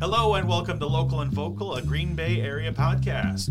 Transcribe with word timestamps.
Hello 0.00 0.34
and 0.34 0.48
welcome 0.48 0.78
to 0.78 0.86
Local 0.86 1.22
and 1.22 1.32
Vocal, 1.32 1.74
a 1.74 1.82
Green 1.82 2.14
Bay 2.14 2.40
area 2.40 2.70
podcast. 2.70 3.48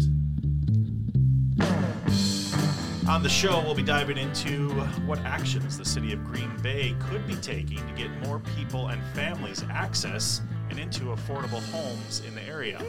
On 3.06 3.22
the 3.22 3.28
show, 3.28 3.62
we'll 3.66 3.76
be 3.76 3.84
diving 3.84 4.18
into 4.18 4.70
what 5.06 5.20
actions 5.26 5.78
the 5.78 5.84
city 5.84 6.14
of 6.14 6.24
Green 6.24 6.50
Bay 6.64 6.96
could 7.02 7.28
be 7.28 7.36
taking 7.36 7.86
to 7.86 7.94
get 7.98 8.10
more 8.26 8.40
people 8.56 8.88
and 8.88 9.04
families 9.14 9.66
access 9.70 10.40
and 10.70 10.80
into 10.80 11.08
affordable 11.08 11.62
homes 11.70 12.22
in 12.26 12.34
the 12.34 12.44
area. 12.44 12.82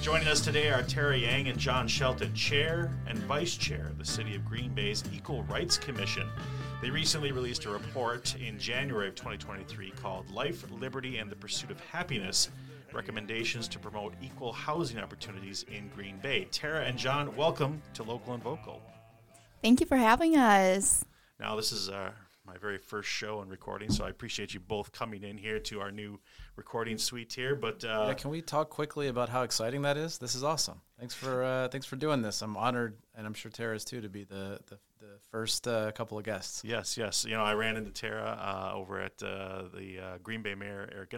Joining 0.00 0.26
us 0.26 0.40
today 0.40 0.70
are 0.70 0.82
Tara 0.82 1.18
Yang 1.18 1.48
and 1.48 1.58
Jon 1.58 1.86
Shelton, 1.86 2.32
Chair 2.32 2.90
and 3.06 3.18
Vice 3.18 3.58
Chair 3.58 3.88
of 3.88 3.98
the 3.98 4.04
City 4.06 4.34
of 4.34 4.46
Green 4.46 4.72
Bay's 4.72 5.04
Equal 5.14 5.42
Rights 5.42 5.76
Commission. 5.76 6.26
They 6.80 6.88
recently 6.88 7.32
released 7.32 7.66
a 7.66 7.70
report 7.70 8.34
in 8.36 8.58
January 8.58 9.08
of 9.08 9.14
2023 9.14 9.90
called 9.90 10.30
Life, 10.30 10.64
Liberty, 10.80 11.18
and 11.18 11.30
the 11.30 11.36
Pursuit 11.36 11.70
of 11.70 11.78
Happiness 11.80 12.48
Recommendations 12.94 13.66
to 13.68 13.78
Promote 13.78 14.14
Equal 14.22 14.52
Housing 14.52 14.98
Opportunities 14.98 15.64
in 15.64 15.88
Green 15.88 16.18
Bay. 16.18 16.46
Tara 16.52 16.84
and 16.84 16.96
Jon, 16.96 17.34
welcome 17.34 17.82
to 17.94 18.04
Local 18.04 18.34
and 18.34 18.42
Vocal. 18.42 18.80
Thank 19.62 19.80
you 19.80 19.86
for 19.86 19.96
having 19.96 20.36
us. 20.36 21.04
Now, 21.40 21.56
this 21.56 21.72
is 21.72 21.88
uh, 21.88 22.12
my 22.46 22.56
very 22.56 22.78
first 22.78 23.08
show 23.08 23.40
and 23.40 23.50
recording, 23.50 23.90
so 23.90 24.04
I 24.04 24.10
appreciate 24.10 24.54
you 24.54 24.60
both 24.60 24.92
coming 24.92 25.24
in 25.24 25.36
here 25.36 25.58
to 25.58 25.80
our 25.80 25.90
new 25.90 26.20
recording 26.54 26.96
suite 26.96 27.32
here. 27.32 27.56
But 27.56 27.84
uh, 27.84 28.06
yeah, 28.08 28.14
can 28.14 28.30
we 28.30 28.40
talk 28.42 28.70
quickly 28.70 29.08
about 29.08 29.28
how 29.28 29.42
exciting 29.42 29.82
that 29.82 29.96
is? 29.96 30.18
This 30.18 30.34
is 30.34 30.44
awesome. 30.44 30.80
Thanks 30.98 31.14
for 31.14 31.42
uh, 31.42 31.68
thanks 31.68 31.86
for 31.86 31.96
doing 31.96 32.22
this. 32.22 32.42
I'm 32.42 32.56
honored, 32.56 32.96
and 33.16 33.26
I'm 33.26 33.34
sure 33.34 33.50
Tara 33.50 33.74
is 33.74 33.84
too, 33.84 34.00
to 34.02 34.08
be 34.08 34.24
the 34.24 34.60
the, 34.66 34.78
the 35.00 35.18
first 35.30 35.66
uh, 35.66 35.90
couple 35.92 36.16
of 36.16 36.24
guests. 36.24 36.62
Yes, 36.64 36.96
yes. 36.96 37.24
You 37.24 37.32
know, 37.32 37.42
I 37.42 37.54
ran 37.54 37.76
into 37.76 37.90
Tara 37.90 38.38
uh, 38.40 38.76
over 38.76 39.00
at 39.00 39.20
uh, 39.22 39.64
the 39.74 39.98
uh, 39.98 40.18
Green 40.22 40.42
Bay 40.42 40.54
Mayor 40.54 40.88
Eric 40.94 41.10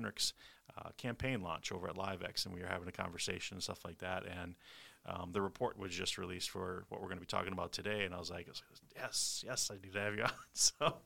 Genrich's 0.77 0.95
campaign 0.97 1.43
launch 1.43 1.73
over 1.73 1.89
at 1.89 1.97
LiveX, 1.97 2.47
and 2.47 2.55
we 2.55 2.61
were 2.61 2.69
having 2.69 2.89
a 2.89 2.93
conversation 2.93 3.57
and 3.57 3.62
stuff 3.62 3.84
like 3.84 3.98
that, 3.98 4.25
and 4.27 4.55
um, 5.09 5.31
the 5.33 5.41
report 5.41 5.78
was 5.78 5.95
just 5.95 6.19
released 6.19 6.50
for 6.50 6.84
what 6.89 7.00
we're 7.00 7.06
going 7.06 7.19
to 7.19 7.23
be 7.23 7.27
talking 7.27 7.53
about 7.53 7.73
today, 7.73 8.05
and 8.05 8.14
I 8.14 8.19
was 8.19 8.31
like, 8.31 8.48
yes, 8.97 9.45
yes, 9.47 9.70
I 9.73 9.75
need 9.75 9.92
to 9.92 10.00
have 10.00 10.15
you 10.17 10.25
on. 10.25 10.31
So, 10.53 10.97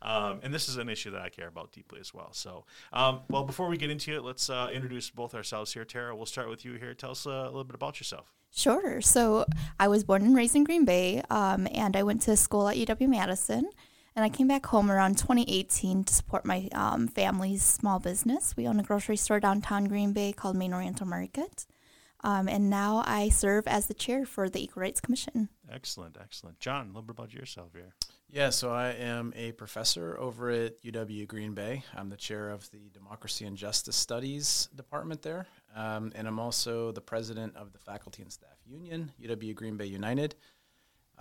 um, 0.00 0.40
and 0.42 0.54
this 0.54 0.68
is 0.68 0.76
an 0.76 0.88
issue 0.88 1.10
that 1.10 1.20
I 1.20 1.28
care 1.28 1.48
about 1.48 1.72
deeply 1.72 1.98
as 2.00 2.14
well. 2.14 2.32
So, 2.32 2.64
um, 2.92 3.20
well, 3.28 3.42
before 3.42 3.68
we 3.68 3.76
get 3.76 3.90
into 3.90 4.14
it, 4.16 4.22
let's 4.22 4.48
uh, 4.48 4.70
introduce 4.72 5.10
both 5.10 5.34
ourselves 5.34 5.72
here. 5.72 5.84
Tara, 5.84 6.14
we'll 6.14 6.24
start 6.24 6.48
with 6.48 6.64
you 6.64 6.74
here. 6.74 6.94
Tell 6.94 7.10
us 7.10 7.26
uh, 7.26 7.30
a 7.30 7.44
little 7.46 7.64
bit 7.64 7.74
about 7.74 7.98
yourself. 8.00 8.32
Sure. 8.54 9.00
So, 9.00 9.44
I 9.80 9.88
was 9.88 10.04
born 10.04 10.22
and 10.22 10.36
raised 10.36 10.54
in 10.54 10.64
Green 10.64 10.84
Bay, 10.84 11.20
um, 11.30 11.66
and 11.74 11.96
I 11.96 12.04
went 12.04 12.22
to 12.22 12.36
school 12.36 12.68
at 12.68 12.76
UW 12.76 13.08
Madison. 13.08 13.68
And 14.14 14.24
I 14.24 14.28
came 14.28 14.46
back 14.46 14.66
home 14.66 14.90
around 14.90 15.16
2018 15.16 16.04
to 16.04 16.14
support 16.14 16.44
my 16.44 16.68
um, 16.72 17.08
family's 17.08 17.62
small 17.62 17.98
business. 17.98 18.54
We 18.56 18.68
own 18.68 18.78
a 18.78 18.82
grocery 18.82 19.16
store 19.16 19.40
downtown 19.40 19.86
Green 19.86 20.12
Bay 20.12 20.32
called 20.32 20.56
Main 20.56 20.74
Oriental 20.74 21.06
Market. 21.06 21.66
Um, 22.24 22.46
and 22.46 22.70
now 22.70 23.02
I 23.06 23.30
serve 23.30 23.66
as 23.66 23.86
the 23.86 23.94
chair 23.94 24.26
for 24.26 24.48
the 24.48 24.62
Equal 24.62 24.82
Rights 24.82 25.00
Commission. 25.00 25.48
Excellent, 25.70 26.16
excellent. 26.20 26.60
Jon, 26.60 26.84
a 26.84 26.88
little 26.88 27.02
bit 27.02 27.16
about 27.16 27.32
yourself 27.32 27.70
here. 27.74 27.94
Yeah, 28.30 28.50
so 28.50 28.72
I 28.72 28.90
am 28.90 29.32
a 29.36 29.52
professor 29.52 30.18
over 30.18 30.50
at 30.50 30.82
UW 30.82 31.26
Green 31.26 31.52
Bay. 31.52 31.82
I'm 31.94 32.08
the 32.08 32.16
chair 32.16 32.50
of 32.50 32.70
the 32.70 32.88
Democracy 32.94 33.44
and 33.44 33.56
Justice 33.56 33.96
Studies 33.96 34.68
department 34.74 35.20
there. 35.20 35.46
Um, 35.74 36.12
and 36.14 36.28
I'm 36.28 36.38
also 36.38 36.92
the 36.92 37.00
president 37.00 37.56
of 37.56 37.72
the 37.72 37.78
Faculty 37.78 38.22
and 38.22 38.32
Staff 38.32 38.56
Union, 38.64 39.12
UW 39.22 39.54
Green 39.54 39.76
Bay 39.76 39.86
United, 39.86 40.34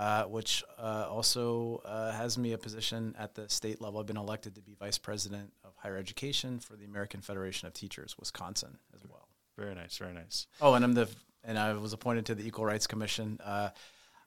uh, 0.02 0.24
which 0.24 0.64
uh, 0.80 1.06
also 1.08 1.80
uh, 1.86 2.12
has 2.12 2.36
me 2.36 2.54
a 2.54 2.58
position 2.58 3.16
at 3.20 3.36
the 3.36 3.48
state 3.50 3.80
level. 3.80 4.00
I've 4.00 4.08
been 4.08 4.18
elected 4.18 4.56
to 4.56 4.62
be 4.62 4.74
vice 4.74 4.98
president 4.98 5.54
of 5.64 5.74
higher 5.76 5.96
education 5.96 6.60
for 6.60 6.76
the 6.76 6.86
American 6.86 7.22
Federation 7.22 7.68
of 7.68 7.76
Teachers, 7.76 8.16
Wisconsin, 8.20 8.80
as 8.96 9.02
well. 9.08 9.28
Very 9.60 9.76
nice, 9.76 9.98
very 9.98 10.14
nice. 10.14 10.48
Oh, 10.60 10.74
and 10.74 10.84
I'm 10.84 10.94
the 10.94 11.08
and 11.44 11.56
I 11.56 11.74
was 11.74 11.94
appointed 11.94 12.26
to 12.26 12.36
the 12.36 12.48
Equal 12.48 12.66
Rights 12.66 12.88
Commission. 12.88 13.40
Uh, 13.44 13.70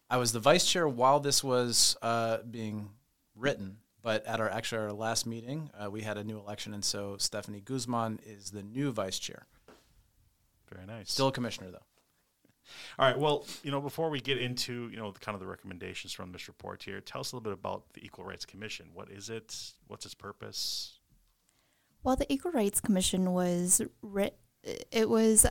I 0.08 0.18
was 0.18 0.30
the 0.30 0.38
vice 0.38 0.64
chair 0.64 0.86
while 0.86 1.18
this 1.18 1.42
was 1.42 1.96
uh, 2.02 2.38
being 2.48 2.90
written, 3.34 3.78
but 4.00 4.24
at 4.26 4.38
our 4.38 4.48
actually 4.48 4.82
our 4.82 4.92
last 4.92 5.26
meeting, 5.26 5.70
uh, 5.76 5.90
we 5.90 6.02
had 6.02 6.18
a 6.18 6.22
new 6.22 6.38
election, 6.38 6.72
and 6.72 6.84
so 6.84 7.16
Stephanie 7.18 7.60
Guzman 7.60 8.20
is 8.24 8.52
the 8.52 8.62
new 8.62 8.92
vice 8.92 9.18
chair. 9.18 9.48
Very 10.72 10.86
nice. 10.86 11.10
Still 11.10 11.28
a 11.28 11.32
commissioner 11.32 11.72
though. 11.72 11.82
All 12.98 13.06
right. 13.06 13.18
Well, 13.18 13.46
you 13.62 13.70
know, 13.70 13.80
before 13.80 14.10
we 14.10 14.20
get 14.20 14.38
into 14.38 14.88
you 14.90 14.96
know 14.96 15.10
the, 15.10 15.20
kind 15.20 15.34
of 15.34 15.40
the 15.40 15.46
recommendations 15.46 16.12
from 16.12 16.32
this 16.32 16.48
report 16.48 16.82
here, 16.82 17.00
tell 17.00 17.20
us 17.20 17.32
a 17.32 17.36
little 17.36 17.50
bit 17.50 17.58
about 17.58 17.92
the 17.94 18.04
Equal 18.04 18.24
Rights 18.24 18.44
Commission. 18.44 18.86
What 18.92 19.10
is 19.10 19.30
it? 19.30 19.72
What's 19.86 20.04
its 20.04 20.14
purpose? 20.14 20.98
Well, 22.02 22.16
the 22.16 22.30
Equal 22.32 22.52
Rights 22.52 22.80
Commission 22.80 23.32
was 23.32 23.80
writ- 24.02 24.38
it 24.62 25.08
was 25.08 25.46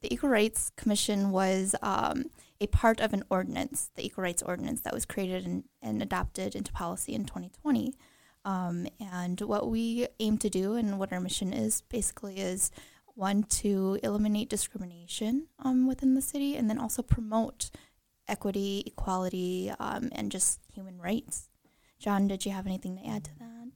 the 0.00 0.12
Equal 0.12 0.30
Rights 0.30 0.70
Commission 0.76 1.30
was 1.30 1.74
um, 1.82 2.26
a 2.60 2.66
part 2.68 3.00
of 3.00 3.12
an 3.12 3.24
ordinance, 3.30 3.90
the 3.94 4.04
Equal 4.04 4.24
Rights 4.24 4.42
Ordinance, 4.42 4.80
that 4.82 4.94
was 4.94 5.04
created 5.04 5.46
and, 5.46 5.64
and 5.82 6.02
adopted 6.02 6.54
into 6.54 6.72
policy 6.72 7.14
in 7.14 7.24
2020. 7.24 7.94
Um, 8.44 8.86
and 8.98 9.40
what 9.42 9.68
we 9.68 10.06
aim 10.18 10.38
to 10.38 10.48
do 10.48 10.74
and 10.74 10.98
what 10.98 11.12
our 11.12 11.20
mission 11.20 11.52
is 11.52 11.82
basically 11.82 12.38
is 12.38 12.70
one 13.20 13.42
to 13.44 13.98
eliminate 14.02 14.48
discrimination 14.48 15.46
um, 15.58 15.86
within 15.86 16.14
the 16.14 16.22
city 16.22 16.56
and 16.56 16.70
then 16.70 16.78
also 16.78 17.02
promote 17.02 17.70
equity, 18.26 18.82
equality, 18.86 19.70
um, 19.78 20.08
and 20.12 20.32
just 20.32 20.58
human 20.72 20.98
rights. 20.98 21.50
Jon, 21.98 22.28
did 22.28 22.46
you 22.46 22.52
have 22.52 22.66
anything 22.66 22.96
to 22.96 23.06
add 23.06 23.24
to 23.24 23.38
that? 23.38 23.70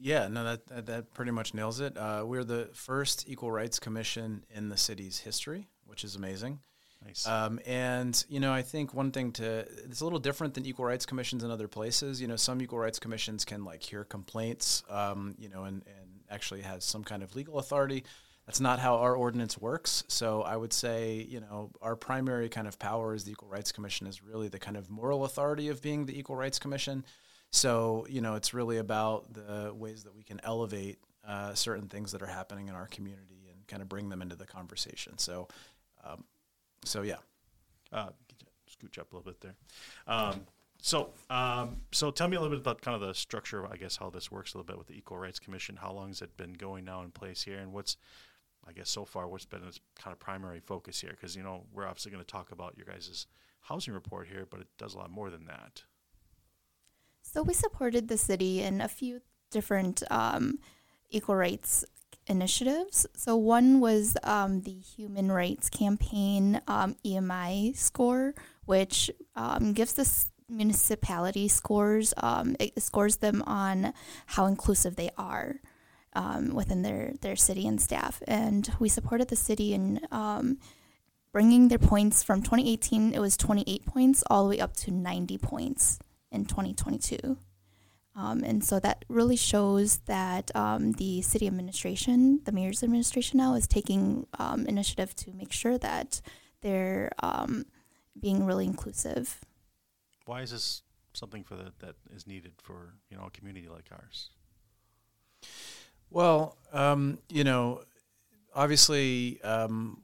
Yeah, 0.00 0.26
no, 0.26 0.42
that, 0.42 0.66
that, 0.66 0.86
that 0.86 1.14
pretty 1.14 1.30
much 1.30 1.54
nails 1.54 1.78
it. 1.78 1.96
Uh, 1.96 2.24
we're 2.26 2.42
the 2.42 2.70
first 2.72 3.28
Equal 3.28 3.52
Rights 3.52 3.78
Commission 3.78 4.44
in 4.50 4.68
the 4.68 4.76
city's 4.76 5.18
history, 5.18 5.68
which 5.86 6.02
is 6.02 6.16
amazing. 6.16 6.58
Nice. 7.06 7.26
Um, 7.26 7.60
and 7.66 8.22
you 8.28 8.40
know, 8.40 8.52
I 8.52 8.62
think 8.62 8.92
one 8.92 9.10
thing 9.10 9.32
to 9.32 9.60
it's 9.60 10.00
a 10.00 10.04
little 10.04 10.18
different 10.18 10.54
than 10.54 10.66
equal 10.66 10.84
rights 10.84 11.06
commissions 11.06 11.44
in 11.44 11.50
other 11.50 11.68
places. 11.68 12.20
You 12.20 12.28
know, 12.28 12.36
some 12.36 12.60
equal 12.60 12.78
rights 12.78 12.98
commissions 12.98 13.44
can 13.44 13.64
like 13.64 13.82
hear 13.82 14.04
complaints, 14.04 14.82
um, 14.90 15.34
you 15.38 15.48
know, 15.48 15.64
and, 15.64 15.82
and 15.86 16.10
actually 16.30 16.62
has 16.62 16.84
some 16.84 17.04
kind 17.04 17.22
of 17.22 17.34
legal 17.34 17.58
authority. 17.58 18.04
That's 18.50 18.58
not 18.58 18.80
how 18.80 18.96
our 18.96 19.14
ordinance 19.14 19.56
works. 19.56 20.02
So 20.08 20.42
I 20.42 20.56
would 20.56 20.72
say, 20.72 21.24
you 21.30 21.38
know, 21.38 21.70
our 21.80 21.94
primary 21.94 22.48
kind 22.48 22.66
of 22.66 22.80
power 22.80 23.14
as 23.14 23.22
the 23.22 23.30
Equal 23.30 23.48
Rights 23.48 23.70
Commission 23.70 24.08
is 24.08 24.24
really 24.24 24.48
the 24.48 24.58
kind 24.58 24.76
of 24.76 24.90
moral 24.90 25.24
authority 25.24 25.68
of 25.68 25.80
being 25.80 26.04
the 26.04 26.18
Equal 26.18 26.34
Rights 26.34 26.58
Commission. 26.58 27.04
So, 27.52 28.08
you 28.10 28.20
know, 28.20 28.34
it's 28.34 28.52
really 28.52 28.78
about 28.78 29.32
the 29.32 29.72
ways 29.72 30.02
that 30.02 30.16
we 30.16 30.24
can 30.24 30.40
elevate 30.42 30.98
uh, 31.24 31.54
certain 31.54 31.86
things 31.86 32.10
that 32.10 32.22
are 32.22 32.26
happening 32.26 32.66
in 32.66 32.74
our 32.74 32.88
community 32.88 33.46
and 33.52 33.64
kind 33.68 33.82
of 33.82 33.88
bring 33.88 34.08
them 34.08 34.20
into 34.20 34.34
the 34.34 34.46
conversation. 34.46 35.16
So, 35.18 35.46
um, 36.02 36.24
so 36.84 37.02
yeah. 37.02 37.18
Uh, 37.92 38.08
scooch 38.68 38.98
up 38.98 39.12
a 39.12 39.16
little 39.16 39.30
bit 39.30 39.40
there. 39.40 39.54
Um, 40.08 40.40
so, 40.82 41.10
um, 41.28 41.82
so 41.92 42.10
tell 42.10 42.26
me 42.26 42.36
a 42.36 42.40
little 42.40 42.56
bit 42.56 42.62
about 42.62 42.82
kind 42.82 43.00
of 43.00 43.00
the 43.00 43.14
structure, 43.14 43.64
I 43.72 43.76
guess, 43.76 43.96
how 43.96 44.10
this 44.10 44.28
works 44.32 44.54
a 44.54 44.58
little 44.58 44.66
bit 44.66 44.76
with 44.76 44.88
the 44.88 44.98
Equal 44.98 45.18
Rights 45.18 45.38
Commission. 45.38 45.76
How 45.76 45.92
long 45.92 46.08
has 46.08 46.20
it 46.20 46.36
been 46.36 46.54
going 46.54 46.84
now 46.84 47.02
in 47.02 47.12
place 47.12 47.42
here, 47.42 47.58
and 47.58 47.72
what's, 47.72 47.96
I 48.66 48.72
guess, 48.72 48.90
so 48.90 49.04
far, 49.04 49.26
what's 49.28 49.46
been 49.46 49.64
its 49.64 49.80
kind 49.98 50.12
of 50.12 50.20
primary 50.20 50.60
focus 50.60 51.00
here? 51.00 51.10
Because 51.10 51.36
you 51.36 51.42
know 51.42 51.64
we're 51.72 51.86
obviously 51.86 52.12
going 52.12 52.24
to 52.24 52.30
talk 52.30 52.52
about 52.52 52.76
your 52.76 52.86
guys' 52.86 53.26
housing 53.60 53.94
report 53.94 54.28
here, 54.28 54.46
but 54.48 54.60
it 54.60 54.68
does 54.78 54.94
a 54.94 54.98
lot 54.98 55.10
more 55.10 55.30
than 55.30 55.46
that. 55.46 55.82
So 57.22 57.42
we 57.42 57.54
supported 57.54 58.08
the 58.08 58.18
city 58.18 58.62
in 58.62 58.80
a 58.80 58.88
few 58.88 59.20
different 59.50 60.02
um, 60.10 60.58
equal 61.10 61.36
rights 61.36 61.84
initiatives. 62.26 63.06
So 63.14 63.36
one 63.36 63.80
was 63.80 64.16
um, 64.22 64.62
the 64.62 64.72
Human 64.72 65.30
Rights 65.30 65.68
Campaign 65.68 66.60
um, 66.68 66.96
EMI 67.04 67.76
score, 67.76 68.34
which 68.64 69.10
um, 69.36 69.72
gives 69.72 69.94
the 69.94 70.08
municipality 70.48 71.48
scores. 71.48 72.12
Um, 72.16 72.56
it 72.58 72.80
scores 72.82 73.16
them 73.16 73.42
on 73.46 73.92
how 74.26 74.46
inclusive 74.46 74.96
they 74.96 75.10
are. 75.16 75.60
Um, 76.12 76.54
within 76.54 76.82
their, 76.82 77.12
their 77.20 77.36
city 77.36 77.68
and 77.68 77.80
staff. 77.80 78.20
And 78.26 78.68
we 78.80 78.88
supported 78.88 79.28
the 79.28 79.36
city 79.36 79.74
in 79.74 80.00
bringing 81.32 81.68
their 81.68 81.78
points 81.78 82.22
from 82.22 82.42
2018, 82.42 83.14
it 83.14 83.20
was 83.20 83.36
28 83.36 83.86
points, 83.86 84.24
all 84.28 84.44
the 84.44 84.50
way 84.56 84.60
up 84.60 84.76
to 84.76 84.90
90 84.90 85.38
points 85.38 85.98
in 86.30 86.44
2022. 86.44 87.36
Um, 88.16 88.42
and 88.42 88.64
so 88.64 88.80
that 88.80 89.04
really 89.08 89.36
shows 89.36 89.98
that 90.06 90.54
um, 90.54 90.92
the 90.92 91.22
city 91.22 91.46
administration, 91.46 92.40
the 92.44 92.52
mayor's 92.52 92.82
administration 92.82 93.38
now, 93.38 93.54
is 93.54 93.66
taking 93.66 94.26
um, 94.38 94.66
initiative 94.66 95.14
to 95.16 95.32
make 95.32 95.52
sure 95.52 95.78
that 95.78 96.20
they're 96.60 97.12
um, 97.22 97.66
being 98.18 98.44
really 98.44 98.66
inclusive. 98.66 99.40
Why 100.26 100.42
is 100.42 100.50
this 100.50 100.82
something 101.12 101.44
for 101.44 101.54
the, 101.54 101.72
that 101.78 101.94
is 102.14 102.26
needed 102.26 102.52
for 102.60 102.94
you 103.10 103.16
know 103.16 103.24
a 103.26 103.30
community 103.30 103.68
like 103.68 103.88
ours? 103.92 104.30
Well, 106.10 106.56
um, 106.72 107.18
you 107.28 107.44
know, 107.44 107.82
obviously, 108.54 109.40
um, 109.42 110.02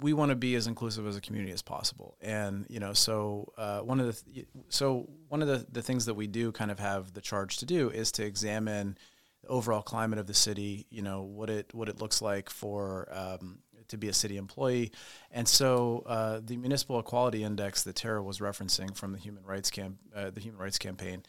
we 0.00 0.12
want 0.12 0.30
to 0.30 0.34
be 0.36 0.54
as 0.54 0.66
inclusive 0.66 1.06
as 1.06 1.16
a 1.16 1.20
community 1.20 1.52
as 1.52 1.62
possible. 1.62 2.16
And 2.20 2.66
you 2.68 2.80
know, 2.80 2.92
so 2.92 3.52
uh, 3.56 3.80
one 3.80 4.00
of 4.00 4.06
the 4.06 4.32
th- 4.32 4.46
so 4.68 5.08
one 5.28 5.42
of 5.42 5.48
the, 5.48 5.66
the 5.70 5.82
things 5.82 6.06
that 6.06 6.14
we 6.14 6.26
do 6.26 6.52
kind 6.52 6.70
of 6.70 6.78
have 6.80 7.12
the 7.12 7.20
charge 7.20 7.58
to 7.58 7.66
do 7.66 7.90
is 7.90 8.10
to 8.12 8.24
examine 8.24 8.98
the 9.42 9.48
overall 9.48 9.82
climate 9.82 10.18
of 10.18 10.26
the 10.26 10.34
city, 10.34 10.86
you 10.90 11.02
know, 11.02 11.22
what 11.22 11.50
it 11.50 11.72
what 11.74 11.88
it 11.88 12.00
looks 12.00 12.20
like 12.20 12.50
for 12.50 13.08
um, 13.12 13.58
to 13.88 13.96
be 13.96 14.08
a 14.08 14.12
city 14.12 14.36
employee. 14.36 14.92
And 15.30 15.46
so 15.46 16.02
uh, 16.06 16.40
the 16.44 16.56
Municipal 16.56 16.98
Equality 16.98 17.44
Index 17.44 17.82
that 17.84 17.96
Tara 17.96 18.22
was 18.22 18.38
referencing 18.38 18.96
from 18.96 19.12
the 19.12 19.18
Human 19.18 19.44
Rights 19.44 19.70
Camp, 19.70 19.98
uh, 20.14 20.30
the 20.30 20.40
Human 20.40 20.60
Rights 20.60 20.78
Campaign, 20.78 21.22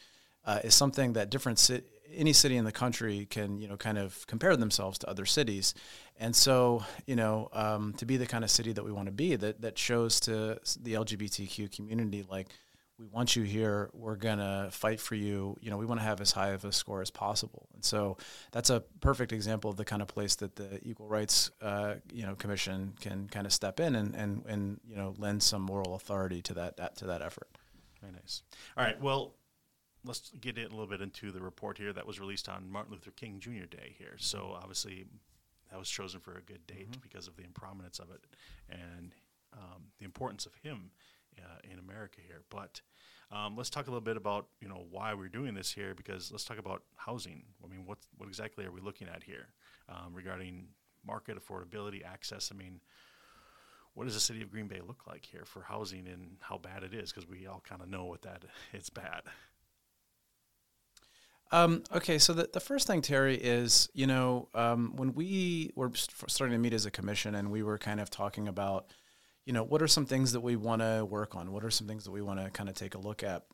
uh, 0.44 0.60
is 0.64 0.74
something 0.74 1.12
that 1.14 1.30
different 1.30 1.58
ci- 1.58 1.82
any 2.16 2.32
city 2.32 2.56
in 2.56 2.64
the 2.64 2.72
country 2.72 3.26
can 3.26 3.58
you 3.58 3.68
know 3.68 3.76
kind 3.76 3.98
of 3.98 4.26
compare 4.26 4.56
themselves 4.56 4.98
to 4.98 5.08
other 5.08 5.26
cities. 5.26 5.74
And 6.18 6.34
so 6.34 6.84
you 7.06 7.16
know 7.16 7.48
um, 7.52 7.92
to 7.94 8.06
be 8.06 8.16
the 8.16 8.26
kind 8.26 8.44
of 8.44 8.50
city 8.50 8.72
that 8.72 8.84
we 8.84 8.92
want 8.92 9.06
to 9.06 9.12
be 9.12 9.36
that 9.36 9.60
that 9.60 9.78
shows 9.78 10.20
to 10.20 10.58
the 10.80 10.94
LGBTQ 10.94 11.70
community 11.74 12.24
like 12.28 12.48
we 12.98 13.06
want 13.06 13.36
you 13.36 13.42
here. 13.42 13.90
We're 13.92 14.16
gonna 14.16 14.68
fight 14.72 15.00
for 15.00 15.14
you. 15.14 15.56
You 15.60 15.70
know, 15.70 15.76
we 15.76 15.84
want 15.84 16.00
to 16.00 16.04
have 16.06 16.20
as 16.20 16.32
high 16.32 16.50
of 16.50 16.64
a 16.64 16.72
score 16.72 17.02
as 17.02 17.10
possible. 17.10 17.68
And 17.74 17.84
so 17.84 18.16
that's 18.52 18.70
a 18.70 18.80
perfect 19.00 19.32
example 19.32 19.70
of 19.70 19.76
the 19.76 19.84
kind 19.84 20.00
of 20.00 20.08
place 20.08 20.36
that 20.36 20.56
the 20.56 20.80
Equal 20.82 21.06
Rights, 21.06 21.50
uh, 21.60 21.96
you 22.12 22.24
know, 22.24 22.34
Commission 22.34 22.94
can 23.00 23.28
kind 23.28 23.46
of 23.46 23.52
step 23.52 23.80
in 23.80 23.94
and, 23.94 24.14
and 24.14 24.44
and 24.46 24.80
you 24.86 24.96
know 24.96 25.14
lend 25.18 25.42
some 25.42 25.62
moral 25.62 25.94
authority 25.94 26.40
to 26.42 26.54
that, 26.54 26.78
that 26.78 26.96
to 26.96 27.06
that 27.06 27.22
effort. 27.22 27.48
Very 28.00 28.12
nice. 28.12 28.42
All 28.76 28.84
right. 28.84 29.00
Well, 29.00 29.34
let's 30.06 30.30
get 30.40 30.58
it 30.58 30.66
a 30.66 30.70
little 30.70 30.86
bit 30.86 31.00
into 31.00 31.32
the 31.32 31.40
report 31.40 31.78
here 31.78 31.92
that 31.92 32.06
was 32.06 32.20
released 32.20 32.48
on 32.48 32.70
Martin 32.70 32.92
Luther 32.92 33.10
King 33.10 33.40
Jr. 33.40 33.66
Day 33.68 33.94
here. 33.98 34.14
So 34.18 34.56
obviously, 34.56 35.06
that 35.70 35.78
was 35.78 35.88
chosen 35.88 36.20
for 36.20 36.36
a 36.36 36.42
good 36.42 36.66
date 36.66 36.90
mm-hmm. 36.90 37.00
because 37.02 37.26
of 37.26 37.36
the 37.36 37.44
prominence 37.54 37.98
of 37.98 38.10
it 38.10 38.24
and 38.70 39.12
um, 39.52 39.84
the 39.98 40.04
importance 40.04 40.46
of 40.46 40.54
him 40.62 40.90
uh, 41.38 41.58
in 41.70 41.78
America 41.78 42.20
here. 42.26 42.42
But 42.50 42.80
um, 43.30 43.56
let's 43.56 43.70
talk 43.70 43.86
a 43.86 43.90
little 43.90 44.00
bit 44.00 44.16
about 44.16 44.46
you 44.60 44.68
know 44.68 44.86
why 44.90 45.14
we're 45.14 45.28
doing 45.28 45.54
this 45.54 45.72
here 45.72 45.94
because 45.94 46.30
let's 46.30 46.44
talk 46.44 46.58
about 46.58 46.82
housing. 46.96 47.42
I 47.64 47.68
mean, 47.68 47.84
what 47.84 47.98
what 48.16 48.28
exactly 48.28 48.64
are 48.64 48.70
we 48.70 48.80
looking 48.80 49.08
at 49.08 49.22
here 49.22 49.48
um, 49.88 50.14
regarding 50.14 50.68
market 51.04 51.36
affordability, 51.36 52.04
access? 52.04 52.50
I 52.52 52.56
mean, 52.56 52.80
what 53.94 54.04
does 54.04 54.14
the 54.14 54.20
city 54.20 54.42
of 54.42 54.50
Green 54.50 54.68
Bay 54.68 54.80
look 54.86 55.06
like 55.06 55.24
here 55.24 55.44
for 55.44 55.62
housing 55.62 56.06
and 56.06 56.36
how 56.40 56.58
bad 56.58 56.82
it 56.82 56.94
is? 56.94 57.12
Because 57.12 57.28
we 57.28 57.46
all 57.46 57.62
kind 57.68 57.82
of 57.82 57.88
know 57.88 58.04
what 58.04 58.22
that 58.22 58.44
it's 58.72 58.90
bad. 58.90 59.22
Um, 61.52 61.84
okay, 61.94 62.18
so 62.18 62.32
the, 62.32 62.50
the 62.52 62.60
first 62.60 62.86
thing, 62.86 63.02
Tara, 63.02 63.32
is 63.32 63.88
you 63.94 64.06
know 64.06 64.48
um, 64.54 64.94
when 64.96 65.14
we 65.14 65.70
were 65.74 65.90
starting 65.94 66.54
to 66.54 66.58
meet 66.58 66.72
as 66.72 66.86
a 66.86 66.90
commission 66.90 67.34
and 67.34 67.50
we 67.50 67.62
were 67.62 67.78
kind 67.78 68.00
of 68.00 68.10
talking 68.10 68.48
about 68.48 68.92
you 69.46 69.52
know, 69.52 69.62
what 69.62 69.80
are 69.80 69.88
some 69.88 70.04
things 70.04 70.32
that 70.32 70.40
we 70.40 70.56
want 70.56 70.82
to 70.82 71.06
work 71.08 71.36
on? 71.36 71.52
What 71.52 71.64
are 71.64 71.70
some 71.70 71.86
things 71.86 72.04
that 72.04 72.10
we 72.10 72.20
want 72.20 72.44
to 72.44 72.50
kind 72.50 72.68
of 72.68 72.74
take 72.74 72.96
a 72.96 72.98
look 72.98 73.22
at? 73.22 73.44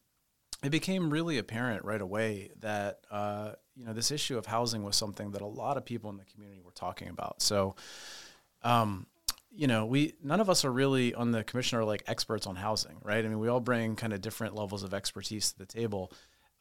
It 0.65 0.71
became 0.71 1.11
really 1.11 1.39
apparent 1.39 1.85
right 1.85 2.01
away 2.01 2.51
that 2.61 3.01
uh, 3.11 3.53
you 3.77 3.85
know 3.85 3.93
this 3.93 4.11
issue 4.11 4.39
of 4.39 4.47
housing 4.47 4.83
was 4.83 4.97
something 4.97 5.33
that 5.33 5.43
a 5.43 5.47
lot 5.47 5.77
of 5.77 5.85
people 5.85 6.09
in 6.11 6.17
the 6.17 6.25
community 6.25 6.63
were 6.65 6.73
talking 6.73 7.09
about. 7.09 7.43
So, 7.43 7.75
um, 8.63 9.07
you 9.51 9.67
know, 9.67 9.85
we 9.85 10.15
none 10.23 10.41
of 10.41 10.49
us 10.49 10.65
are 10.65 10.73
really 10.73 11.15
on 11.15 11.31
the 11.33 11.45
commission 11.45 11.79
are 11.79 11.85
like 11.85 12.05
experts 12.07 12.47
on 12.47 12.57
housing, 12.57 12.97
right? 13.03 13.25
I 13.25 13.29
mean, 13.29 13.41
we 13.41 13.49
all 13.49 13.61
bring 13.61 13.97
kind 13.97 14.13
of 14.13 14.21
different 14.21 14.55
levels 14.55 14.83
of 14.83 14.95
expertise 14.95 15.53
to 15.53 15.59
the 15.59 15.67
table. 15.67 16.13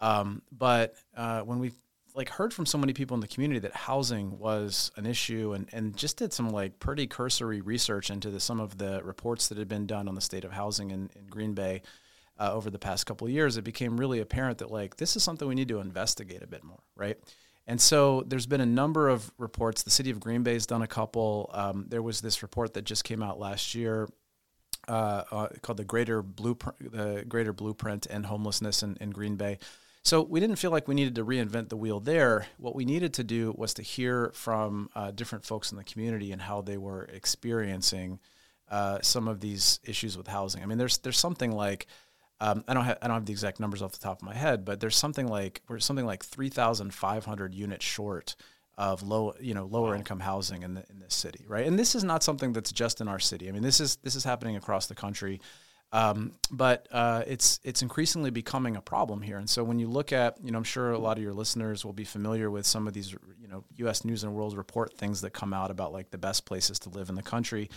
Um, 0.01 0.41
but 0.51 0.95
uh, 1.15 1.41
when 1.41 1.59
we 1.59 1.71
like 2.15 2.29
heard 2.29 2.53
from 2.53 2.65
so 2.65 2.77
many 2.77 2.91
people 2.91 3.15
in 3.15 3.21
the 3.21 3.27
community 3.27 3.59
that 3.59 3.73
housing 3.73 4.37
was 4.37 4.91
an 4.97 5.05
issue 5.05 5.53
and, 5.53 5.69
and 5.71 5.95
just 5.95 6.17
did 6.17 6.33
some 6.33 6.49
like 6.49 6.79
pretty 6.79 7.07
cursory 7.07 7.61
research 7.61 8.09
into 8.09 8.29
the, 8.29 8.39
some 8.39 8.59
of 8.59 8.77
the 8.77 9.01
reports 9.03 9.47
that 9.47 9.57
had 9.57 9.69
been 9.69 9.85
done 9.85 10.09
on 10.09 10.15
the 10.15 10.21
state 10.21 10.43
of 10.43 10.51
housing 10.51 10.91
in, 10.91 11.09
in 11.15 11.27
Green 11.27 11.53
Bay 11.53 11.81
uh, 12.39 12.51
over 12.51 12.69
the 12.69 12.79
past 12.79 13.05
couple 13.05 13.27
of 13.27 13.31
years, 13.31 13.55
it 13.55 13.63
became 13.63 13.97
really 13.97 14.19
apparent 14.19 14.57
that 14.57 14.71
like 14.71 14.97
this 14.97 15.15
is 15.15 15.23
something 15.23 15.47
we 15.47 15.55
need 15.55 15.69
to 15.69 15.79
investigate 15.79 16.41
a 16.41 16.47
bit 16.47 16.63
more, 16.63 16.81
right? 16.95 17.17
And 17.67 17.79
so 17.79 18.23
there's 18.25 18.47
been 18.47 18.61
a 18.61 18.65
number 18.65 19.07
of 19.07 19.31
reports. 19.37 19.83
The 19.83 19.91
city 19.91 20.09
of 20.09 20.19
Green 20.19 20.43
Bay 20.43 20.53
has 20.53 20.65
done 20.65 20.81
a 20.81 20.87
couple. 20.87 21.51
Um, 21.53 21.85
there 21.87 22.01
was 22.01 22.19
this 22.19 22.41
report 22.41 22.73
that 22.73 22.83
just 22.83 23.03
came 23.03 23.21
out 23.21 23.39
last 23.39 23.75
year 23.75 24.09
uh, 24.87 25.23
uh, 25.31 25.47
called 25.61 25.77
the 25.77 25.85
Greater 25.85 26.23
Blueprint, 26.23 26.91
the 26.91 27.23
Greater 27.27 27.53
Blueprint 27.53 28.07
and 28.07 28.25
Homelessness 28.25 28.81
in, 28.81 28.97
in 28.99 29.11
Green 29.11 29.35
Bay. 29.35 29.59
So 30.03 30.23
we 30.23 30.39
didn't 30.39 30.55
feel 30.55 30.71
like 30.71 30.87
we 30.87 30.95
needed 30.95 31.15
to 31.15 31.25
reinvent 31.25 31.69
the 31.69 31.77
wheel 31.77 31.99
there. 31.99 32.47
What 32.57 32.75
we 32.75 32.85
needed 32.85 33.13
to 33.15 33.23
do 33.23 33.53
was 33.55 33.73
to 33.75 33.83
hear 33.83 34.31
from 34.33 34.89
uh, 34.95 35.11
different 35.11 35.45
folks 35.45 35.71
in 35.71 35.77
the 35.77 35.83
community 35.83 36.31
and 36.31 36.41
how 36.41 36.61
they 36.61 36.77
were 36.77 37.03
experiencing 37.13 38.19
uh, 38.69 38.99
some 39.01 39.27
of 39.27 39.41
these 39.41 39.79
issues 39.83 40.17
with 40.17 40.27
housing. 40.27 40.63
I 40.63 40.65
mean, 40.65 40.77
there's 40.77 40.97
there's 40.99 41.19
something 41.19 41.51
like 41.51 41.85
um, 42.39 42.63
I 42.67 42.73
don't 42.73 42.85
have 42.85 42.97
I 43.01 43.07
don't 43.07 43.15
have 43.15 43.25
the 43.25 43.33
exact 43.33 43.59
numbers 43.59 43.83
off 43.83 43.91
the 43.91 43.99
top 43.99 44.21
of 44.21 44.25
my 44.25 44.33
head, 44.33 44.65
but 44.65 44.79
there's 44.79 44.95
something 44.95 45.27
like 45.27 45.61
we're 45.67 45.79
something 45.79 46.05
like 46.05 46.23
3,500 46.23 47.53
units 47.53 47.85
short 47.85 48.35
of 48.77 49.03
low 49.03 49.35
you 49.39 49.53
know 49.53 49.65
lower 49.65 49.91
wow. 49.91 49.97
income 49.97 50.19
housing 50.19 50.63
in 50.63 50.73
the, 50.73 50.83
in 50.89 50.99
this 50.99 51.13
city, 51.13 51.45
right? 51.47 51.67
And 51.67 51.77
this 51.77 51.93
is 51.93 52.03
not 52.03 52.23
something 52.23 52.53
that's 52.53 52.71
just 52.71 53.01
in 53.01 53.07
our 53.07 53.19
city. 53.19 53.47
I 53.47 53.51
mean, 53.51 53.61
this 53.61 53.79
is 53.79 53.97
this 53.97 54.15
is 54.15 54.23
happening 54.23 54.55
across 54.55 54.87
the 54.87 54.95
country. 54.95 55.39
Um, 55.93 56.33
but 56.49 56.87
uh, 56.91 57.23
it's 57.27 57.59
it's 57.63 57.81
increasingly 57.81 58.29
becoming 58.29 58.77
a 58.77 58.81
problem 58.81 59.21
here. 59.21 59.37
And 59.37 59.49
so 59.49 59.63
when 59.63 59.77
you 59.77 59.87
look 59.87 60.13
at, 60.13 60.37
you 60.43 60.51
know, 60.51 60.57
I'm 60.57 60.63
sure 60.63 60.91
a 60.91 60.97
lot 60.97 61.17
of 61.17 61.23
your 61.23 61.33
listeners 61.33 61.83
will 61.83 61.93
be 61.93 62.05
familiar 62.05 62.49
with 62.49 62.65
some 62.65 62.87
of 62.87 62.93
these, 62.93 63.11
you 63.11 63.47
know, 63.49 63.65
U.S. 63.77 64.05
News 64.05 64.23
and 64.23 64.33
World 64.33 64.55
Report 64.55 64.93
things 64.97 65.21
that 65.21 65.31
come 65.31 65.53
out 65.53 65.69
about 65.69 65.91
like 65.91 66.09
the 66.09 66.17
best 66.17 66.45
places 66.45 66.79
to 66.79 66.89
live 66.89 67.09
in 67.09 67.15
the 67.15 67.23
country. 67.23 67.69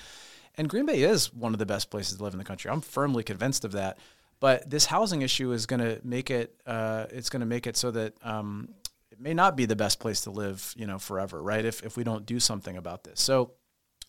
And 0.57 0.69
Green 0.69 0.87
Bay 0.87 1.03
is 1.03 1.35
one 1.35 1.53
of 1.53 1.59
the 1.59 1.67
best 1.67 1.91
places 1.91 2.19
to 2.19 2.23
live 2.23 2.35
in 2.35 2.39
the 2.39 2.45
country. 2.45 2.71
I'm 2.71 2.81
firmly 2.81 3.25
convinced 3.25 3.65
of 3.65 3.73
that. 3.73 3.99
But 4.39 4.69
this 4.71 4.87
housing 4.87 5.23
issue 5.23 5.53
is 5.53 5.67
going 5.67 5.81
to 5.81 6.01
make 6.05 6.31
it. 6.31 6.61
Uh, 6.67 7.07
it's 7.11 7.31
going 7.31 7.41
to 7.41 7.47
make 7.47 7.67
it 7.67 7.77
so 7.77 7.91
that 7.91 8.15
um, 8.23 8.69
it 9.11 9.21
may 9.21 9.35
not 9.35 9.57
be 9.57 9.65
the 9.67 9.77
best 9.77 9.99
place 9.99 10.23
to 10.23 10.31
live, 10.31 10.73
you 10.77 10.87
know, 10.87 10.99
forever, 10.99 11.43
right? 11.43 11.65
If 11.65 11.83
if 11.83 11.97
we 11.97 12.05
don't 12.05 12.27
do 12.27 12.39
something 12.39 12.77
about 12.77 13.03
this. 13.05 13.21
So 13.21 13.53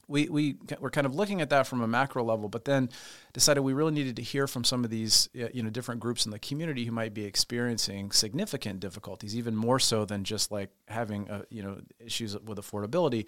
we, 0.07 0.29
we 0.29 0.57
were 0.79 0.89
kind 0.89 1.05
of 1.05 1.15
looking 1.15 1.41
at 1.41 1.49
that 1.49 1.67
from 1.67 1.81
a 1.81 1.87
macro 1.87 2.23
level, 2.23 2.49
but 2.49 2.65
then 2.65 2.89
decided 3.33 3.61
we 3.61 3.73
really 3.73 3.91
needed 3.91 4.15
to 4.15 4.21
hear 4.21 4.47
from 4.47 4.63
some 4.63 4.83
of 4.83 4.89
these 4.89 5.29
you 5.33 5.63
know 5.63 5.69
different 5.69 6.01
groups 6.01 6.25
in 6.25 6.31
the 6.31 6.39
community 6.39 6.85
who 6.85 6.91
might 6.91 7.13
be 7.13 7.25
experiencing 7.25 8.11
significant 8.11 8.79
difficulties, 8.79 9.35
even 9.35 9.55
more 9.55 9.79
so 9.79 10.05
than 10.05 10.23
just 10.23 10.51
like 10.51 10.69
having 10.87 11.29
a, 11.29 11.43
you 11.49 11.63
know 11.63 11.79
issues 11.99 12.37
with 12.39 12.57
affordability. 12.57 13.27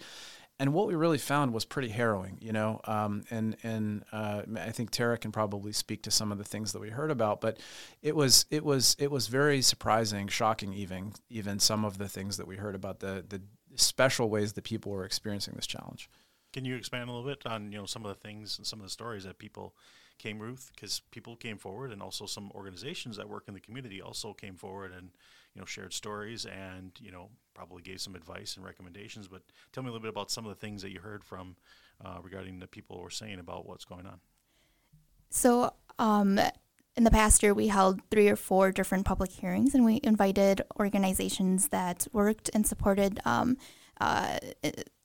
And 0.60 0.74
what 0.74 0.88
we 0.88 0.96
really 0.96 1.18
found 1.18 1.52
was 1.52 1.64
pretty 1.64 1.88
harrowing, 1.88 2.38
you 2.40 2.52
know. 2.52 2.80
Um, 2.84 3.22
and 3.30 3.56
and 3.62 4.04
uh, 4.10 4.42
I 4.56 4.70
think 4.70 4.90
Tara 4.90 5.16
can 5.16 5.30
probably 5.30 5.72
speak 5.72 6.02
to 6.02 6.10
some 6.10 6.32
of 6.32 6.38
the 6.38 6.44
things 6.44 6.72
that 6.72 6.80
we 6.80 6.90
heard 6.90 7.12
about, 7.12 7.40
but 7.40 7.58
it 8.02 8.16
was 8.16 8.44
it 8.50 8.64
was 8.64 8.96
it 8.98 9.10
was 9.10 9.28
very 9.28 9.62
surprising, 9.62 10.26
shocking, 10.26 10.72
even 10.72 11.12
even 11.30 11.60
some 11.60 11.84
of 11.84 11.98
the 11.98 12.08
things 12.08 12.38
that 12.38 12.46
we 12.48 12.56
heard 12.56 12.74
about 12.74 12.98
the 12.98 13.24
the 13.28 13.40
special 13.76 14.28
ways 14.28 14.54
that 14.54 14.64
people 14.64 14.90
were 14.92 15.04
experiencing 15.04 15.54
this 15.54 15.66
challenge. 15.66 16.10
Can 16.52 16.64
you 16.64 16.76
expand 16.76 17.08
a 17.08 17.12
little 17.12 17.28
bit 17.28 17.46
on 17.46 17.72
you 17.72 17.78
know 17.78 17.86
some 17.86 18.04
of 18.04 18.08
the 18.08 18.20
things 18.20 18.58
and 18.58 18.66
some 18.66 18.80
of 18.80 18.86
the 18.86 18.90
stories 18.90 19.24
that 19.24 19.38
people 19.38 19.74
came 20.18 20.38
Ruth 20.38 20.70
because 20.74 21.00
people 21.10 21.36
came 21.36 21.58
forward 21.58 21.92
and 21.92 22.02
also 22.02 22.26
some 22.26 22.50
organizations 22.54 23.16
that 23.16 23.28
work 23.28 23.44
in 23.46 23.54
the 23.54 23.60
community 23.60 24.02
also 24.02 24.32
came 24.32 24.56
forward 24.56 24.92
and 24.92 25.10
you 25.54 25.60
know 25.60 25.66
shared 25.66 25.92
stories 25.92 26.44
and 26.46 26.92
you 27.00 27.12
know 27.12 27.28
probably 27.54 27.82
gave 27.82 28.00
some 28.00 28.14
advice 28.14 28.56
and 28.56 28.64
recommendations. 28.64 29.28
But 29.28 29.42
tell 29.72 29.82
me 29.82 29.88
a 29.88 29.92
little 29.92 30.02
bit 30.02 30.10
about 30.10 30.30
some 30.30 30.44
of 30.44 30.50
the 30.50 30.60
things 30.60 30.82
that 30.82 30.90
you 30.90 31.00
heard 31.00 31.24
from 31.24 31.56
uh, 32.04 32.18
regarding 32.22 32.58
the 32.60 32.66
people 32.66 33.00
were 33.00 33.10
saying 33.10 33.38
about 33.38 33.66
what's 33.66 33.84
going 33.84 34.06
on. 34.06 34.20
So. 35.30 35.74
Um, 36.00 36.38
in 36.96 37.04
the 37.04 37.10
past 37.12 37.44
year, 37.44 37.54
we 37.54 37.68
held 37.68 38.00
three 38.10 38.28
or 38.28 38.34
four 38.34 38.72
different 38.72 39.04
public 39.04 39.30
hearings, 39.30 39.72
and 39.72 39.84
we 39.84 40.00
invited 40.02 40.62
organizations 40.80 41.68
that 41.68 42.08
worked 42.12 42.50
and 42.52 42.66
supported 42.66 43.20
um, 43.24 43.56
uh, 44.00 44.38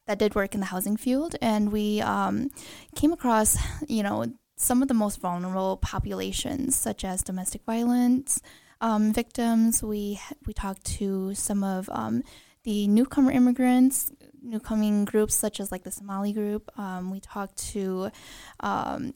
that 0.08 0.20
did 0.20 0.36
work 0.36 0.54
in 0.54 0.60
the 0.60 0.68
housing 0.68 0.98
field, 0.98 1.36
and 1.42 1.72
we 1.72 2.02
um, 2.02 2.50
came 2.96 3.14
across, 3.14 3.58
you 3.88 4.04
know, 4.04 4.26
some 4.58 4.82
of 4.82 4.88
the 4.88 4.94
most 4.94 5.20
vulnerable 5.20 5.78
populations, 5.78 6.76
such 6.76 7.04
as 7.04 7.24
domestic 7.24 7.64
violence 7.66 8.42
um, 8.82 9.14
victims. 9.14 9.84
We 9.84 10.20
we 10.46 10.54
talked 10.54 10.86
to 10.98 11.34
some 11.34 11.64
of 11.64 11.90
um, 11.92 12.24
the 12.64 12.88
newcomer 12.88 13.32
immigrants, 13.32 14.12
newcoming 14.42 15.06
groups 15.06 15.36
such 15.36 15.60
as 15.60 15.72
like 15.72 15.84
the 15.84 15.92
Somali 15.92 16.34
group. 16.34 16.70
Um, 16.78 17.10
we 17.10 17.20
talked 17.20 17.58
to 17.72 18.12
um, 18.60 19.14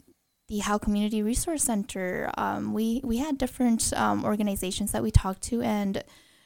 the 0.48 0.60
Howe 0.60 0.78
Community 0.78 1.22
Resource 1.22 1.64
Center. 1.64 2.32
Um, 2.38 2.74
we 2.74 3.02
we 3.04 3.18
had 3.18 3.38
different 3.38 3.94
organizations 3.96 4.92
that 4.94 5.04
we 5.04 5.12
talked 5.12 5.44
to, 5.44 5.62
and 5.62 6.04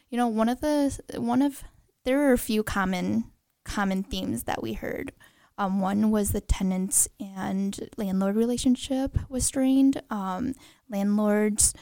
you 0.10 0.18
know, 0.18 0.28
one 0.28 0.50
of 0.50 0.62
the 0.62 1.00
one 1.16 1.42
of 1.42 1.64
there 2.04 2.28
are 2.30 2.34
a 2.34 2.38
few 2.38 2.64
common 2.64 3.31
common 3.64 4.04
themes 4.04 4.44
that 4.44 4.62
we 4.62 4.74
heard. 4.74 5.14
Um, 5.58 5.80
one 5.80 6.10
was 6.10 6.32
the 6.32 6.42
tenants 6.42 7.08
and 7.20 7.90
landlord 7.98 8.36
relationship 8.36 9.18
was 9.30 9.46
strained. 9.46 10.02
Um, 10.10 10.56
landlords 10.90 11.74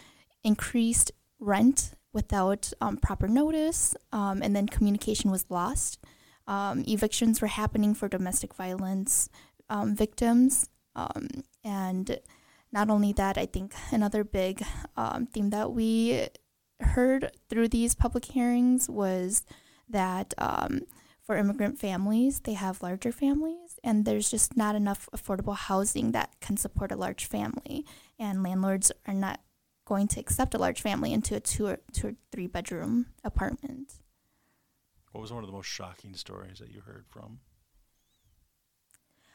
increased 0.44 1.12
rent 1.40 1.92
without 2.12 2.74
um, 2.82 2.98
proper 2.98 3.28
notice, 3.28 3.96
um, 4.12 4.42
and 4.42 4.56
then 4.56 4.68
communication 4.68 5.32
was 5.32 5.46
lost. 5.50 6.00
Um, 6.48 6.84
evictions 6.88 7.42
were 7.42 7.48
happening 7.48 7.94
for 7.94 8.10
domestic 8.10 8.54
violence 8.54 9.30
um, 9.70 9.96
victims. 9.96 10.70
and 11.64 12.20
not 12.72 12.90
only 12.90 13.14
that, 13.14 13.38
I 13.38 13.46
think 13.46 13.74
another 13.92 14.24
big 14.24 14.62
theme 15.32 15.52
that 15.52 15.72
we 15.72 16.28
heard 16.82 17.32
through 17.50 17.70
these 17.70 17.96
public 17.96 18.26
hearings 18.26 18.90
was 18.90 19.46
that 19.88 20.34
for 21.30 21.38
immigrant 21.38 21.78
families, 21.78 22.40
they 22.40 22.54
have 22.54 22.82
larger 22.82 23.12
families, 23.12 23.80
and 23.84 24.04
there's 24.04 24.32
just 24.32 24.58
not 24.58 24.74
enough 24.74 25.08
affordable 25.16 25.56
housing 25.56 26.12
that 26.12 26.34
can 26.42 26.58
support 26.58 26.92
a 26.92 26.96
large 26.96 27.24
family. 27.24 27.86
And 28.18 28.42
landlords 28.42 28.92
are 29.06 29.14
not 29.14 29.40
going 29.86 30.08
to 30.08 30.20
accept 30.20 30.56
a 30.56 30.58
large 30.58 30.82
family 30.82 31.14
into 31.14 31.36
a 31.36 31.40
two 31.40 31.68
or 31.68 31.82
two 31.94 32.08
or 32.08 32.14
three 32.32 32.48
bedroom 32.48 33.06
apartment. 33.24 33.94
What 35.12 35.22
was 35.22 35.32
one 35.32 35.44
of 35.44 35.48
the 35.48 35.56
most 35.56 35.68
shocking 35.68 36.16
stories 36.16 36.58
that 36.58 36.72
you 36.72 36.82
heard 36.82 37.06
from? 37.08 37.42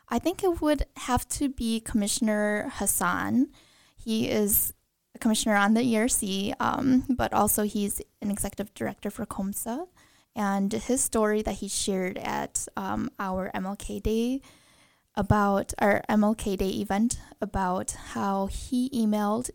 I 0.08 0.18
think 0.18 0.42
it 0.42 0.60
would 0.60 0.86
have 0.96 1.28
to 1.28 1.48
be 1.48 1.78
Commissioner 1.78 2.72
Hassan. 2.74 3.50
He 3.96 4.28
is 4.28 4.74
a 5.14 5.20
commissioner 5.20 5.54
on 5.54 5.74
the 5.74 5.82
ERC, 5.82 6.54
um, 6.58 7.04
but 7.08 7.32
also 7.32 7.62
he's 7.62 8.02
an 8.20 8.32
executive 8.32 8.74
director 8.74 9.10
for 9.12 9.24
COMSA. 9.24 9.86
And 10.36 10.72
his 10.72 11.00
story 11.00 11.42
that 11.42 11.56
he 11.56 11.68
shared 11.68 12.18
at 12.18 12.66
um, 12.76 13.10
our 13.18 13.50
MLK 13.54 14.02
Day 14.02 14.40
about 15.14 15.72
our 15.78 16.02
MLK 16.08 16.56
Day 16.58 16.70
event 16.70 17.20
about 17.40 17.92
how 18.12 18.46
he 18.46 18.90
emailed, 18.90 19.50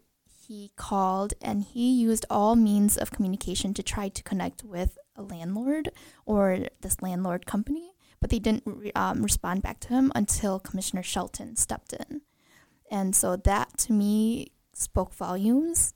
he 0.48 0.72
called, 0.78 1.34
and 1.42 1.64
he 1.64 1.92
used 1.92 2.26
all 2.30 2.56
means 2.56 2.98
of 2.98 3.12
communication 3.12 3.74
to 3.74 3.84
try 3.84 4.08
to 4.08 4.24
connect 4.24 4.64
with 4.64 4.98
a 5.16 5.22
landlord 5.22 5.90
or 6.26 6.60
this 6.82 7.02
landlord 7.02 7.46
company, 7.46 7.92
but 8.22 8.30
they 8.30 8.40
didn't 8.40 8.64
re- 8.66 8.92
um, 8.96 9.22
respond 9.22 9.62
back 9.62 9.82
to 9.82 9.90
him 9.90 10.12
until 10.16 10.60
Commissioner 10.60 11.04
Shelton 11.04 11.58
stepped 11.58 11.94
in. 11.94 12.22
And 12.90 13.16
so 13.16 13.36
that 13.36 13.78
to 13.80 13.94
me 13.94 14.54
spoke 14.74 15.14
volumes. 15.14 15.94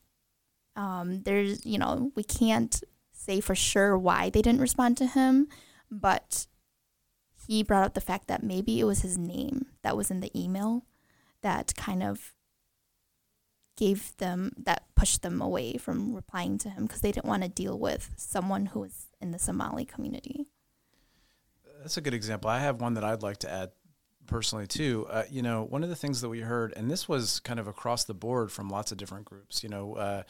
Um, 0.75 1.23
there's, 1.23 1.65
you 1.65 1.77
know, 1.77 2.11
we 2.15 2.23
can't 2.23 2.83
say 3.23 3.39
for 3.39 3.55
sure 3.55 3.97
why 3.97 4.29
they 4.29 4.41
didn't 4.41 4.61
respond 4.61 4.97
to 4.97 5.07
him, 5.07 5.47
but 5.89 6.47
he 7.47 7.63
brought 7.63 7.85
up 7.85 7.93
the 7.93 8.01
fact 8.01 8.27
that 8.27 8.43
maybe 8.43 8.79
it 8.79 8.85
was 8.85 9.01
his 9.01 9.17
name 9.17 9.67
that 9.81 9.97
was 9.97 10.09
in 10.11 10.19
the 10.19 10.31
email 10.39 10.85
that 11.41 11.73
kind 11.75 12.01
of 12.03 12.33
gave 13.75 14.15
them 14.17 14.51
that 14.57 14.83
pushed 14.95 15.23
them 15.23 15.41
away 15.41 15.77
from 15.77 16.13
replying 16.13 16.57
to 16.59 16.69
him 16.69 16.83
because 16.83 17.01
they 17.01 17.11
didn't 17.11 17.25
want 17.25 17.43
to 17.43 17.49
deal 17.49 17.77
with 17.77 18.11
someone 18.15 18.67
who 18.67 18.79
was 18.81 19.07
in 19.19 19.31
the 19.31 19.39
Somali 19.39 19.83
community. 19.83 20.45
That's 21.81 21.97
a 21.97 22.01
good 22.01 22.13
example. 22.13 22.49
I 22.49 22.59
have 22.59 22.79
one 22.79 22.93
that 22.93 23.03
I'd 23.03 23.23
like 23.23 23.37
to 23.39 23.51
add 23.51 23.71
personally 24.27 24.67
too. 24.67 25.05
Uh, 25.09 25.23
you 25.29 25.41
know, 25.41 25.63
one 25.63 25.83
of 25.83 25.89
the 25.89 25.95
things 25.95 26.21
that 26.21 26.29
we 26.29 26.39
heard, 26.39 26.73
and 26.77 26.89
this 26.89 27.09
was 27.09 27.39
kind 27.39 27.59
of 27.59 27.67
across 27.67 28.05
the 28.05 28.13
board 28.13 28.51
from 28.51 28.69
lots 28.69 28.91
of 28.91 28.97
different 28.97 29.25
groups. 29.25 29.63
You 29.63 29.69
know, 29.69 29.95
uh, 29.95 30.23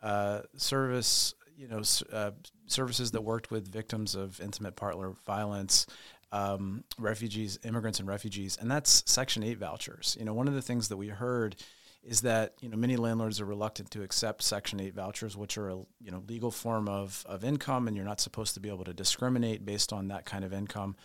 uh, 0.00 0.42
service, 0.56 1.34
you 1.56 1.68
know, 1.68 1.82
uh, 2.12 2.32
services 2.66 3.10
that 3.12 3.22
worked 3.22 3.50
with 3.50 3.70
victims 3.70 4.14
of 4.14 4.40
intimate 4.40 4.76
partner 4.76 5.12
violence. 5.26 5.86
Um, 6.32 6.82
refugees, 6.98 7.60
immigrants, 7.62 8.00
and 8.00 8.08
refugees, 8.08 8.58
and 8.60 8.68
that's 8.68 9.04
Section 9.06 9.44
Eight 9.44 9.58
vouchers. 9.58 10.16
You 10.18 10.24
know, 10.24 10.34
one 10.34 10.48
of 10.48 10.54
the 10.54 10.62
things 10.62 10.88
that 10.88 10.96
we 10.96 11.06
heard 11.06 11.54
is 12.02 12.22
that 12.22 12.54
you 12.60 12.68
know 12.68 12.76
many 12.76 12.96
landlords 12.96 13.40
are 13.40 13.44
reluctant 13.44 13.90
to 13.92 14.02
accept 14.02 14.42
Section 14.42 14.80
Eight 14.80 14.94
vouchers, 14.94 15.36
which 15.36 15.56
are 15.56 15.68
a 15.68 15.76
you 16.00 16.10
know 16.10 16.22
legal 16.28 16.50
form 16.50 16.88
of 16.88 17.24
of 17.26 17.44
income, 17.44 17.86
and 17.88 17.96
you're 17.96 18.04
not 18.04 18.20
supposed 18.20 18.54
to 18.54 18.60
be 18.60 18.68
able 18.68 18.84
to 18.84 18.94
discriminate 18.94 19.64
based 19.64 19.92
on 19.92 20.08
that 20.08 20.24
kind 20.24 20.44
of 20.44 20.52
income. 20.52 20.96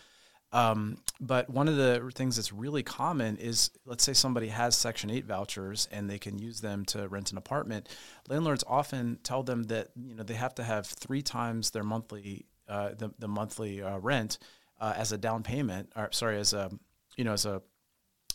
Um, 0.52 0.98
but 1.20 1.48
one 1.48 1.68
of 1.68 1.76
the 1.76 2.10
things 2.14 2.36
that's 2.36 2.52
really 2.52 2.82
common 2.82 3.36
is, 3.36 3.70
let's 3.84 4.02
say 4.02 4.12
somebody 4.12 4.48
has 4.48 4.74
Section 4.76 5.10
8 5.10 5.24
vouchers 5.24 5.88
and 5.92 6.10
they 6.10 6.18
can 6.18 6.38
use 6.38 6.60
them 6.60 6.84
to 6.86 7.06
rent 7.08 7.30
an 7.30 7.38
apartment. 7.38 7.88
Landlords 8.28 8.64
often 8.66 9.18
tell 9.22 9.42
them 9.42 9.64
that 9.64 9.90
you 9.96 10.14
know 10.14 10.24
they 10.24 10.34
have 10.34 10.54
to 10.56 10.64
have 10.64 10.86
three 10.86 11.22
times 11.22 11.70
their 11.70 11.84
monthly 11.84 12.46
uh, 12.68 12.90
the, 12.98 13.10
the 13.18 13.28
monthly 13.28 13.82
uh, 13.82 13.98
rent 13.98 14.38
uh, 14.80 14.92
as 14.96 15.12
a 15.12 15.18
down 15.18 15.42
payment, 15.42 15.92
or 15.96 16.08
sorry, 16.12 16.38
as 16.38 16.52
a 16.52 16.70
you 17.16 17.24
know 17.24 17.32
as 17.32 17.46
a 17.46 17.62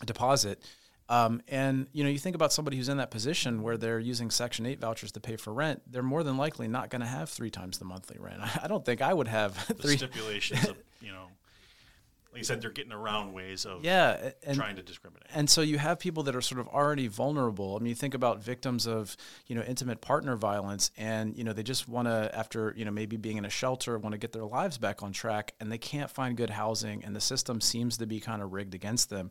deposit. 0.04 0.62
Um, 1.08 1.40
and 1.48 1.86
you 1.92 2.02
know, 2.02 2.10
you 2.10 2.18
think 2.18 2.34
about 2.34 2.52
somebody 2.52 2.76
who's 2.76 2.88
in 2.88 2.96
that 2.96 3.10
position 3.10 3.62
where 3.62 3.76
they're 3.76 4.00
using 4.00 4.30
Section 4.30 4.66
Eight 4.66 4.80
vouchers 4.80 5.12
to 5.12 5.20
pay 5.20 5.36
for 5.36 5.52
rent. 5.52 5.82
They're 5.86 6.02
more 6.02 6.22
than 6.24 6.36
likely 6.36 6.66
not 6.66 6.90
going 6.90 7.00
to 7.00 7.06
have 7.06 7.28
three 7.28 7.50
times 7.50 7.78
the 7.78 7.84
monthly 7.84 8.16
rent. 8.18 8.40
I 8.62 8.66
don't 8.68 8.84
think 8.84 9.02
I 9.02 9.12
would 9.14 9.28
have 9.28 9.66
The 9.68 9.74
three. 9.74 9.96
stipulations 9.96 10.66
of, 10.68 10.76
you 11.00 11.12
know, 11.12 11.26
like 12.36 12.40
you 12.40 12.44
said, 12.44 12.60
they're 12.60 12.70
getting 12.70 12.92
around 12.92 13.32
ways 13.32 13.64
of 13.64 13.82
Yeah, 13.82 14.32
and 14.46 14.58
trying 14.58 14.76
to 14.76 14.82
discriminate. 14.82 15.26
and 15.34 15.48
so 15.48 15.62
you 15.62 15.78
have 15.78 15.98
people 15.98 16.22
that 16.24 16.36
are 16.36 16.42
sort 16.42 16.60
of 16.60 16.68
already 16.68 17.08
vulnerable. 17.08 17.76
I 17.76 17.78
mean, 17.78 17.88
you 17.88 17.94
think 17.94 18.12
about 18.12 18.42
victims 18.42 18.86
of 18.86 19.16
you 19.46 19.54
know 19.54 19.62
intimate 19.62 20.02
partner 20.02 20.36
violence, 20.36 20.90
and 20.98 21.34
you 21.34 21.44
know 21.44 21.54
they 21.54 21.62
just 21.62 21.88
want 21.88 22.08
to, 22.08 22.30
after 22.34 22.74
you 22.76 22.84
know 22.84 22.90
maybe 22.90 23.16
being 23.16 23.38
in 23.38 23.46
a 23.46 23.50
shelter, 23.50 23.96
want 23.96 24.12
to 24.12 24.18
get 24.18 24.32
their 24.32 24.44
lives 24.44 24.76
back 24.76 25.02
on 25.02 25.12
track, 25.12 25.54
and 25.60 25.72
they 25.72 25.78
can't 25.78 26.10
find 26.10 26.36
good 26.36 26.50
housing, 26.50 27.02
and 27.02 27.16
the 27.16 27.22
system 27.22 27.62
seems 27.62 27.96
to 27.96 28.06
be 28.06 28.20
kind 28.20 28.42
of 28.42 28.52
rigged 28.52 28.74
against 28.74 29.08
them. 29.08 29.30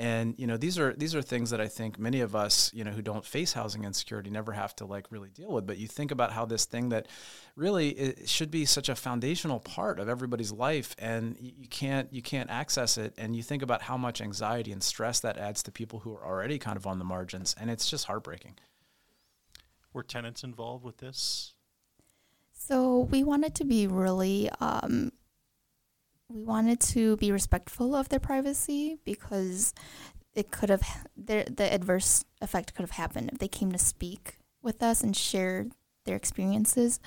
And 0.00 0.36
you 0.38 0.46
know 0.46 0.56
these 0.56 0.78
are 0.78 0.92
these 0.94 1.16
are 1.16 1.22
things 1.22 1.50
that 1.50 1.60
I 1.60 1.66
think 1.66 1.98
many 1.98 2.20
of 2.20 2.36
us 2.36 2.70
you 2.72 2.84
know 2.84 2.92
who 2.92 3.02
don't 3.02 3.24
face 3.24 3.52
housing 3.52 3.82
insecurity 3.82 4.30
never 4.30 4.52
have 4.52 4.76
to 4.76 4.86
like 4.86 5.10
really 5.10 5.30
deal 5.30 5.50
with. 5.50 5.66
But 5.66 5.78
you 5.78 5.88
think 5.88 6.12
about 6.12 6.30
how 6.30 6.44
this 6.44 6.66
thing 6.66 6.90
that 6.90 7.08
really 7.56 7.88
it 7.88 8.28
should 8.28 8.50
be 8.50 8.64
such 8.64 8.88
a 8.88 8.94
foundational 8.94 9.58
part 9.58 9.98
of 9.98 10.08
everybody's 10.08 10.52
life, 10.52 10.94
and 11.00 11.36
you, 11.40 11.50
you 11.58 11.66
can't 11.66 12.12
you 12.12 12.22
can't 12.22 12.48
access 12.48 12.96
it. 12.96 13.12
And 13.18 13.34
you 13.34 13.42
think 13.42 13.62
about 13.62 13.82
how 13.82 13.96
much 13.96 14.20
anxiety 14.20 14.70
and 14.70 14.82
stress 14.82 15.18
that 15.20 15.36
adds 15.36 15.64
to 15.64 15.72
people 15.72 15.98
who 15.98 16.14
are 16.14 16.24
already 16.24 16.60
kind 16.60 16.76
of 16.76 16.86
on 16.86 17.00
the 17.00 17.04
margins, 17.04 17.56
and 17.58 17.68
it's 17.68 17.90
just 17.90 18.04
heartbreaking. 18.04 18.54
Were 19.92 20.04
tenants 20.04 20.44
involved 20.44 20.84
with 20.84 20.98
this? 20.98 21.54
So 22.52 23.00
we 23.10 23.24
wanted 23.24 23.54
to 23.56 23.64
be 23.64 23.86
really, 23.86 24.50
um, 24.60 25.10
we 26.28 26.42
wanted 26.42 26.80
to 26.80 27.16
be 27.16 27.32
respectful 27.32 27.94
of 27.94 28.08
their 28.08 28.20
privacy 28.20 28.98
because 29.04 29.72
it 30.34 30.50
could 30.50 30.68
have, 30.68 30.82
the, 31.16 31.46
the 31.54 31.72
adverse 31.72 32.24
effect 32.40 32.74
could 32.74 32.82
have 32.82 32.92
happened 32.92 33.30
if 33.32 33.38
they 33.38 33.48
came 33.48 33.72
to 33.72 33.78
speak 33.78 34.38
with 34.62 34.82
us 34.82 35.02
and 35.02 35.16
share 35.16 35.66
their 36.04 36.16
experiences. 36.16 37.00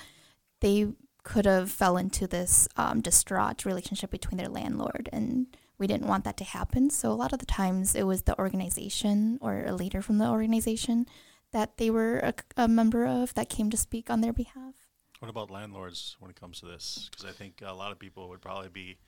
They 0.60 0.88
could 1.22 1.46
have 1.46 1.70
fell 1.70 1.96
into 1.96 2.26
this 2.26 2.68
um, 2.76 3.00
distraught 3.00 3.64
relationship 3.64 4.10
between 4.10 4.38
their 4.38 4.48
landlord 4.48 5.08
and 5.12 5.46
we 5.78 5.86
didn't 5.86 6.06
want 6.06 6.24
that 6.24 6.36
to 6.36 6.44
happen. 6.44 6.90
So 6.90 7.10
a 7.10 7.14
lot 7.14 7.32
of 7.32 7.38
the 7.38 7.46
times 7.46 7.94
it 7.94 8.04
was 8.04 8.22
the 8.22 8.38
organization 8.38 9.38
or 9.40 9.64
a 9.64 9.72
leader 9.72 10.02
from 10.02 10.18
the 10.18 10.28
organization 10.28 11.06
that 11.52 11.76
they 11.76 11.90
were 11.90 12.18
a, 12.18 12.34
a 12.56 12.68
member 12.68 13.06
of 13.06 13.34
that 13.34 13.48
came 13.48 13.70
to 13.70 13.76
speak 13.76 14.10
on 14.10 14.20
their 14.20 14.32
behalf. 14.32 14.74
What 15.18 15.28
about 15.28 15.50
landlords 15.50 16.16
when 16.18 16.30
it 16.30 16.40
comes 16.40 16.60
to 16.60 16.66
this? 16.66 17.08
Because 17.10 17.24
I 17.24 17.32
think 17.32 17.62
a 17.64 17.72
lot 17.72 17.92
of 17.92 17.98
people 17.98 18.28
would 18.30 18.40
probably 18.40 18.68
be, 18.68 18.98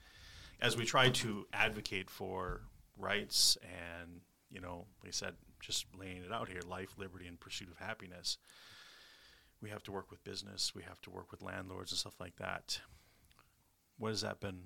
as 0.60 0.76
we 0.76 0.84
try 0.84 1.10
to 1.10 1.46
advocate 1.52 2.10
for 2.10 2.62
rights 2.96 3.58
and, 3.62 4.20
you 4.50 4.60
know, 4.60 4.86
like 5.02 5.08
I 5.08 5.12
said, 5.12 5.34
just 5.60 5.86
laying 5.98 6.22
it 6.22 6.32
out 6.32 6.48
here 6.48 6.60
life, 6.66 6.94
liberty, 6.98 7.26
and 7.26 7.38
pursuit 7.38 7.70
of 7.70 7.78
happiness. 7.78 8.38
We 9.60 9.70
have 9.70 9.82
to 9.84 9.92
work 9.92 10.10
with 10.10 10.22
business, 10.24 10.74
we 10.74 10.82
have 10.82 11.00
to 11.02 11.10
work 11.10 11.30
with 11.30 11.42
landlords 11.42 11.92
and 11.92 11.98
stuff 11.98 12.20
like 12.20 12.36
that. 12.36 12.80
What 13.98 14.10
has 14.10 14.20
that 14.22 14.40
been 14.40 14.60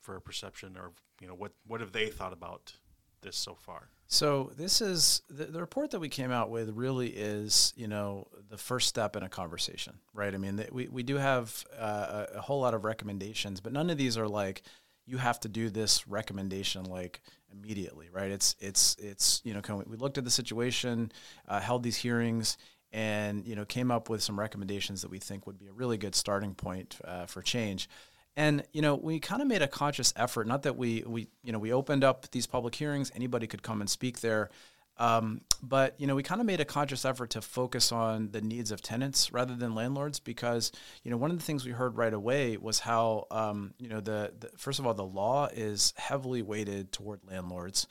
for 0.00 0.16
a 0.16 0.20
perception, 0.20 0.76
or, 0.76 0.92
you 1.20 1.28
know, 1.28 1.34
what, 1.34 1.52
what 1.66 1.80
have 1.80 1.92
they 1.92 2.08
thought 2.08 2.32
about 2.32 2.74
this 3.20 3.36
so 3.36 3.54
far? 3.54 3.88
So 4.10 4.52
this 4.56 4.80
is 4.80 5.20
the, 5.28 5.44
the 5.44 5.60
report 5.60 5.90
that 5.90 6.00
we 6.00 6.08
came 6.08 6.30
out 6.30 6.48
with. 6.48 6.70
Really 6.70 7.08
is 7.08 7.74
you 7.76 7.86
know 7.86 8.26
the 8.48 8.56
first 8.56 8.88
step 8.88 9.16
in 9.16 9.22
a 9.22 9.28
conversation, 9.28 9.98
right? 10.14 10.34
I 10.34 10.38
mean, 10.38 10.56
th- 10.56 10.72
we 10.72 10.88
we 10.88 11.02
do 11.02 11.16
have 11.16 11.62
uh, 11.78 12.24
a, 12.32 12.38
a 12.38 12.40
whole 12.40 12.60
lot 12.60 12.72
of 12.72 12.84
recommendations, 12.84 13.60
but 13.60 13.72
none 13.72 13.90
of 13.90 13.98
these 13.98 14.16
are 14.16 14.26
like 14.26 14.62
you 15.08 15.16
have 15.16 15.40
to 15.40 15.48
do 15.48 15.70
this 15.70 16.06
recommendation 16.06 16.84
like 16.84 17.20
immediately, 17.50 18.08
right? 18.12 18.30
It's 18.30 18.54
it's 18.60 18.96
it's 18.98 19.40
you 19.44 19.54
know 19.54 19.60
kind 19.60 19.84
we 19.86 19.96
looked 19.96 20.18
at 20.18 20.24
the 20.24 20.30
situation, 20.30 21.10
uh, 21.48 21.60
held 21.60 21.82
these 21.82 21.96
hearings, 21.96 22.58
and 22.92 23.44
you 23.46 23.56
know 23.56 23.64
came 23.64 23.90
up 23.90 24.08
with 24.10 24.22
some 24.22 24.38
recommendations 24.38 25.02
that 25.02 25.10
we 25.10 25.18
think 25.18 25.46
would 25.46 25.58
be 25.58 25.66
a 25.66 25.72
really 25.72 25.96
good 25.96 26.14
starting 26.14 26.54
point 26.54 26.98
uh, 27.04 27.26
for 27.26 27.42
change. 27.42 27.88
And 28.36 28.62
you 28.72 28.82
know, 28.82 28.94
we 28.94 29.18
kind 29.18 29.42
of 29.42 29.48
made 29.48 29.62
a 29.62 29.68
conscious 29.68 30.12
effort. 30.14 30.46
Not 30.46 30.62
that 30.62 30.76
we 30.76 31.02
we 31.06 31.28
you 31.42 31.52
know 31.52 31.58
we 31.58 31.72
opened 31.72 32.04
up 32.04 32.30
these 32.30 32.46
public 32.46 32.74
hearings; 32.74 33.10
anybody 33.14 33.46
could 33.46 33.62
come 33.62 33.80
and 33.80 33.88
speak 33.88 34.20
there. 34.20 34.50
Um, 34.98 35.42
but 35.62 35.94
you 35.98 36.06
know, 36.06 36.14
we 36.14 36.22
kind 36.22 36.40
of 36.40 36.46
made 36.46 36.60
a 36.60 36.64
conscious 36.64 37.04
effort 37.04 37.30
to 37.30 37.40
focus 37.40 37.92
on 37.92 38.30
the 38.30 38.40
needs 38.40 38.70
of 38.70 38.82
tenants 38.82 39.32
rather 39.32 39.54
than 39.54 39.74
landlords, 39.74 40.20
because 40.20 40.72
you 41.02 41.10
know 41.10 41.16
one 41.16 41.30
of 41.30 41.38
the 41.38 41.44
things 41.44 41.64
we 41.64 41.72
heard 41.72 41.96
right 41.96 42.14
away 42.14 42.56
was 42.56 42.80
how 42.80 43.26
um, 43.30 43.74
you 43.78 43.88
know 43.88 44.00
the, 44.00 44.32
the 44.38 44.50
first 44.56 44.78
of 44.78 44.86
all 44.86 44.94
the 44.94 45.04
law 45.04 45.48
is 45.52 45.94
heavily 45.96 46.42
weighted 46.42 46.92
toward 46.92 47.20
landlords. 47.28 47.86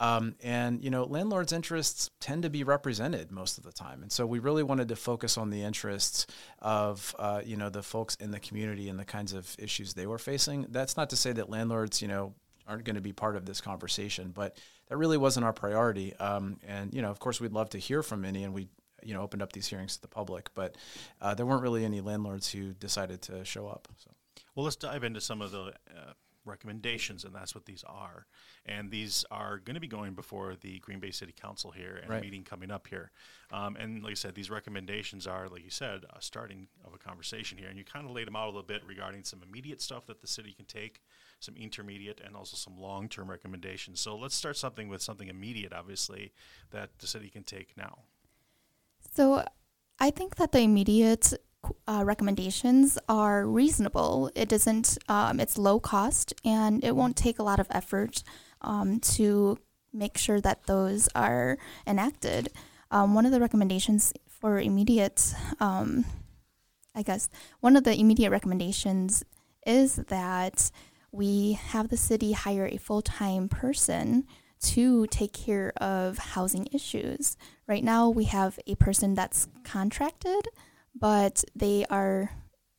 Um, 0.00 0.36
and 0.42 0.82
you 0.82 0.88
know, 0.88 1.04
landlords' 1.04 1.52
interests 1.52 2.10
tend 2.20 2.42
to 2.44 2.50
be 2.50 2.64
represented 2.64 3.30
most 3.30 3.58
of 3.58 3.64
the 3.64 3.72
time, 3.72 4.00
and 4.00 4.10
so 4.10 4.24
we 4.24 4.38
really 4.38 4.62
wanted 4.62 4.88
to 4.88 4.96
focus 4.96 5.36
on 5.36 5.50
the 5.50 5.62
interests 5.62 6.26
of 6.60 7.14
uh, 7.18 7.42
you 7.44 7.58
know 7.58 7.68
the 7.68 7.82
folks 7.82 8.14
in 8.16 8.30
the 8.30 8.40
community 8.40 8.88
and 8.88 8.98
the 8.98 9.04
kinds 9.04 9.34
of 9.34 9.54
issues 9.58 9.92
they 9.92 10.06
were 10.06 10.18
facing. 10.18 10.66
That's 10.70 10.96
not 10.96 11.10
to 11.10 11.16
say 11.16 11.32
that 11.32 11.50
landlords, 11.50 12.00
you 12.00 12.08
know, 12.08 12.32
aren't 12.70 12.84
going 12.84 12.96
to 12.96 13.02
be 13.02 13.12
part 13.12 13.36
of 13.36 13.44
this 13.44 13.60
conversation, 13.60 14.30
but 14.34 14.56
that 14.88 14.96
really 14.96 15.18
wasn't 15.18 15.44
our 15.44 15.52
priority. 15.52 16.14
Um, 16.16 16.58
and 16.66 16.94
you 16.94 17.02
know, 17.02 17.10
of 17.10 17.18
course, 17.18 17.40
we'd 17.40 17.52
love 17.52 17.70
to 17.70 17.78
hear 17.78 18.02
from 18.02 18.24
any, 18.24 18.44
and 18.44 18.54
we 18.54 18.68
you 19.02 19.12
know 19.12 19.22
opened 19.22 19.42
up 19.42 19.52
these 19.52 19.66
hearings 19.66 19.96
to 19.96 20.02
the 20.02 20.08
public, 20.08 20.50
but 20.54 20.76
uh, 21.20 21.34
there 21.34 21.44
weren't 21.46 21.62
really 21.62 21.84
any 21.84 22.00
landlords 22.00 22.50
who 22.50 22.72
decided 22.72 23.20
to 23.22 23.44
show 23.44 23.66
up. 23.66 23.88
So. 23.98 24.10
Well, 24.54 24.64
let's 24.64 24.76
dive 24.76 25.04
into 25.04 25.20
some 25.20 25.42
of 25.42 25.50
the 25.50 25.72
uh, 25.90 26.12
recommendations, 26.44 27.24
and 27.24 27.34
that's 27.34 27.54
what 27.54 27.66
these 27.66 27.84
are. 27.86 28.26
And 28.66 28.90
these 28.90 29.24
are 29.30 29.58
going 29.58 29.74
to 29.74 29.80
be 29.80 29.88
going 29.88 30.14
before 30.14 30.54
the 30.60 30.78
Green 30.80 31.00
Bay 31.00 31.10
City 31.10 31.32
Council 31.32 31.70
here 31.70 31.98
and 32.00 32.10
Right. 32.10 32.18
a 32.18 32.22
meeting 32.22 32.44
coming 32.44 32.70
up 32.70 32.86
here. 32.86 33.10
Um, 33.52 33.76
and 33.76 34.02
like 34.02 34.12
I 34.12 34.14
said, 34.14 34.34
these 34.34 34.50
recommendations 34.50 35.26
are, 35.26 35.48
like 35.48 35.64
you 35.64 35.70
said, 35.70 36.04
a 36.14 36.20
starting 36.20 36.68
of 36.84 36.94
a 36.94 36.98
conversation 36.98 37.58
here. 37.58 37.68
And 37.68 37.78
you 37.78 37.84
kind 37.84 38.06
of 38.06 38.12
laid 38.12 38.26
them 38.26 38.36
out 38.36 38.46
a 38.46 38.50
little 38.50 38.62
bit 38.62 38.82
regarding 38.86 39.24
some 39.24 39.42
immediate 39.42 39.80
stuff 39.80 40.06
that 40.06 40.20
the 40.20 40.26
city 40.26 40.52
can 40.52 40.66
take, 40.66 41.00
some 41.40 41.56
intermediate, 41.56 42.20
and 42.24 42.36
also 42.36 42.56
some 42.56 42.78
long 42.78 43.08
term 43.08 43.28
recommendations. 43.28 44.00
So 44.00 44.16
let's 44.16 44.34
start 44.34 44.56
something 44.56 44.88
with 44.88 45.02
something 45.02 45.28
immediate, 45.28 45.72
obviously, 45.72 46.32
that 46.70 46.90
the 46.98 47.06
city 47.06 47.28
can 47.28 47.42
take 47.42 47.76
now. 47.76 47.98
So 49.12 49.44
I 49.98 50.10
think 50.10 50.36
that 50.36 50.52
the 50.52 50.60
immediate 50.60 51.32
uh, 51.86 52.02
recommendations 52.04 52.98
are 53.08 53.46
reasonable. 53.46 54.30
It 54.34 54.48
doesn't, 54.48 54.98
um, 55.08 55.40
it's 55.40 55.58
low 55.58 55.80
cost 55.80 56.32
and 56.44 56.82
it 56.84 56.96
won't 56.96 57.16
take 57.16 57.38
a 57.38 57.42
lot 57.42 57.60
of 57.60 57.66
effort 57.70 58.22
um, 58.62 59.00
to 59.00 59.58
make 59.92 60.16
sure 60.16 60.40
that 60.40 60.66
those 60.66 61.08
are 61.14 61.58
enacted. 61.86 62.48
Um, 62.90 63.14
one 63.14 63.26
of 63.26 63.32
the 63.32 63.40
recommendations 63.40 64.12
for 64.28 64.58
immediate, 64.58 65.34
um, 65.58 66.04
I 66.94 67.02
guess, 67.02 67.28
one 67.60 67.76
of 67.76 67.84
the 67.84 67.94
immediate 67.94 68.30
recommendations 68.30 69.22
is 69.66 69.96
that 69.96 70.70
we 71.12 71.52
have 71.52 71.88
the 71.88 71.96
city 71.96 72.32
hire 72.32 72.66
a 72.66 72.76
full 72.76 73.02
time 73.02 73.48
person 73.48 74.26
to 74.62 75.06
take 75.06 75.32
care 75.32 75.72
of 75.78 76.18
housing 76.18 76.68
issues. 76.72 77.36
Right 77.66 77.82
now, 77.82 78.08
we 78.08 78.24
have 78.24 78.58
a 78.66 78.74
person 78.74 79.14
that's 79.14 79.48
contracted, 79.64 80.48
but 80.94 81.44
they 81.54 81.86
are 81.86 82.30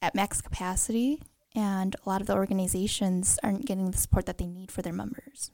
at 0.02 0.16
max 0.16 0.42
capacity, 0.42 1.22
and 1.56 1.96
a 2.06 2.10
lot 2.10 2.22
of 2.22 2.28
the 2.28 2.36
organizations 2.36 3.40
aren't 3.44 3.66
getting 3.66 3.92
the 3.92 3.98
support 3.98 4.26
that 4.28 4.38
they 4.38 4.48
need 4.48 4.72
for 4.72 4.82
their 4.82 4.94
members. 4.94 5.52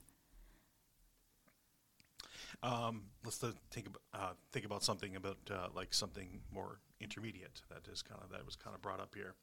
Um, 2.62 3.04
let's 3.24 3.38
think 3.70 3.86
about 3.86 4.02
uh, 4.12 4.32
think 4.50 4.66
about 4.66 4.82
something 4.82 5.14
about 5.14 5.38
uh, 5.50 5.68
like 5.74 5.94
something 5.94 6.40
more 6.52 6.80
intermediate 7.00 7.62
that 7.70 7.90
is 7.90 8.02
kind 8.02 8.20
of 8.22 8.30
that 8.30 8.44
was 8.44 8.56
kind 8.56 8.74
of 8.74 8.82
brought 8.82 9.00
up 9.00 9.14
here. 9.14 9.34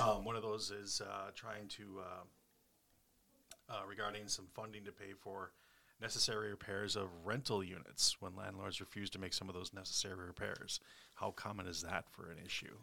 Um, 0.00 0.24
one 0.24 0.36
of 0.36 0.42
those 0.42 0.70
is 0.70 1.00
uh, 1.00 1.30
trying 1.34 1.66
to 1.68 2.00
uh, 2.00 3.72
uh, 3.72 3.80
regarding 3.88 4.28
some 4.28 4.46
funding 4.54 4.84
to 4.84 4.92
pay 4.92 5.12
for 5.18 5.52
necessary 6.00 6.50
repairs 6.50 6.94
of 6.94 7.08
rental 7.24 7.64
units 7.64 8.16
when 8.20 8.36
landlords 8.36 8.80
refuse 8.80 9.10
to 9.10 9.18
make 9.18 9.34
some 9.34 9.48
of 9.48 9.54
those 9.54 9.72
necessary 9.74 10.26
repairs. 10.26 10.80
How 11.14 11.32
common 11.32 11.66
is 11.66 11.82
that 11.82 12.04
for 12.10 12.30
an 12.30 12.38
issue? 12.44 12.76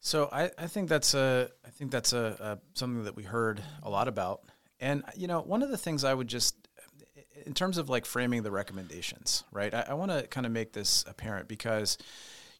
So 0.00 0.28
I, 0.32 0.50
I 0.58 0.66
think 0.66 0.88
that's 0.88 1.14
a 1.14 1.50
I 1.64 1.70
think 1.70 1.90
that's 1.90 2.12
a, 2.12 2.36
a 2.40 2.58
something 2.78 3.04
that 3.04 3.16
we 3.16 3.22
heard 3.22 3.62
a 3.82 3.90
lot 3.90 4.08
about, 4.08 4.40
and 4.80 5.04
you 5.14 5.28
know 5.28 5.40
one 5.42 5.62
of 5.62 5.70
the 5.70 5.78
things 5.78 6.04
I 6.04 6.14
would 6.14 6.28
just 6.28 6.56
in 7.46 7.54
terms 7.54 7.78
of 7.78 7.88
like 7.88 8.06
framing 8.06 8.42
the 8.42 8.50
recommendations, 8.50 9.44
right? 9.52 9.72
I, 9.72 9.86
I 9.90 9.94
want 9.94 10.10
to 10.10 10.26
kind 10.26 10.46
of 10.46 10.52
make 10.52 10.72
this 10.72 11.04
apparent 11.06 11.48
because 11.48 11.98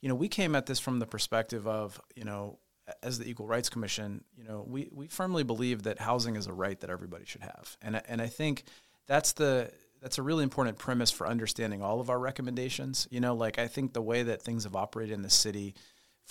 you 0.00 0.09
know 0.09 0.14
we 0.14 0.28
came 0.28 0.54
at 0.54 0.66
this 0.66 0.78
from 0.78 0.99
the 0.99 1.06
perspective 1.06 1.66
of 1.66 2.00
you 2.14 2.25
know 2.25 2.59
as 3.02 3.19
the 3.19 3.28
Equal 3.28 3.47
Rights 3.47 3.69
Commission, 3.69 4.25
you 4.37 4.45
know 4.45 4.64
we 4.66 4.88
we 4.92 5.07
firmly 5.07 5.42
believe 5.42 5.85
that 5.85 5.99
housing 6.00 6.37
is 6.37 6.47
a 6.47 6.52
right 6.52 6.78
that 6.80 6.90
everybody 6.90 7.25
should 7.25 7.42
have, 7.42 7.76
and 7.83 8.00
and 8.09 8.21
I 8.21 8.26
think 8.26 8.64
that's 9.07 9.33
the 9.33 9.71
that's 10.00 10.19
a 10.19 10.23
really 10.23 10.45
important 10.45 10.78
premise 10.78 11.11
for 11.11 11.26
understanding 11.26 11.83
all 11.83 12.00
of 12.00 12.11
our 12.11 12.19
recommendations. 12.19 13.07
You 13.11 13.21
know, 13.21 13.35
like 13.35 13.59
I 13.59 13.69
think 13.69 13.92
the 13.92 14.02
way 14.02 14.23
that 14.25 14.42
things 14.42 14.64
have 14.64 14.76
operated 14.76 15.14
in 15.14 15.23
the 15.23 15.30
city 15.30 15.75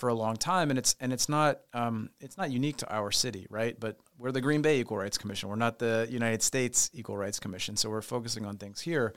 for 0.00 0.08
a 0.08 0.14
long 0.14 0.36
time, 0.36 0.70
and 0.70 0.78
it's 0.78 0.96
and 0.98 1.12
it's 1.12 1.28
not 1.28 1.60
um, 1.74 2.10
it's 2.20 2.38
not 2.38 2.50
unique 2.50 2.78
to 2.78 2.92
our 2.92 3.10
city, 3.10 3.46
right? 3.50 3.78
But 3.78 3.98
we're 4.18 4.32
the 4.32 4.40
Green 4.40 4.62
Bay 4.62 4.80
Equal 4.80 4.96
Rights 4.96 5.18
Commission. 5.18 5.48
We're 5.48 5.56
not 5.56 5.78
the 5.78 6.08
United 6.10 6.42
States 6.42 6.90
Equal 6.94 7.16
Rights 7.16 7.38
Commission, 7.38 7.76
so 7.76 7.90
we're 7.90 8.02
focusing 8.02 8.46
on 8.46 8.56
things 8.56 8.80
here. 8.80 9.14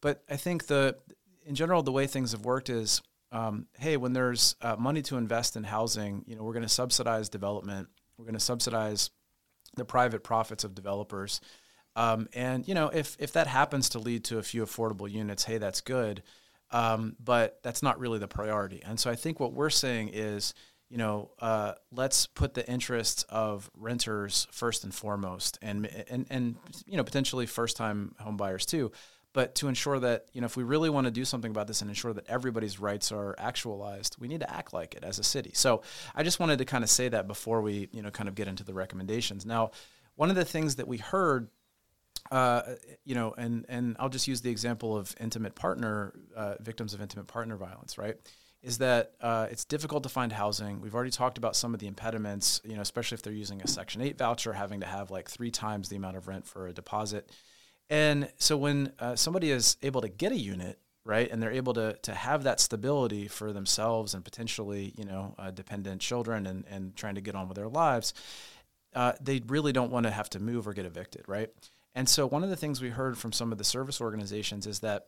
But 0.00 0.22
I 0.28 0.36
think 0.36 0.66
the 0.66 0.96
in 1.46 1.54
general 1.54 1.82
the 1.82 1.92
way 1.92 2.06
things 2.06 2.32
have 2.32 2.44
worked 2.44 2.68
is, 2.68 3.00
um, 3.34 3.66
hey, 3.78 3.96
when 3.96 4.12
there's 4.12 4.54
uh, 4.62 4.76
money 4.78 5.02
to 5.02 5.16
invest 5.16 5.56
in 5.56 5.64
housing, 5.64 6.24
you 6.26 6.36
know, 6.36 6.44
we're 6.44 6.52
going 6.52 6.62
to 6.62 6.68
subsidize 6.68 7.28
development. 7.28 7.88
We're 8.16 8.26
going 8.26 8.34
to 8.34 8.40
subsidize 8.40 9.10
the 9.76 9.84
private 9.84 10.22
profits 10.22 10.62
of 10.62 10.74
developers. 10.74 11.40
Um, 11.96 12.28
and 12.32 12.66
you 12.66 12.74
know, 12.74 12.88
if 12.88 13.16
if 13.18 13.32
that 13.32 13.48
happens 13.48 13.88
to 13.90 13.98
lead 13.98 14.24
to 14.24 14.38
a 14.38 14.42
few 14.42 14.64
affordable 14.64 15.10
units, 15.10 15.44
hey, 15.44 15.58
that's 15.58 15.80
good. 15.80 16.22
Um, 16.70 17.16
but 17.22 17.58
that's 17.64 17.82
not 17.82 17.98
really 17.98 18.20
the 18.20 18.28
priority. 18.28 18.82
And 18.84 18.98
so 18.98 19.10
I 19.10 19.16
think 19.16 19.38
what 19.40 19.52
we're 19.52 19.70
saying 19.70 20.10
is, 20.12 20.54
you 20.88 20.98
know, 20.98 21.32
uh, 21.40 21.72
let's 21.90 22.26
put 22.26 22.54
the 22.54 22.68
interests 22.68 23.24
of 23.28 23.68
renters 23.76 24.46
first 24.52 24.84
and 24.84 24.94
foremost, 24.94 25.58
and 25.60 25.86
and 26.08 26.26
and 26.30 26.56
you 26.86 26.96
know, 26.96 27.04
potentially 27.04 27.46
first 27.46 27.76
time 27.76 28.14
home 28.20 28.36
buyers 28.36 28.64
too. 28.64 28.92
But 29.34 29.54
to 29.56 29.68
ensure 29.68 30.00
that, 30.00 30.28
you 30.32 30.40
know, 30.40 30.46
if 30.46 30.56
we 30.56 30.62
really 30.62 30.88
want 30.88 31.06
to 31.06 31.10
do 31.10 31.26
something 31.26 31.50
about 31.50 31.66
this 31.66 31.82
and 31.82 31.90
ensure 31.90 32.14
that 32.14 32.26
everybody's 32.28 32.80
rights 32.80 33.12
are 33.12 33.34
actualized, 33.36 34.16
we 34.18 34.28
need 34.28 34.40
to 34.40 34.50
act 34.50 34.72
like 34.72 34.94
it 34.94 35.04
as 35.04 35.18
a 35.18 35.24
city. 35.24 35.50
So 35.52 35.82
I 36.14 36.22
just 36.22 36.40
wanted 36.40 36.58
to 36.58 36.64
kind 36.64 36.82
of 36.82 36.88
say 36.88 37.08
that 37.10 37.26
before 37.26 37.60
we, 37.60 37.90
you 37.92 38.00
know, 38.00 38.10
kind 38.10 38.28
of 38.28 38.34
get 38.34 38.48
into 38.48 38.64
the 38.64 38.72
recommendations. 38.72 39.44
Now, 39.44 39.72
one 40.14 40.30
of 40.30 40.36
the 40.36 40.44
things 40.44 40.76
that 40.76 40.88
we 40.88 40.96
heard 40.96 41.50
uh, 42.30 42.62
you 43.04 43.14
know, 43.14 43.34
and 43.36 43.66
and 43.68 43.96
I'll 43.98 44.08
just 44.08 44.26
use 44.26 44.40
the 44.40 44.50
example 44.50 44.96
of 44.96 45.14
intimate 45.20 45.54
partner 45.54 46.14
uh, 46.34 46.54
victims 46.60 46.94
of 46.94 47.00
intimate 47.00 47.26
partner 47.26 47.56
violence, 47.56 47.98
right? 47.98 48.16
Is 48.62 48.78
that 48.78 49.12
uh, 49.20 49.46
it's 49.50 49.66
difficult 49.66 50.04
to 50.04 50.08
find 50.08 50.32
housing. 50.32 50.80
We've 50.80 50.94
already 50.94 51.10
talked 51.10 51.36
about 51.36 51.54
some 51.54 51.74
of 51.74 51.80
the 51.80 51.86
impediments, 51.86 52.62
you 52.64 52.76
know, 52.76 52.80
especially 52.80 53.16
if 53.16 53.22
they're 53.22 53.32
using 53.32 53.60
a 53.60 53.68
Section 53.68 54.00
Eight 54.00 54.16
voucher, 54.16 54.54
having 54.54 54.80
to 54.80 54.86
have 54.86 55.10
like 55.10 55.28
three 55.28 55.50
times 55.50 55.90
the 55.90 55.96
amount 55.96 56.16
of 56.16 56.26
rent 56.26 56.46
for 56.46 56.66
a 56.66 56.72
deposit. 56.72 57.30
And 57.90 58.30
so 58.38 58.56
when 58.56 58.92
uh, 58.98 59.16
somebody 59.16 59.50
is 59.50 59.76
able 59.82 60.00
to 60.00 60.08
get 60.08 60.32
a 60.32 60.38
unit, 60.38 60.78
right, 61.04 61.30
and 61.30 61.42
they're 61.42 61.52
able 61.52 61.74
to 61.74 61.94
to 62.02 62.14
have 62.14 62.44
that 62.44 62.60
stability 62.60 63.28
for 63.28 63.52
themselves 63.52 64.14
and 64.14 64.24
potentially, 64.24 64.94
you 64.96 65.04
know, 65.04 65.34
uh, 65.38 65.50
dependent 65.50 66.00
children 66.00 66.46
and 66.46 66.64
and 66.68 66.96
trying 66.96 67.14
to 67.14 67.20
get 67.20 67.34
on 67.34 67.48
with 67.48 67.56
their 67.56 67.68
lives, 67.68 68.14
uh, 68.94 69.12
they 69.20 69.40
really 69.46 69.72
don't 69.72 69.90
want 69.90 70.04
to 70.04 70.10
have 70.10 70.30
to 70.30 70.40
move 70.40 70.66
or 70.66 70.72
get 70.72 70.86
evicted, 70.86 71.24
right? 71.26 71.50
And 71.94 72.08
so 72.08 72.26
one 72.26 72.42
of 72.42 72.50
the 72.50 72.56
things 72.56 72.80
we 72.80 72.90
heard 72.90 73.16
from 73.16 73.32
some 73.32 73.52
of 73.52 73.58
the 73.58 73.64
service 73.64 74.00
organizations 74.00 74.66
is 74.66 74.80
that 74.80 75.06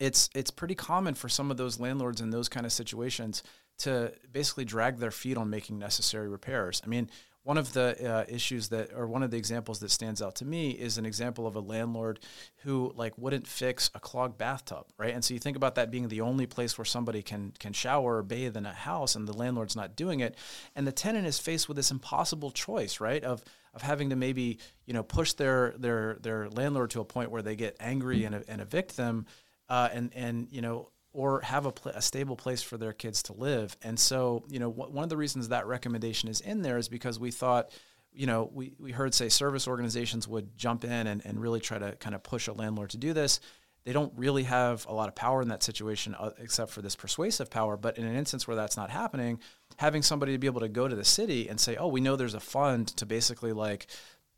it's 0.00 0.28
it's 0.34 0.50
pretty 0.50 0.74
common 0.74 1.14
for 1.14 1.28
some 1.28 1.50
of 1.50 1.56
those 1.56 1.78
landlords 1.78 2.20
in 2.20 2.30
those 2.30 2.48
kind 2.48 2.66
of 2.66 2.72
situations 2.72 3.42
to 3.78 4.12
basically 4.30 4.64
drag 4.64 4.98
their 4.98 5.10
feet 5.10 5.36
on 5.36 5.50
making 5.50 5.78
necessary 5.78 6.28
repairs. 6.28 6.82
I 6.84 6.88
mean, 6.88 7.10
one 7.44 7.58
of 7.58 7.72
the 7.72 7.96
uh, 8.08 8.24
issues 8.28 8.68
that, 8.68 8.92
or 8.94 9.06
one 9.06 9.22
of 9.22 9.30
the 9.30 9.36
examples 9.36 9.80
that 9.80 9.90
stands 9.90 10.22
out 10.22 10.36
to 10.36 10.44
me, 10.44 10.70
is 10.70 10.96
an 10.96 11.04
example 11.04 11.46
of 11.46 11.56
a 11.56 11.60
landlord 11.60 12.20
who 12.58 12.92
like 12.94 13.16
wouldn't 13.18 13.46
fix 13.46 13.90
a 13.94 14.00
clogged 14.00 14.38
bathtub, 14.38 14.86
right? 14.96 15.12
And 15.12 15.24
so 15.24 15.34
you 15.34 15.40
think 15.40 15.56
about 15.56 15.74
that 15.74 15.90
being 15.90 16.08
the 16.08 16.20
only 16.20 16.46
place 16.46 16.78
where 16.78 16.84
somebody 16.84 17.22
can 17.22 17.52
can 17.58 17.72
shower 17.72 18.18
or 18.18 18.22
bathe 18.22 18.56
in 18.56 18.64
a 18.64 18.72
house, 18.72 19.16
and 19.16 19.26
the 19.26 19.32
landlord's 19.32 19.74
not 19.74 19.96
doing 19.96 20.20
it, 20.20 20.36
and 20.76 20.86
the 20.86 20.92
tenant 20.92 21.26
is 21.26 21.38
faced 21.38 21.68
with 21.68 21.76
this 21.76 21.90
impossible 21.90 22.52
choice, 22.52 23.00
right? 23.00 23.24
Of 23.24 23.42
of 23.74 23.82
having 23.82 24.10
to 24.10 24.16
maybe 24.16 24.58
you 24.86 24.94
know 24.94 25.02
push 25.02 25.32
their 25.32 25.74
their 25.78 26.18
their 26.20 26.48
landlord 26.48 26.90
to 26.90 27.00
a 27.00 27.04
point 27.04 27.30
where 27.30 27.42
they 27.42 27.56
get 27.56 27.76
angry 27.80 28.24
and, 28.24 28.44
and 28.46 28.60
evict 28.60 28.96
them, 28.96 29.26
uh, 29.68 29.88
and 29.92 30.12
and 30.14 30.46
you 30.50 30.60
know 30.60 30.90
or 31.12 31.40
have 31.42 31.66
a, 31.66 31.72
pl- 31.72 31.92
a 31.92 32.02
stable 32.02 32.36
place 32.36 32.62
for 32.62 32.78
their 32.78 32.92
kids 32.92 33.22
to 33.24 33.32
live. 33.32 33.76
And 33.82 33.98
so, 33.98 34.44
you 34.48 34.58
know, 34.58 34.70
one 34.70 35.04
of 35.04 35.10
the 35.10 35.16
reasons 35.16 35.48
that 35.48 35.66
recommendation 35.66 36.28
is 36.28 36.40
in 36.40 36.62
there 36.62 36.78
is 36.78 36.88
because 36.88 37.18
we 37.18 37.30
thought, 37.30 37.70
you 38.14 38.26
know, 38.26 38.50
we, 38.52 38.72
we 38.78 38.92
heard 38.92 39.14
say 39.14 39.28
service 39.28 39.68
organizations 39.68 40.26
would 40.26 40.56
jump 40.56 40.84
in 40.84 41.06
and, 41.06 41.24
and 41.24 41.40
really 41.40 41.60
try 41.60 41.78
to 41.78 41.92
kind 41.96 42.14
of 42.14 42.22
push 42.22 42.48
a 42.48 42.52
landlord 42.52 42.90
to 42.90 42.96
do 42.96 43.12
this. 43.12 43.40
They 43.84 43.92
don't 43.92 44.12
really 44.16 44.44
have 44.44 44.86
a 44.86 44.92
lot 44.94 45.08
of 45.08 45.14
power 45.14 45.42
in 45.42 45.48
that 45.48 45.62
situation 45.62 46.14
uh, 46.14 46.30
except 46.38 46.70
for 46.70 46.82
this 46.82 46.94
persuasive 46.94 47.50
power. 47.50 47.76
But 47.76 47.98
in 47.98 48.04
an 48.04 48.14
instance 48.14 48.46
where 48.46 48.56
that's 48.56 48.76
not 48.76 48.90
happening, 48.90 49.40
having 49.76 50.02
somebody 50.02 50.32
to 50.32 50.38
be 50.38 50.46
able 50.46 50.60
to 50.60 50.68
go 50.68 50.86
to 50.86 50.94
the 50.94 51.04
city 51.04 51.48
and 51.48 51.58
say, 51.58 51.76
oh, 51.76 51.88
we 51.88 52.00
know 52.00 52.16
there's 52.16 52.34
a 52.34 52.40
fund 52.40 52.88
to 52.88 53.06
basically 53.06 53.52
like 53.52 53.86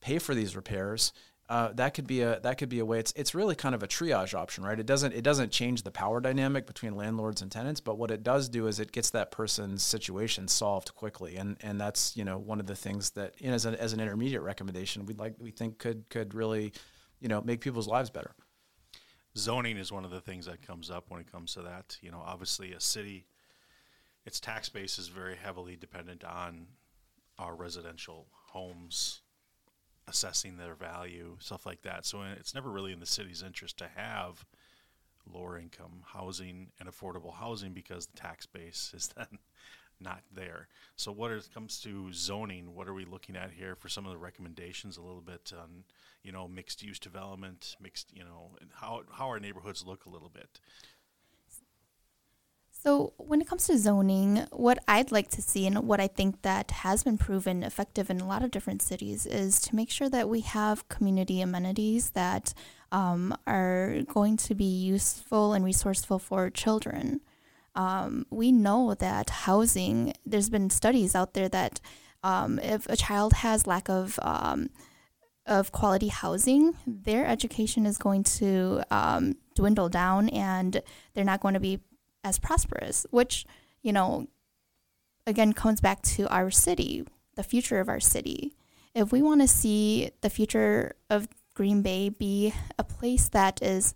pay 0.00 0.18
for 0.18 0.34
these 0.34 0.56
repairs 0.56 1.12
uh, 1.48 1.72
that 1.74 1.92
could 1.92 2.06
be 2.06 2.22
a 2.22 2.40
that 2.40 2.56
could 2.56 2.70
be 2.70 2.78
a 2.78 2.84
way. 2.84 2.98
It's 2.98 3.12
it's 3.16 3.34
really 3.34 3.54
kind 3.54 3.74
of 3.74 3.82
a 3.82 3.86
triage 3.86 4.32
option, 4.34 4.64
right? 4.64 4.80
It 4.80 4.86
doesn't 4.86 5.12
it 5.12 5.22
doesn't 5.22 5.52
change 5.52 5.82
the 5.82 5.90
power 5.90 6.20
dynamic 6.20 6.66
between 6.66 6.96
landlords 6.96 7.42
and 7.42 7.52
tenants, 7.52 7.80
but 7.80 7.98
what 7.98 8.10
it 8.10 8.22
does 8.22 8.48
do 8.48 8.66
is 8.66 8.80
it 8.80 8.92
gets 8.92 9.10
that 9.10 9.30
person's 9.30 9.82
situation 9.82 10.48
solved 10.48 10.94
quickly, 10.94 11.36
and 11.36 11.58
and 11.60 11.78
that's 11.78 12.16
you 12.16 12.24
know 12.24 12.38
one 12.38 12.60
of 12.60 12.66
the 12.66 12.74
things 12.74 13.10
that 13.10 13.34
you 13.38 13.48
know, 13.48 13.54
as 13.54 13.66
an 13.66 13.74
as 13.74 13.92
an 13.92 14.00
intermediate 14.00 14.40
recommendation 14.40 15.04
we'd 15.04 15.18
like 15.18 15.34
we 15.38 15.50
think 15.50 15.78
could 15.78 16.08
could 16.08 16.32
really 16.32 16.72
you 17.20 17.28
know 17.28 17.42
make 17.42 17.60
people's 17.60 17.88
lives 17.88 18.08
better. 18.08 18.34
Zoning 19.36 19.76
is 19.76 19.92
one 19.92 20.04
of 20.04 20.10
the 20.10 20.20
things 20.20 20.46
that 20.46 20.62
comes 20.62 20.90
up 20.90 21.10
when 21.10 21.20
it 21.20 21.30
comes 21.30 21.52
to 21.54 21.62
that. 21.62 21.98
You 22.00 22.10
know, 22.10 22.22
obviously 22.24 22.72
a 22.72 22.80
city, 22.80 23.26
its 24.24 24.40
tax 24.40 24.70
base 24.70 24.98
is 24.98 25.08
very 25.08 25.36
heavily 25.36 25.76
dependent 25.76 26.24
on 26.24 26.68
our 27.38 27.54
residential 27.54 28.28
homes 28.46 29.22
assessing 30.06 30.56
their 30.56 30.74
value, 30.74 31.36
stuff 31.40 31.66
like 31.66 31.82
that. 31.82 32.04
So 32.04 32.22
it's 32.22 32.54
never 32.54 32.70
really 32.70 32.92
in 32.92 33.00
the 33.00 33.06
city's 33.06 33.42
interest 33.42 33.78
to 33.78 33.88
have 33.94 34.44
lower 35.32 35.58
income 35.58 36.02
housing 36.04 36.68
and 36.78 36.88
affordable 36.88 37.34
housing 37.34 37.72
because 37.72 38.06
the 38.06 38.16
tax 38.16 38.46
base 38.46 38.92
is 38.96 39.08
then 39.16 39.38
not 40.00 40.22
there. 40.32 40.68
So, 40.96 41.12
what 41.12 41.30
it 41.30 41.48
comes 41.54 41.80
to 41.80 42.12
zoning, 42.12 42.74
what 42.74 42.88
are 42.88 42.94
we 42.94 43.04
looking 43.04 43.36
at 43.36 43.52
here 43.52 43.74
for 43.74 43.88
some 43.88 44.04
of 44.06 44.12
the 44.12 44.18
recommendations? 44.18 44.96
A 44.96 45.02
little 45.02 45.20
bit 45.20 45.52
on, 45.56 45.84
you 46.22 46.32
know, 46.32 46.48
mixed 46.48 46.82
use 46.82 46.98
development, 46.98 47.76
mixed, 47.80 48.08
you 48.14 48.24
know, 48.24 48.50
how 48.72 49.02
how 49.12 49.28
our 49.28 49.40
neighborhoods 49.40 49.84
look 49.86 50.04
a 50.06 50.10
little 50.10 50.28
bit. 50.28 50.60
So, 52.84 53.14
when 53.16 53.40
it 53.40 53.48
comes 53.48 53.66
to 53.68 53.78
zoning, 53.78 54.46
what 54.52 54.78
I'd 54.86 55.10
like 55.10 55.30
to 55.30 55.40
see 55.40 55.66
and 55.66 55.88
what 55.88 56.00
I 56.00 56.06
think 56.06 56.42
that 56.42 56.70
has 56.70 57.02
been 57.02 57.16
proven 57.16 57.62
effective 57.62 58.10
in 58.10 58.20
a 58.20 58.26
lot 58.26 58.44
of 58.44 58.50
different 58.50 58.82
cities 58.82 59.24
is 59.24 59.58
to 59.62 59.74
make 59.74 59.90
sure 59.90 60.10
that 60.10 60.28
we 60.28 60.42
have 60.42 60.86
community 60.90 61.40
amenities 61.40 62.10
that 62.10 62.52
um, 62.92 63.34
are 63.46 64.02
going 64.06 64.36
to 64.36 64.54
be 64.54 64.66
useful 64.66 65.54
and 65.54 65.64
resourceful 65.64 66.18
for 66.18 66.50
children. 66.50 67.22
Um, 67.74 68.26
we 68.28 68.52
know 68.52 68.92
that 68.92 69.30
housing, 69.30 70.12
there's 70.26 70.50
been 70.50 70.68
studies 70.68 71.14
out 71.14 71.32
there 71.32 71.48
that 71.48 71.80
um, 72.22 72.58
if 72.58 72.86
a 72.90 72.96
child 72.96 73.32
has 73.32 73.66
lack 73.66 73.88
of 73.88 74.18
um, 74.20 74.68
of 75.46 75.72
quality 75.72 76.08
housing, 76.08 76.74
their 76.86 77.24
education 77.26 77.86
is 77.86 77.96
going 77.96 78.24
to 78.24 78.82
um, 78.90 79.36
dwindle 79.54 79.88
down 79.88 80.28
and 80.30 80.82
they're 81.14 81.24
not 81.24 81.40
going 81.40 81.54
to 81.54 81.60
be 81.60 81.80
as 82.24 82.38
prosperous, 82.38 83.06
which, 83.10 83.46
you 83.82 83.92
know, 83.92 84.26
again 85.26 85.52
comes 85.52 85.80
back 85.80 86.02
to 86.02 86.26
our 86.28 86.50
city, 86.50 87.04
the 87.36 87.42
future 87.42 87.78
of 87.78 87.88
our 87.88 88.00
city. 88.00 88.54
If 88.94 89.12
we 89.12 89.22
want 89.22 89.42
to 89.42 89.48
see 89.48 90.10
the 90.22 90.30
future 90.30 90.96
of 91.10 91.28
Green 91.54 91.82
Bay 91.82 92.08
be 92.08 92.52
a 92.78 92.84
place 92.84 93.28
that 93.28 93.62
is 93.62 93.94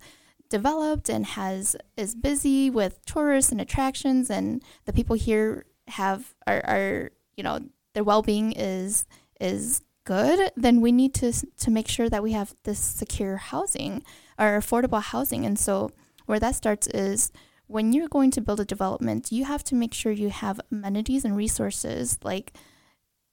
developed 0.48 1.08
and 1.08 1.26
has 1.26 1.76
is 1.96 2.14
busy 2.14 2.70
with 2.70 3.04
tourists 3.04 3.52
and 3.52 3.60
attractions 3.60 4.30
and 4.30 4.62
the 4.86 4.92
people 4.92 5.14
here 5.14 5.66
have 5.88 6.34
are, 6.46 6.64
are 6.64 7.10
you 7.36 7.42
know 7.42 7.60
their 7.92 8.04
well-being 8.04 8.52
is 8.52 9.06
is 9.40 9.82
good 10.04 10.50
then 10.56 10.80
we 10.80 10.90
need 10.90 11.12
to 11.12 11.32
to 11.32 11.70
make 11.70 11.86
sure 11.86 12.08
that 12.08 12.22
we 12.22 12.32
have 12.32 12.54
this 12.64 12.78
secure 12.78 13.36
housing 13.36 14.02
or 14.38 14.58
affordable 14.58 15.02
housing 15.02 15.44
and 15.44 15.58
so 15.58 15.90
where 16.24 16.40
that 16.40 16.54
starts 16.54 16.86
is 16.88 17.30
when 17.68 17.92
you're 17.92 18.08
going 18.08 18.30
to 18.32 18.40
build 18.40 18.60
a 18.60 18.64
development, 18.64 19.30
you 19.30 19.44
have 19.44 19.62
to 19.64 19.74
make 19.74 19.94
sure 19.94 20.10
you 20.10 20.30
have 20.30 20.60
amenities 20.72 21.24
and 21.24 21.36
resources 21.36 22.18
like 22.24 22.54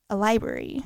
a 0.09 0.15
library, 0.15 0.83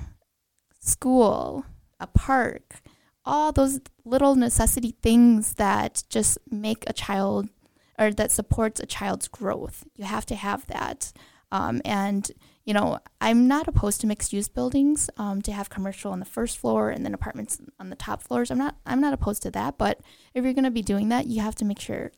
school, 0.79 1.65
a 1.99 2.07
park, 2.07 2.81
all 3.25 3.51
those 3.51 3.81
little 4.05 4.35
necessity 4.35 4.95
things 5.01 5.55
that 5.55 6.03
just 6.09 6.37
make 6.49 6.83
a 6.87 6.93
child 6.93 7.49
or 7.97 8.11
that 8.11 8.31
supports 8.31 8.79
a 8.79 8.85
child's 8.85 9.27
growth. 9.27 9.83
You 9.95 10.05
have 10.05 10.25
to 10.27 10.35
have 10.35 10.65
that. 10.67 11.11
Um, 11.51 11.81
and, 11.83 12.31
you 12.63 12.73
know, 12.73 12.99
I'm 13.19 13.47
not 13.47 13.67
opposed 13.67 14.01
to 14.01 14.07
mixed 14.07 14.31
use 14.31 14.47
buildings 14.47 15.09
um, 15.17 15.41
to 15.41 15.51
have 15.51 15.69
commercial 15.69 16.11
on 16.11 16.19
the 16.19 16.25
first 16.25 16.59
floor 16.59 16.91
and 16.91 17.03
then 17.03 17.15
apartments 17.15 17.59
on 17.79 17.89
the 17.89 17.95
top 17.95 18.21
floors. 18.21 18.51
I'm 18.51 18.59
not 18.59 18.75
I'm 18.85 19.01
not 19.01 19.13
opposed 19.13 19.41
to 19.43 19.51
that, 19.51 19.79
but 19.79 19.99
if 20.35 20.43
you're 20.43 20.53
going 20.53 20.63
to 20.65 20.71
be 20.71 20.83
doing 20.83 21.09
that, 21.09 21.25
you 21.25 21.41
have 21.41 21.55
to 21.55 21.65
make 21.65 21.79
sure 21.79 22.11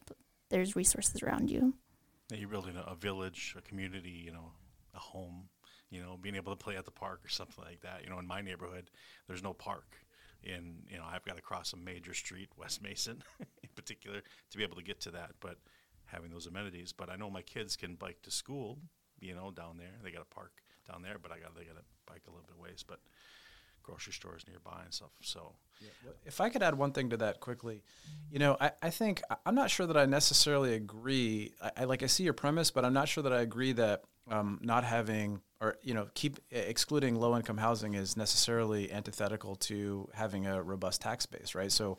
there's 0.51 0.75
resources 0.75 1.23
around 1.23 1.49
you. 1.49 1.73
You're 2.33 2.49
building 2.49 2.77
a, 2.77 2.91
a 2.91 2.95
village, 2.95 3.55
a 3.57 3.61
community, 3.61 4.21
you 4.25 4.31
know, 4.31 4.51
a 4.93 4.99
home, 4.99 5.49
you 5.89 6.01
know, 6.01 6.17
being 6.21 6.35
able 6.35 6.55
to 6.55 6.63
play 6.63 6.77
at 6.77 6.85
the 6.85 6.91
park 6.91 7.21
or 7.25 7.29
something 7.29 7.63
like 7.63 7.81
that. 7.81 8.03
You 8.03 8.09
know, 8.09 8.19
in 8.19 8.27
my 8.27 8.41
neighborhood, 8.41 8.89
there's 9.27 9.43
no 9.43 9.53
park. 9.53 9.95
And, 10.43 10.83
you 10.89 10.97
know, 10.97 11.03
I've 11.05 11.25
got 11.25 11.35
to 11.35 11.41
cross 11.41 11.73
a 11.73 11.77
major 11.77 12.13
street, 12.13 12.49
West 12.57 12.81
Mason 12.81 13.23
in 13.39 13.69
particular, 13.75 14.21
to 14.51 14.57
be 14.57 14.63
able 14.63 14.77
to 14.77 14.83
get 14.83 15.01
to 15.01 15.11
that. 15.11 15.31
But 15.39 15.57
having 16.11 16.29
those 16.29 16.47
amenities. 16.47 16.93
But 16.93 17.09
I 17.09 17.15
know 17.15 17.29
my 17.29 17.41
kids 17.41 17.75
can 17.75 17.95
bike 17.95 18.21
to 18.23 18.31
school, 18.31 18.77
you 19.19 19.33
know, 19.33 19.51
down 19.51 19.77
there. 19.77 19.93
They 20.03 20.11
got 20.11 20.21
a 20.21 20.35
park 20.35 20.51
down 20.89 21.01
there, 21.01 21.17
but 21.21 21.31
I 21.31 21.39
got 21.39 21.55
they 21.55 21.63
got 21.63 21.77
to 21.77 21.83
bike 22.05 22.23
a 22.27 22.31
little 22.31 22.45
bit 22.47 22.59
ways. 22.59 22.83
But 22.85 22.99
grocery 23.83 24.13
stores 24.13 24.45
nearby 24.47 24.81
and 24.83 24.93
stuff. 24.93 25.11
So, 25.21 25.53
if 26.25 26.39
I 26.41 26.49
could 26.49 26.61
add 26.61 26.77
one 26.77 26.91
thing 26.91 27.09
to 27.09 27.17
that 27.17 27.39
quickly, 27.39 27.83
you 28.29 28.39
know, 28.39 28.57
I, 28.59 28.71
I 28.81 28.89
think 28.89 29.21
I'm 29.45 29.55
not 29.55 29.69
sure 29.69 29.85
that 29.85 29.97
I 29.97 30.05
necessarily 30.05 30.73
agree. 30.73 31.53
I, 31.61 31.71
I, 31.77 31.83
like 31.85 32.03
I 32.03 32.07
see 32.07 32.23
your 32.23 32.33
premise, 32.33 32.71
but 32.71 32.85
I'm 32.85 32.93
not 32.93 33.07
sure 33.07 33.23
that 33.23 33.33
I 33.33 33.41
agree 33.41 33.73
that 33.73 34.03
um, 34.29 34.59
not 34.61 34.83
having 34.83 35.41
or 35.59 35.77
you 35.83 35.93
know 35.93 36.07
keep 36.13 36.39
excluding 36.51 37.15
low 37.15 37.35
income 37.35 37.57
housing 37.57 37.93
is 37.93 38.17
necessarily 38.17 38.91
antithetical 38.91 39.55
to 39.55 40.09
having 40.13 40.47
a 40.47 40.61
robust 40.61 41.01
tax 41.01 41.25
base, 41.25 41.55
right? 41.55 41.71
So, 41.71 41.97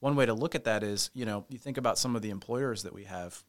one 0.00 0.16
way 0.16 0.26
to 0.26 0.34
look 0.34 0.54
at 0.54 0.64
that 0.64 0.82
is 0.82 1.10
you 1.14 1.24
know 1.24 1.44
you 1.48 1.58
think 1.58 1.78
about 1.78 1.98
some 1.98 2.16
of 2.16 2.22
the 2.22 2.30
employers 2.30 2.82
that 2.82 2.92
we 2.92 3.04
have 3.04 3.42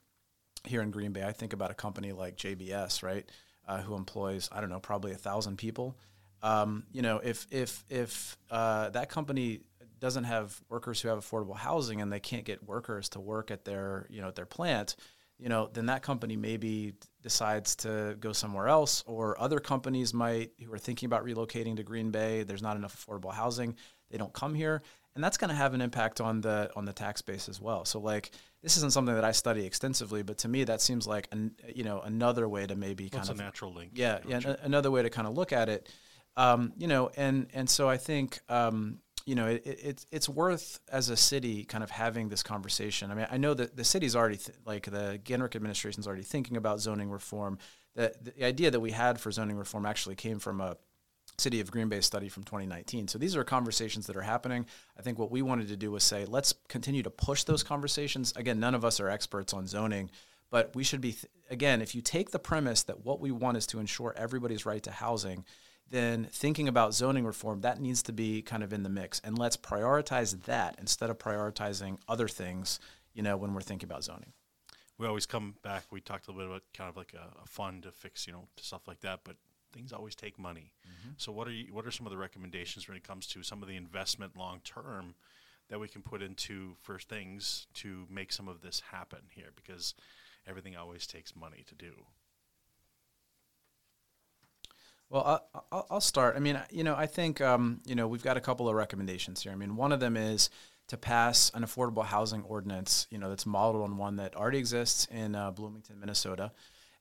here 0.66 0.82
in 0.82 0.92
Green 0.92 1.12
Bay. 1.12 1.24
I 1.24 1.32
think 1.32 1.54
about 1.54 1.72
a 1.72 1.76
company 1.76 2.12
like 2.12 2.38
JBS, 2.38 3.04
right, 3.04 3.28
uh, 3.68 3.82
who 3.82 3.96
employs 3.96 4.50
I 4.52 4.62
don't 4.62 4.70
know 4.70 4.80
probably 4.80 5.12
a 5.12 5.18
thousand 5.18 5.58
people 5.58 5.98
um, 6.42 6.84
you 6.92 7.02
know, 7.02 7.20
if 7.24 7.48
if 7.52 7.84
if 7.90 8.38
uh, 8.50 8.90
that 8.90 9.10
company 9.10 9.62
doesn't 10.00 10.24
have 10.24 10.60
workers 10.70 11.00
who 11.00 11.10
have 11.10 11.20
affordable 11.20 11.56
housing 11.56 12.02
and 12.02 12.12
they 12.12 12.20
can't 12.20 12.44
get 12.44 12.64
workers 12.64 13.10
to 13.10 13.20
work 13.20 13.52
at 13.52 13.66
their 13.66 14.08
you 14.10 14.22
know 14.22 14.28
at 14.28 14.36
their 14.36 14.46
plant, 14.46 14.96
you 15.38 15.50
know, 15.50 15.70
then 15.74 15.88
that 15.88 16.02
company 16.02 16.36
maybe 16.36 16.94
decides 17.22 17.76
to 17.78 18.16
go 18.20 18.34
somewhere 18.34 18.68
else, 18.68 19.04
or 19.08 19.40
other 19.40 19.60
companies 19.60 20.14
might 20.14 20.52
who 20.64 20.74
are 20.74 20.80
thinking 20.80 21.08
about 21.08 21.24
relocating 21.26 21.76
to 21.78 21.84
Green 21.84 22.12
Bay. 22.12 22.44
There's 22.44 22.62
not 22.64 22.76
enough 22.76 23.06
affordable 23.06 23.34
housing; 23.34 23.76
they 24.10 24.18
don't 24.18 24.34
come 24.34 24.56
here, 24.56 24.82
and 25.16 25.24
that's 25.24 25.38
going 25.38 25.50
to 25.50 25.56
have 25.56 25.74
an 25.74 25.82
impact 25.82 26.22
on 26.22 26.42
the 26.42 26.72
on 26.76 26.86
the 26.86 26.94
tax 26.94 27.22
base 27.22 27.50
as 27.50 27.62
well. 27.62 27.86
So 27.86 28.00
like 28.00 28.32
this 28.64 28.78
isn't 28.78 28.94
something 28.94 29.16
that 29.16 29.26
I 29.26 29.32
study 29.32 29.66
extensively, 29.66 30.24
but 30.24 30.40
to 30.40 30.48
me 30.48 30.64
that 30.64 30.82
seems 30.82 31.06
like 31.06 31.28
an, 31.32 31.54
you 31.74 31.84
know 31.84 32.02
another 32.02 32.48
way 32.48 32.66
to 32.66 32.76
maybe 32.76 33.10
kind 33.10 33.30
of 33.30 33.40
a 33.40 33.44
natural 33.44 33.74
link. 33.74 33.92
Yeah, 33.94 34.20
yeah, 34.28 34.56
another 34.62 34.92
way 34.92 35.02
to 35.02 35.10
kind 35.10 35.28
of 35.28 35.36
look 35.36 35.52
at 35.54 35.70
it. 35.70 35.90
Um, 36.38 36.74
you 36.78 36.88
know, 36.88 37.12
and 37.18 37.48
and 37.54 37.70
so 37.70 37.90
I 37.90 37.98
think 37.98 38.40
um, 38.50 39.00
you 39.26 39.36
know 39.36 39.48
it, 39.48 39.66
it, 39.66 40.06
it's 40.12 40.30
worth 40.30 40.80
as 40.92 41.10
a 41.10 41.18
city 41.18 41.66
kind 41.66 41.84
of 41.84 41.90
having 41.90 42.30
this 42.30 42.44
conversation. 42.44 43.12
I 43.12 43.16
mean, 43.16 43.28
I 43.30 43.38
know 43.38 43.54
that 43.54 43.76
the 43.76 43.84
city's 43.84 44.16
already 44.16 44.38
th- 44.38 44.58
like 44.66 44.86
the 44.86 45.20
Genrich 45.24 45.56
administration 45.56 46.00
is 46.00 46.08
already 46.08 46.24
thinking 46.24 46.58
about 46.58 46.80
zoning 46.80 47.10
reform. 47.10 47.58
The, 47.96 48.14
the 48.22 48.46
idea 48.46 48.72
that 48.72 48.80
we 48.80 48.92
had 48.92 49.20
for 49.20 49.32
zoning 49.32 49.58
reform 49.58 49.86
actually 49.86 50.16
came 50.16 50.40
from 50.40 50.62
a 50.62 50.78
City 51.38 51.60
of 51.60 51.72
Green 51.72 51.90
Bay 51.90 52.02
study 52.02 52.30
from 52.30 52.44
2019. 52.44 53.08
So 53.08 53.18
these 53.18 53.36
are 53.36 53.44
conversations 53.44 54.08
that 54.08 54.16
are 54.16 54.22
happening. 54.22 54.66
I 54.98 55.02
think 55.02 55.18
what 55.18 55.32
we 55.32 55.42
wanted 55.42 55.68
to 55.70 55.78
do 55.78 55.92
was 55.92 56.04
say, 56.04 56.26
let's 56.26 56.54
continue 56.68 57.04
to 57.04 57.10
push 57.10 57.44
those 57.44 57.64
conversations. 57.64 58.34
Again, 58.36 58.60
none 58.60 58.76
of 58.76 58.86
us 58.86 59.00
are 59.00 59.10
experts 59.10 59.54
on 59.54 59.68
zoning, 59.68 60.12
but 60.50 60.76
we 60.76 60.84
should 60.84 61.02
be, 61.02 61.14
th- 61.14 61.26
again, 61.50 61.82
if 61.82 61.96
you 61.96 62.02
take 62.02 62.32
the 62.32 62.40
premise 62.40 62.84
that 62.84 63.06
what 63.06 63.20
we 63.20 63.32
want 63.32 63.58
is 63.58 63.66
to 63.68 63.80
ensure 63.80 64.14
everybody's 64.16 64.66
right 64.66 64.84
to 64.84 64.92
housing, 64.92 65.44
then 65.90 66.28
thinking 66.32 66.68
about 66.68 66.94
zoning 66.94 67.26
reform, 67.26 67.62
that 67.62 67.82
needs 67.82 68.02
to 68.04 68.14
be 68.14 68.42
kind 68.42 68.64
of 68.64 68.72
in 68.72 68.84
the 68.84 68.90
mix. 68.90 69.20
And 69.24 69.38
let's 69.38 69.58
prioritize 69.58 70.44
that 70.44 70.76
instead 70.80 71.10
of 71.10 71.18
prioritizing 71.18 71.98
other 72.08 72.28
things, 72.28 72.80
you 73.14 73.24
know, 73.24 73.36
when 73.36 73.54
we're 73.54 73.62
thinking 73.62 73.88
about 73.88 74.04
zoning. 74.04 74.34
We 74.98 75.08
always 75.08 75.26
come 75.26 75.56
back, 75.64 75.86
we 75.92 76.00
talked 76.00 76.28
a 76.28 76.32
little 76.32 76.54
bit 76.54 76.58
about 76.58 76.64
kind 76.78 76.90
of 76.90 76.96
like 76.96 77.14
a, 77.14 77.42
a 77.42 77.46
fund 77.46 77.84
to 77.84 77.92
fix, 77.92 78.28
you 78.28 78.34
know, 78.34 78.48
stuff 78.58 78.88
like 78.88 79.02
that, 79.02 79.22
but 79.24 79.36
things 79.74 79.92
always 79.92 80.16
take 80.16 80.38
money. 80.38 80.72
Mm-hmm. 80.88 81.12
So 81.18 81.32
what 81.32 81.48
are 81.48 81.52
you, 81.52 81.74
what 81.74 81.86
are 81.86 81.92
some 81.92 82.06
of 82.06 82.12
the 82.12 82.18
recommendations 82.18 82.88
when 82.88 82.98
it 82.98 83.04
comes 83.04 83.28
to 83.28 83.44
some 83.44 83.62
of 83.62 83.68
the 83.68 83.76
investment 83.76 84.38
long 84.38 84.62
term 84.64 85.16
that 85.70 85.80
we 85.80 85.88
can 85.88 86.02
put 86.02 86.22
into 86.22 86.76
for 86.82 87.00
things 87.00 87.68
to 87.76 88.06
make 88.10 88.32
some 88.32 88.48
of 88.48 88.62
this 88.62 88.82
happen 88.92 89.22
here? 89.34 89.50
Because 89.56 89.96
everything 90.48 90.76
always 90.76 91.08
takes 91.08 91.36
money 91.36 91.64
to 91.68 91.76
do. 91.76 91.94
Well, 95.12 95.46
I'll, 95.74 95.86
I'll 95.92 96.02
start. 96.02 96.38
I 96.38 96.40
mean, 96.40 96.58
you 96.70 96.86
know, 96.86 96.96
I 96.96 97.06
think 97.06 97.42
um, 97.42 97.82
you 97.86 97.96
know 97.96 98.08
we've 98.08 98.24
got 98.24 98.38
a 98.38 98.42
couple 98.42 98.70
of 98.70 98.76
recommendations 98.76 99.44
here. 99.44 99.52
I 99.52 99.56
mean, 99.56 99.76
one 99.76 99.92
of 99.92 100.00
them 100.00 100.16
is 100.16 100.50
to 100.88 100.96
pass 100.96 101.52
an 101.54 101.64
affordable 101.64 102.06
housing 102.06 102.44
ordinance. 102.44 103.08
You 103.12 103.18
know, 103.18 103.28
that's 103.28 103.46
modeled 103.46 103.84
on 103.84 103.98
one 103.98 104.16
that 104.16 104.38
already 104.38 104.58
exists 104.58 105.08
in 105.12 105.36
uh, 105.36 105.52
Bloomington, 105.52 106.00
Minnesota. 106.00 106.54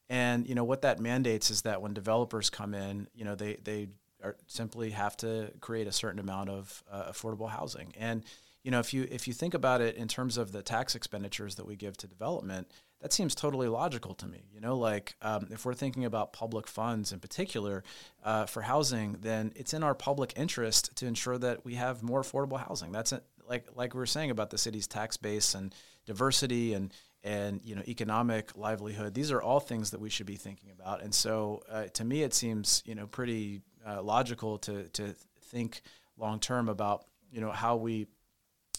And 0.09 0.49
you 0.49 0.57
know 0.57 0.65
what 0.65 0.83
that 0.83 0.99
mandates 0.99 1.53
is 1.53 1.63
that 1.63 1.81
when 1.83 1.95
developers 1.95 2.51
come 2.51 2.75
in, 2.75 3.07
you 3.15 3.25
know, 3.25 3.37
they 3.37 3.59
they 3.63 3.91
are, 4.25 4.37
simply 4.49 4.91
have 4.91 5.17
to 5.19 5.53
create 5.61 5.87
a 5.87 5.93
certain 5.93 6.19
amount 6.19 6.51
of 6.51 6.83
uh, 6.91 7.13
affordable 7.13 7.49
housing. 7.49 7.95
And 7.97 8.25
you 8.65 8.73
know, 8.73 8.81
if 8.81 8.93
you 8.93 9.07
if 9.09 9.29
you 9.29 9.35
think 9.35 9.55
about 9.55 9.81
it 9.81 9.95
in 9.95 10.09
terms 10.09 10.37
of 10.37 10.51
the 10.51 10.63
tax 10.63 10.97
expenditures 10.97 11.55
that 11.55 11.65
we 11.65 11.77
give 11.77 11.97
to 11.99 12.09
development, 12.09 12.73
that 13.01 13.13
seems 13.13 13.35
totally 13.35 13.69
logical 13.69 14.15
to 14.15 14.27
me. 14.27 14.45
You 14.53 14.61
know, 14.61 14.77
like 14.77 15.15
um, 15.23 15.49
if 15.51 15.65
we're 15.65 15.75
thinking 15.75 16.05
about 16.05 16.33
public 16.33 16.67
funds 16.67 17.13
in 17.13 17.19
particular 17.19 17.83
uh, 18.25 18.47
for 18.47 18.63
housing, 18.63 19.17
then 19.21 19.53
it's 19.57 19.73
in 19.75 19.83
our 19.83 19.95
public 19.95 20.35
interest 20.37 20.95
to 20.97 21.07
ensure 21.07 21.39
that 21.39 21.65
we 21.65 21.75
have 21.75 22.03
more 22.03 22.23
affordable 22.23 22.59
housing. 22.59 22.93
That's 22.93 23.13
it. 23.13 23.25
Like 23.49 23.67
like 23.75 23.95
we 23.95 23.99
were 23.99 24.07
saying 24.07 24.31
about 24.31 24.51
the 24.51 24.59
city's 24.59 24.87
tax 24.87 25.17
base 25.17 25.55
and 25.55 25.75
diversity 26.07 26.75
and 26.75 26.93
and 27.25 27.61
you 27.65 27.75
know 27.75 27.83
economic 27.89 28.57
livelihood. 28.57 29.15
These 29.15 29.31
are 29.31 29.43
all 29.43 29.61
things 29.61 29.91
that 29.91 30.01
we 30.01 30.11
should 30.11 30.27
be 30.27 30.37
thinking 30.37 30.71
about. 30.71 31.03
And 31.03 31.15
so, 31.15 31.63
uh, 31.71 31.85
to 31.95 32.05
me, 32.05 32.23
it 32.23 32.35
seems 32.35 32.83
you 32.87 32.95
know 32.95 33.07
pretty 33.07 33.63
uh, 33.87 34.03
logical 34.03 34.59
to 34.59 34.89
to 34.91 35.15
think 35.45 35.83
long 36.17 36.39
term 36.39 36.69
about 36.69 37.07
you 37.33 37.41
know 37.41 37.51
how 37.51 37.77
we 37.77 38.07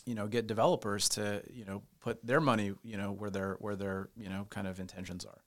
you 0.06 0.16
know 0.16 0.28
get 0.28 0.48
developers 0.48 1.10
to 1.10 1.44
you 1.52 1.66
know 1.66 1.82
put 2.00 2.26
their 2.26 2.42
money 2.42 2.74
you 2.84 2.98
know 2.98 3.12
where 3.12 3.30
their 3.30 3.56
where 3.60 3.76
their 3.76 4.10
you 4.16 4.30
know 4.30 4.46
kind 4.50 4.68
of 4.68 4.80
intentions 4.80 5.26
are 5.26 5.42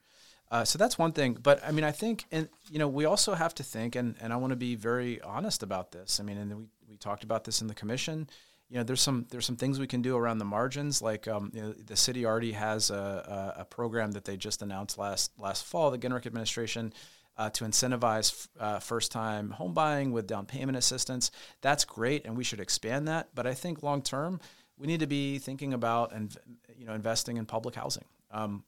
Uh, 0.51 0.65
so 0.65 0.79
that's 0.79 0.99
one 0.99 1.13
thing. 1.13 1.37
But 1.43 1.59
I 1.67 1.73
mean, 1.73 1.85
I 1.85 1.91
think, 1.93 2.27
and 2.31 2.49
you 2.71 2.79
know, 2.79 2.87
we 2.87 3.07
also 3.07 3.35
have 3.35 3.55
to 3.55 3.65
think, 3.65 3.97
and, 3.97 4.15
and 4.21 4.33
I 4.33 4.37
want 4.37 4.53
to 4.53 4.57
be 4.57 4.77
very 4.77 5.21
honest 5.23 5.63
about 5.63 5.91
this. 5.91 6.21
I 6.21 6.23
mean, 6.23 6.39
and 6.39 6.55
we, 6.55 6.65
we 6.89 6.97
talked 6.97 7.25
about 7.25 7.45
this 7.45 7.61
in 7.63 7.67
the 7.67 7.75
commission. 7.75 8.29
You 8.69 8.77
know, 8.77 8.85
there's 8.85 9.01
some 9.01 9.27
there's 9.31 9.47
some 9.47 9.57
things 9.57 9.79
we 9.79 9.87
can 9.87 10.03
do 10.03 10.17
around 10.17 10.39
the 10.39 10.45
margins. 10.45 11.03
Like, 11.03 11.27
um, 11.27 11.51
you 11.55 11.63
know, 11.63 11.73
the 11.73 11.97
city 11.97 12.25
already 12.27 12.53
has 12.53 12.91
a, 12.91 13.55
a, 13.57 13.61
a, 13.63 13.65
program 13.65 14.13
that 14.13 14.25
they 14.25 14.37
just 14.37 14.63
announced 14.63 14.99
last 14.99 15.33
last 15.39 15.65
fall. 15.65 15.91
The 15.91 15.99
Genrich 15.99 16.27
administration. 16.27 16.93
Uh, 17.37 17.51
to 17.51 17.65
incentivize 17.65 18.47
uh, 18.61 18.79
first 18.79 19.11
time 19.11 19.51
home 19.51 19.75
buying 19.75 20.13
with 20.13 20.25
down 20.25 20.47
payment 20.47 20.79
assistance. 20.79 21.33
That's 21.63 21.85
great, 21.85 22.27
and 22.27 22.37
we 22.37 22.45
should 22.45 22.61
expand 22.61 23.09
that. 23.09 23.31
But 23.35 23.45
I 23.45 23.55
think 23.55 23.83
long 23.83 24.03
term, 24.03 24.39
we 24.79 24.87
need 24.87 25.01
to 25.01 25.09
be 25.09 25.39
thinking 25.39 25.75
about 25.75 26.13
and 26.13 26.33
you 26.77 26.87
know 26.87 26.95
investing 26.95 27.37
in 27.37 27.45
public 27.45 27.75
housing. 27.75 28.05
Um, 28.31 28.63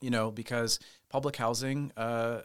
you 0.00 0.10
know, 0.10 0.30
because 0.30 0.78
public 1.08 1.36
housing, 1.36 1.92
uh, 1.96 2.42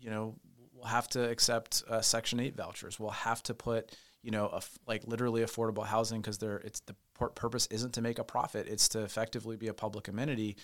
you 0.00 0.10
know, 0.10 0.36
will 0.74 0.84
have 0.84 1.08
to 1.08 1.28
accept 1.28 1.82
uh, 1.88 2.00
Section 2.00 2.40
Eight 2.40 2.56
vouchers. 2.56 3.00
We'll 3.00 3.10
have 3.10 3.42
to 3.44 3.54
put, 3.54 3.96
you 4.22 4.30
know, 4.30 4.60
like 4.86 5.06
literally 5.06 5.42
affordable 5.42 5.86
housing 5.86 6.20
because 6.20 6.38
there, 6.38 6.58
it's 6.58 6.80
the 6.80 6.94
purpose 7.34 7.66
isn't 7.70 7.94
to 7.94 8.02
make 8.02 8.18
a 8.18 8.24
profit; 8.24 8.68
it's 8.68 8.88
to 8.90 9.02
effectively 9.02 9.56
be 9.56 9.68
a 9.68 9.74
public 9.74 10.08
amenity. 10.08 10.56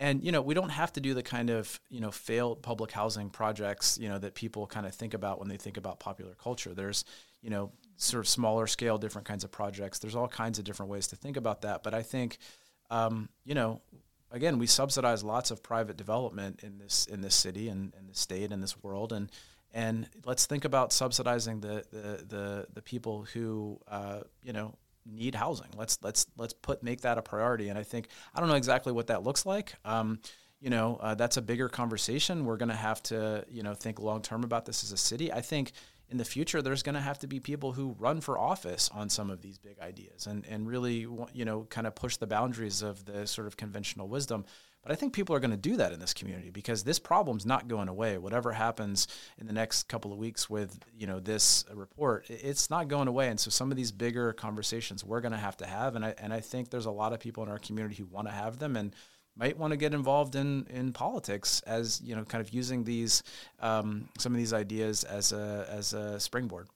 And 0.00 0.22
you 0.22 0.30
know, 0.30 0.42
we 0.42 0.54
don't 0.54 0.70
have 0.70 0.92
to 0.92 1.00
do 1.00 1.14
the 1.14 1.22
kind 1.22 1.50
of 1.50 1.80
you 1.90 2.00
know 2.00 2.10
failed 2.10 2.62
public 2.62 2.92
housing 2.92 3.30
projects 3.30 3.98
you 4.00 4.08
know 4.08 4.18
that 4.18 4.34
people 4.34 4.66
kind 4.66 4.86
of 4.86 4.94
think 4.94 5.14
about 5.14 5.38
when 5.38 5.48
they 5.48 5.56
think 5.56 5.76
about 5.76 5.98
popular 5.98 6.34
culture. 6.34 6.74
There's 6.74 7.04
you 7.42 7.50
know 7.50 7.72
sort 7.96 8.20
of 8.20 8.28
smaller 8.28 8.66
scale, 8.66 8.96
different 8.96 9.26
kinds 9.26 9.44
of 9.44 9.50
projects. 9.50 9.98
There's 9.98 10.14
all 10.14 10.28
kinds 10.28 10.58
of 10.58 10.64
different 10.64 10.90
ways 10.90 11.08
to 11.08 11.16
think 11.16 11.36
about 11.36 11.62
that. 11.62 11.82
But 11.82 11.94
I 11.94 12.02
think, 12.02 12.38
um, 12.90 13.28
you 13.44 13.54
know, 13.54 13.82
again, 14.30 14.58
we 14.58 14.66
subsidize 14.66 15.24
lots 15.24 15.50
of 15.50 15.62
private 15.62 15.96
development 15.96 16.60
in 16.62 16.78
this 16.78 17.06
in 17.06 17.20
this 17.20 17.34
city 17.34 17.68
and 17.68 17.92
in 17.98 18.06
the 18.06 18.14
state 18.14 18.52
and 18.52 18.62
this 18.62 18.82
world, 18.82 19.12
and 19.12 19.30
and 19.72 20.08
let's 20.24 20.46
think 20.46 20.64
about 20.64 20.92
subsidizing 20.92 21.60
the 21.60 21.84
the 21.90 22.24
the, 22.26 22.66
the 22.72 22.82
people 22.82 23.26
who 23.34 23.80
uh, 23.88 24.20
you 24.42 24.52
know 24.52 24.74
need 25.18 25.34
housing. 25.34 25.68
Let's 25.76 25.98
let's 26.02 26.26
let's 26.36 26.54
put 26.54 26.82
make 26.82 27.02
that 27.02 27.18
a 27.18 27.22
priority. 27.22 27.68
And 27.68 27.78
I 27.78 27.82
think 27.82 28.08
I 28.34 28.40
don't 28.40 28.48
know 28.48 28.54
exactly 28.54 28.92
what 28.92 29.08
that 29.08 29.22
looks 29.22 29.44
like. 29.44 29.74
Um, 29.84 30.20
you 30.60 30.70
know, 30.70 30.98
uh, 31.00 31.14
that's 31.14 31.36
a 31.36 31.42
bigger 31.42 31.68
conversation. 31.68 32.44
We're 32.44 32.56
going 32.56 32.70
to 32.70 32.74
have 32.74 33.02
to 33.04 33.44
you 33.48 33.62
know 33.62 33.74
think 33.74 34.00
long 34.00 34.22
term 34.22 34.44
about 34.44 34.64
this 34.64 34.82
as 34.82 34.92
a 34.92 34.96
city. 34.96 35.32
I 35.32 35.40
think 35.40 35.72
in 36.10 36.16
the 36.16 36.24
future 36.24 36.62
there's 36.62 36.82
going 36.82 36.94
to 36.94 37.00
have 37.00 37.18
to 37.18 37.26
be 37.26 37.38
people 37.38 37.72
who 37.72 37.94
run 37.98 38.20
for 38.20 38.38
office 38.38 38.90
on 38.94 39.08
some 39.08 39.30
of 39.30 39.42
these 39.42 39.58
big 39.58 39.78
ideas 39.80 40.26
and, 40.26 40.44
and 40.46 40.66
really 40.66 41.06
you 41.32 41.44
know 41.44 41.66
kind 41.68 41.86
of 41.86 41.94
push 41.94 42.16
the 42.16 42.26
boundaries 42.26 42.82
of 42.82 43.04
the 43.04 43.26
sort 43.26 43.46
of 43.46 43.56
conventional 43.56 44.08
wisdom 44.08 44.44
but 44.82 44.92
i 44.92 44.94
think 44.94 45.12
people 45.12 45.34
are 45.34 45.40
going 45.40 45.50
to 45.50 45.56
do 45.56 45.76
that 45.76 45.92
in 45.92 46.00
this 46.00 46.14
community 46.14 46.50
because 46.50 46.84
this 46.84 46.98
problem's 46.98 47.46
not 47.46 47.68
going 47.68 47.88
away. 47.88 48.18
Whatever 48.18 48.52
happens 48.52 49.06
in 49.38 49.46
the 49.46 49.52
next 49.52 49.88
couple 49.88 50.12
of 50.12 50.18
weeks 50.18 50.48
with 50.48 50.78
you 50.96 51.06
know 51.06 51.20
this 51.20 51.64
report 51.72 52.26
it's 52.28 52.70
not 52.70 52.88
going 52.88 53.08
away. 53.08 53.28
And 53.28 53.38
so 53.38 53.50
some 53.50 53.70
of 53.70 53.76
these 53.76 53.92
bigger 53.92 54.32
conversations 54.32 55.04
we're 55.04 55.20
going 55.20 55.32
to 55.32 55.38
have 55.38 55.56
to 55.58 55.66
have. 55.66 55.96
And 55.96 56.04
I, 56.04 56.14
and 56.18 56.32
I 56.32 56.40
think 56.40 56.70
there's 56.70 56.86
a 56.86 56.90
lot 56.90 57.12
of 57.12 57.20
people 57.20 57.42
in 57.42 57.48
our 57.48 57.58
community 57.58 57.96
who 57.96 58.06
want 58.06 58.26
to 58.28 58.32
have 58.32 58.58
them 58.58 58.76
and 58.76 58.94
might 59.36 59.56
want 59.56 59.70
to 59.72 59.76
get 59.76 59.94
involved 59.94 60.34
in 60.34 60.66
in 60.68 60.92
politics 60.92 61.62
as 61.66 62.00
you 62.02 62.16
know, 62.16 62.24
kind 62.24 62.42
of 62.44 62.52
using 62.52 62.84
these 62.84 63.22
um, 63.60 64.08
some 64.18 64.32
of 64.32 64.38
these 64.38 64.52
ideas 64.52 65.04
as 65.04 65.32
a 65.32 65.66
as 65.70 65.92
a 65.92 66.18
springboard. 66.18 66.68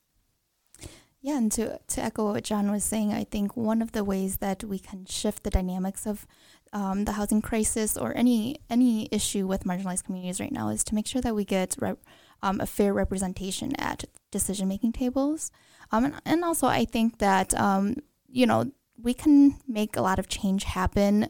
Yeah, 1.20 1.38
and 1.38 1.52
to 1.52 1.78
to 1.78 2.00
echo 2.00 2.32
what 2.32 2.44
Jon 2.44 2.70
was 2.70 2.84
saying, 2.84 3.12
I 3.12 3.24
think 3.24 3.56
one 3.56 3.82
of 3.82 3.92
the 3.92 4.04
ways 4.04 4.38
that 4.38 4.64
we 4.64 4.78
can 4.78 5.06
shift 5.06 5.44
the 5.44 5.50
dynamics 5.50 6.06
of 6.06 6.26
um, 6.72 7.04
the 7.04 7.12
housing 7.12 7.42
crisis 7.42 7.96
or 7.96 8.16
any 8.16 8.56
any 8.70 9.08
issue 9.10 9.46
with 9.46 9.64
marginalized 9.64 10.04
communities 10.04 10.40
right 10.40 10.52
now 10.52 10.68
is 10.68 10.82
to 10.84 10.94
make 10.94 11.06
sure 11.06 11.20
that 11.20 11.34
we 11.34 11.44
get 11.44 11.76
rep, 11.78 11.98
um, 12.42 12.60
a 12.60 12.66
fair 12.66 12.94
representation 12.94 13.74
at 13.78 14.04
decision 14.30 14.68
making 14.68 14.92
tables, 14.92 15.50
um, 15.90 16.06
and, 16.06 16.14
and 16.24 16.44
also 16.44 16.66
I 16.66 16.84
think 16.84 17.18
that 17.18 17.54
um, 17.58 17.96
you 18.28 18.46
know 18.46 18.70
we 19.00 19.14
can 19.14 19.58
make 19.66 19.96
a 19.96 20.02
lot 20.02 20.18
of 20.18 20.28
change 20.28 20.64
happen 20.64 21.28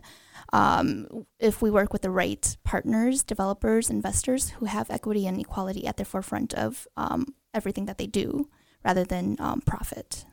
um, 0.53 1.25
if 1.39 1.63
we 1.63 1.71
work 1.71 1.93
with 1.93 2.03
the 2.03 2.11
right 2.11 2.57
partners, 2.65 3.23
developers, 3.23 3.89
investors 3.89 4.51
who 4.51 4.67
have 4.67 4.91
equity 4.91 5.27
and 5.27 5.41
equality 5.41 5.87
at 5.87 5.97
the 5.97 6.05
forefront 6.05 6.53
of 6.55 6.87
um, 6.97 7.35
everything 7.55 7.87
that 7.87 7.99
they 7.99 8.07
do 8.07 8.49
rather 8.85 9.05
than 9.05 9.37
profit. 9.65 10.27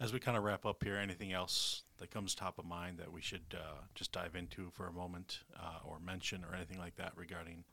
As 0.00 0.12
we 0.12 0.18
kind 0.18 0.36
of 0.36 0.42
wrap 0.42 0.66
up 0.66 0.82
here, 0.82 0.96
anything 0.96 1.32
else 1.32 1.84
that 2.02 2.10
comes 2.10 2.34
top 2.34 2.58
of 2.58 2.64
mind 2.64 2.98
that 2.98 3.12
we 3.12 3.20
should 3.20 3.54
uh, 3.54 3.78
just 3.94 4.10
dive 4.10 4.34
into 4.34 4.70
for 4.72 4.88
a 4.88 4.92
moment 4.92 5.38
uh, 5.56 5.78
or 5.84 6.00
mention 6.00 6.44
or 6.44 6.54
anything 6.54 6.78
like 6.78 6.96
that 6.96 7.12
regarding 7.16 7.64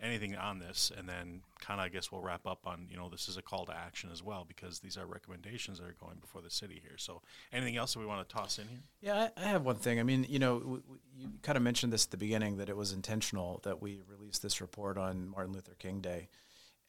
anything 0.00 0.36
on 0.36 0.58
this, 0.58 0.92
and 0.96 1.08
then 1.08 1.40
kind 1.58 1.80
of 1.80 1.86
I 1.86 1.88
guess 1.88 2.12
we'll 2.12 2.20
wrap 2.20 2.46
up 2.46 2.66
on 2.66 2.86
you 2.90 2.98
know 2.98 3.08
this 3.08 3.28
is 3.28 3.38
a 3.38 3.42
call 3.42 3.64
to 3.64 3.74
action 3.74 4.10
as 4.12 4.22
well 4.22 4.44
because 4.46 4.80
these 4.80 4.98
are 4.98 5.06
recommendations 5.06 5.78
that 5.78 5.86
are 5.86 5.96
going 5.98 6.18
before 6.20 6.42
the 6.42 6.50
city 6.50 6.80
here. 6.82 6.98
So 6.98 7.22
anything 7.50 7.76
else 7.76 7.94
that 7.94 8.00
we 8.00 8.06
want 8.06 8.28
to 8.28 8.34
toss 8.34 8.58
in 8.58 8.68
here? 8.68 8.82
Yeah, 9.00 9.30
I, 9.36 9.42
I 9.42 9.48
have 9.48 9.64
one 9.64 9.76
thing. 9.76 9.98
I 9.98 10.02
mean, 10.02 10.26
you 10.28 10.38
know, 10.38 10.58
w- 10.58 10.82
w- 10.82 11.00
you 11.16 11.30
kind 11.42 11.56
of 11.56 11.62
mentioned 11.62 11.90
this 11.90 12.04
at 12.04 12.10
the 12.10 12.18
beginning 12.18 12.58
that 12.58 12.68
it 12.68 12.76
was 12.76 12.92
intentional 12.92 13.60
that 13.64 13.80
we 13.80 14.02
released 14.06 14.42
this 14.42 14.60
report 14.60 14.98
on 14.98 15.30
Martin 15.30 15.54
Luther 15.54 15.74
King 15.78 16.00
Day, 16.00 16.28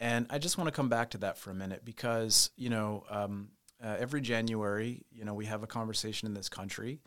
and 0.01 0.27
I 0.29 0.37
just 0.37 0.57
want 0.57 0.67
to 0.67 0.73
come 0.73 0.89
back 0.89 1.11
to 1.11 1.17
that 1.19 1.37
for 1.37 1.49
a 1.49 1.55
minute 1.55 1.85
because 1.85 2.51
you 2.57 2.69
know. 2.69 3.05
Um, 3.09 3.51
uh, 3.83 3.95
every 3.99 4.21
January, 4.21 5.03
you 5.11 5.25
know, 5.25 5.33
we 5.33 5.45
have 5.45 5.63
a 5.63 5.67
conversation 5.67 6.27
in 6.27 6.33
this 6.33 6.49
country 6.49 6.99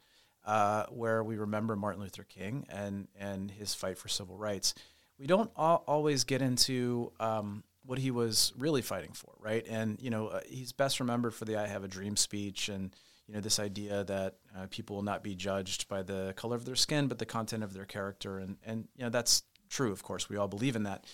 uh, 0.45 0.87
where 0.91 1.23
we 1.23 1.37
remember 1.37 1.77
Martin 1.77 2.03
Luther 2.03 2.25
King 2.25 2.67
and 2.69 3.09
and 3.19 3.51
his 3.51 3.75
fight 3.75 3.99
for 3.99 4.09
civil 4.09 4.37
rights 4.37 4.75
we 5.23 5.29
don't 5.29 5.53
always 5.57 6.25
get 6.25 6.43
into 6.43 7.13
um, 7.21 7.63
what 7.85 8.01
he 8.01 8.11
was 8.11 8.53
really 8.59 8.83
fighting 8.83 9.13
for, 9.13 9.33
right? 9.39 9.65
And 9.69 10.01
you 10.03 10.11
know, 10.11 10.27
uh, 10.27 10.41
he's 10.49 10.73
best 10.73 10.99
remembered 10.99 11.33
for 11.33 11.45
the 11.45 11.57
"I 11.57 11.69
Have 11.69 11.85
a 11.85 11.89
Dream" 11.89 12.17
speech, 12.17 12.69
and 12.69 12.95
you 13.29 13.35
know, 13.35 13.41
this 13.41 13.61
idea 13.61 14.03
that 14.03 14.35
uh, 14.57 14.67
people 14.69 14.97
will 14.97 15.05
not 15.05 15.23
be 15.23 15.37
judged 15.37 15.89
by 15.89 16.03
the 16.03 16.35
color 16.37 16.57
of 16.57 16.65
their 16.65 16.75
skin, 16.75 17.07
but 17.07 17.21
the 17.21 17.27
content 17.27 17.63
of 17.63 17.73
their 17.73 17.85
character, 17.85 18.39
and 18.39 18.57
and 18.65 18.89
you 18.97 19.05
know, 19.05 19.11
that's 19.11 19.45
true. 19.69 19.93
Of 19.93 20.03
course, 20.03 20.29
we 20.29 20.37
all 20.37 20.49
believe 20.49 20.75
in 20.75 20.83
that. 20.85 21.05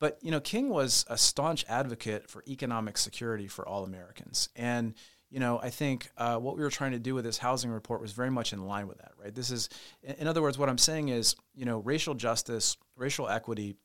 But 0.00 0.18
you 0.22 0.30
know, 0.30 0.40
King 0.40 0.68
was 0.68 1.04
a 1.08 1.18
staunch 1.18 1.64
advocate 1.68 2.30
for 2.30 2.42
economic 2.46 2.98
security 2.98 3.48
for 3.48 3.66
all 3.66 3.84
Americans, 3.84 4.48
and 4.54 4.94
you 5.30 5.40
know, 5.40 5.60
I 5.62 5.70
think 5.70 6.08
uh, 6.16 6.38
what 6.38 6.56
we 6.56 6.62
were 6.62 6.70
trying 6.70 6.92
to 6.92 6.98
do 6.98 7.14
with 7.14 7.24
this 7.24 7.38
housing 7.38 7.70
report 7.70 8.00
was 8.00 8.12
very 8.12 8.30
much 8.30 8.52
in 8.52 8.66
line 8.66 8.88
with 8.88 8.98
that, 8.98 9.12
right? 9.22 9.34
This 9.34 9.50
is, 9.50 9.68
in 10.02 10.26
other 10.26 10.40
words, 10.40 10.56
what 10.56 10.70
I'm 10.70 10.78
saying 10.78 11.10
is, 11.10 11.36
you 11.54 11.66
know, 11.66 11.80
racial 11.80 12.14
justice, 12.14 12.78
racial 12.96 13.28
equity, 13.28 13.76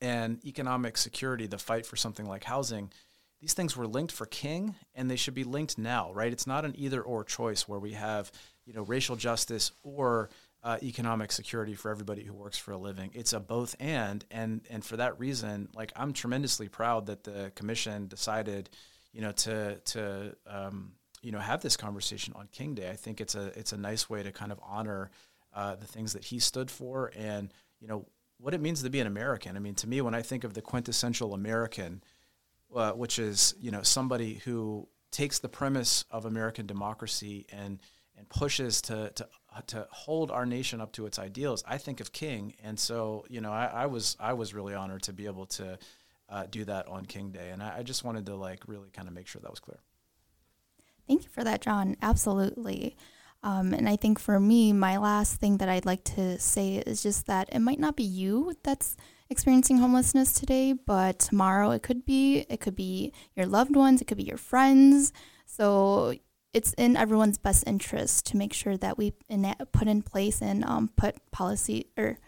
and 0.00 0.44
economic 0.44 0.96
security, 0.96 1.46
the 1.46 1.58
fight 1.58 1.86
for 1.86 1.94
something 1.94 2.26
like 2.26 2.42
housing, 2.42 2.92
these 3.40 3.54
things 3.54 3.76
were 3.76 3.86
linked 3.86 4.12
for 4.12 4.26
King, 4.26 4.74
and 4.94 5.10
they 5.10 5.16
should 5.16 5.34
be 5.34 5.44
linked 5.44 5.78
now, 5.78 6.12
right? 6.12 6.32
It's 6.32 6.46
not 6.46 6.64
an 6.64 6.74
either 6.76 7.02
or 7.02 7.24
choice 7.24 7.68
where 7.68 7.78
we 7.78 7.92
have, 7.92 8.32
you 8.64 8.72
know, 8.72 8.82
racial 8.82 9.16
justice 9.16 9.70
or 9.82 10.30
uh, 10.64 10.78
economic 10.82 11.30
security 11.30 11.74
for 11.74 11.90
everybody 11.90 12.24
who 12.24 12.32
works 12.32 12.58
for 12.58 12.72
a 12.72 12.78
living. 12.78 13.10
It's 13.14 13.32
a 13.32 13.38
both 13.38 13.76
and, 13.78 14.24
and 14.30 14.62
and 14.68 14.84
for 14.84 14.96
that 14.96 15.18
reason, 15.20 15.68
like 15.74 15.92
I'm 15.94 16.12
tremendously 16.12 16.68
proud 16.68 17.06
that 17.06 17.22
the 17.22 17.52
commission 17.54 18.08
decided 18.08 18.70
you 19.14 19.20
know, 19.20 19.32
to 19.32 19.76
to 19.76 20.36
um, 20.46 20.92
you 21.22 21.32
know 21.32 21.38
have 21.38 21.62
this 21.62 21.76
conversation 21.76 22.34
on 22.36 22.48
King 22.52 22.74
Day. 22.74 22.90
I 22.90 22.96
think 22.96 23.20
it's 23.20 23.36
a 23.36 23.58
it's 23.58 23.72
a 23.72 23.78
nice 23.78 24.10
way 24.10 24.22
to 24.22 24.32
kind 24.32 24.52
of 24.52 24.60
honor 24.62 25.10
uh, 25.54 25.76
the 25.76 25.86
things 25.86 26.12
that 26.12 26.24
he 26.24 26.40
stood 26.40 26.70
for 26.70 27.12
and 27.16 27.54
you 27.80 27.86
know 27.86 28.06
what 28.38 28.52
it 28.52 28.60
means 28.60 28.82
to 28.82 28.90
be 28.90 28.98
an 29.00 29.06
American. 29.06 29.56
I 29.56 29.60
mean, 29.60 29.76
to 29.76 29.86
me, 29.86 30.00
when 30.00 30.14
I 30.14 30.20
think 30.20 30.42
of 30.42 30.52
the 30.52 30.60
quintessential 30.60 31.32
American, 31.32 32.02
uh, 32.74 32.90
which 32.90 33.20
is 33.20 33.54
you 33.60 33.70
know 33.70 33.82
somebody 33.82 34.34
who 34.44 34.88
takes 35.12 35.38
the 35.38 35.48
premise 35.48 36.04
of 36.10 36.26
American 36.26 36.66
democracy 36.66 37.46
and 37.52 37.78
and 38.18 38.28
pushes 38.28 38.82
to 38.82 39.10
to 39.14 39.28
to 39.68 39.86
hold 39.90 40.30
our 40.30 40.46
nation 40.46 40.80
up 40.80 40.92
to 40.92 41.06
its 41.06 41.18
ideals. 41.18 41.62
I 41.66 41.78
think 41.78 42.00
of 42.00 42.12
King, 42.12 42.54
and 42.62 42.78
so 42.78 43.24
you 43.28 43.40
know 43.40 43.52
I, 43.52 43.66
I 43.66 43.86
was 43.86 44.16
I 44.20 44.32
was 44.32 44.54
really 44.54 44.74
honored 44.74 45.02
to 45.04 45.12
be 45.12 45.26
able 45.26 45.46
to 45.46 45.78
uh, 46.28 46.46
do 46.50 46.64
that 46.64 46.88
on 46.88 47.06
King 47.06 47.30
Day. 47.30 47.50
And 47.50 47.62
I, 47.62 47.78
I 47.78 47.82
just 47.82 48.04
wanted 48.04 48.26
to 48.26 48.34
like 48.34 48.62
really 48.66 48.90
kind 48.90 49.08
of 49.08 49.14
make 49.14 49.26
sure 49.26 49.40
that 49.42 49.50
was 49.50 49.60
clear. 49.60 49.78
Thank 51.06 51.24
you 51.24 51.30
for 51.30 51.44
that, 51.44 51.60
Jon. 51.60 51.96
Absolutely. 52.02 52.96
Um, 53.42 53.74
and 53.74 53.88
I 53.88 53.96
think 53.96 54.18
for 54.18 54.40
me, 54.40 54.72
my 54.72 54.96
last 54.96 55.38
thing 55.38 55.58
that 55.58 55.68
I'd 55.68 55.84
like 55.84 56.02
to 56.04 56.38
say 56.38 56.76
is 56.86 57.02
just 57.02 57.26
that 57.26 57.50
it 57.52 57.58
might 57.58 57.78
not 57.78 57.94
be 57.94 58.02
you 58.02 58.54
that's 58.62 58.96
experiencing 59.28 59.78
homelessness 59.78 60.32
today, 60.32 60.72
but 60.72 61.18
tomorrow 61.18 61.70
it 61.72 61.82
could 61.82 62.06
be. 62.06 62.46
It 62.48 62.60
could 62.60 62.74
be 62.74 63.12
your 63.36 63.46
loved 63.46 63.76
ones, 63.76 64.00
it 64.00 64.06
could 64.06 64.16
be 64.16 64.24
your 64.24 64.38
friends. 64.38 65.12
So 65.44 66.14
it's 66.54 66.72
in 66.74 66.96
everyone's 66.96 67.36
best 67.36 67.64
interest 67.66 68.26
to 68.26 68.36
make 68.36 68.52
sure 68.52 68.76
that 68.76 68.96
we 68.96 69.12
enact, 69.28 69.72
put 69.72 69.88
in 69.88 70.02
place 70.02 70.40
and 70.40 70.64
um, 70.64 70.88
put 70.96 71.16
policy 71.30 71.88
or 71.98 72.18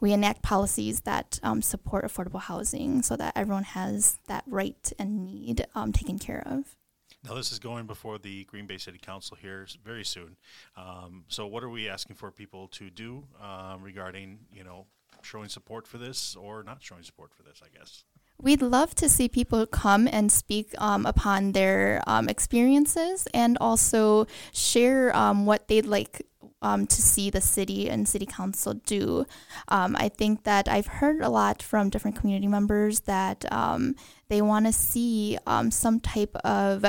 we 0.00 0.12
enact 0.12 0.42
policies 0.42 1.00
that 1.00 1.40
um, 1.42 1.62
support 1.62 2.04
affordable 2.04 2.40
housing 2.40 3.02
so 3.02 3.16
that 3.16 3.32
everyone 3.36 3.64
has 3.64 4.18
that 4.28 4.44
right 4.46 4.92
and 4.98 5.24
need 5.24 5.66
um, 5.74 5.92
taken 5.92 6.18
care 6.18 6.42
of. 6.46 6.76
Now, 7.24 7.34
this 7.34 7.50
is 7.50 7.58
going 7.58 7.86
before 7.86 8.18
the 8.18 8.44
Green 8.44 8.66
Bay 8.66 8.78
City 8.78 8.98
Council 8.98 9.36
here 9.40 9.66
very 9.84 10.04
soon. 10.04 10.36
Um, 10.76 11.24
so, 11.26 11.48
what 11.48 11.64
are 11.64 11.68
we 11.68 11.88
asking 11.88 12.14
for 12.14 12.30
people 12.30 12.68
to 12.68 12.90
do 12.90 13.24
um, 13.42 13.82
regarding, 13.82 14.38
you 14.52 14.62
know, 14.62 14.86
showing 15.22 15.48
support 15.48 15.86
for 15.86 15.98
this 15.98 16.36
or 16.36 16.62
not 16.62 16.80
showing 16.80 17.02
support 17.02 17.34
for 17.34 17.42
this, 17.42 17.60
I 17.64 17.76
guess. 17.76 18.04
We'd 18.40 18.62
love 18.62 18.94
to 18.96 19.08
see 19.08 19.28
people 19.28 19.66
come 19.66 20.06
and 20.06 20.30
speak 20.30 20.72
um, 20.78 21.06
upon 21.06 21.52
their 21.52 22.02
um, 22.06 22.28
experiences 22.28 23.26
and 23.34 23.58
also 23.60 24.26
share 24.52 25.14
um, 25.16 25.44
what 25.44 25.66
they'd 25.66 25.86
like 25.86 26.22
um, 26.62 26.86
to 26.86 27.02
see 27.02 27.30
the 27.30 27.40
city 27.40 27.90
and 27.90 28.08
city 28.08 28.26
council 28.26 28.74
do. 28.74 29.26
Um, 29.66 29.96
I 29.98 30.08
think 30.08 30.44
that 30.44 30.68
I've 30.68 30.86
heard 30.86 31.20
a 31.20 31.28
lot 31.28 31.62
from 31.62 31.90
different 31.90 32.16
community 32.16 32.46
members 32.46 33.00
that 33.00 33.44
um, 33.52 33.96
they 34.28 34.40
want 34.40 34.66
to 34.66 34.72
see 34.72 35.36
some 35.70 35.98
type 35.98 36.36
of 36.36 36.84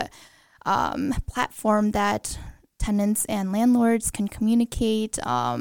platform 1.27 1.91
that 1.91 2.37
tenants 2.77 3.25
and 3.25 3.51
landlords 3.51 4.11
can 4.11 4.27
communicate 4.27 5.17
uh, 5.25 5.57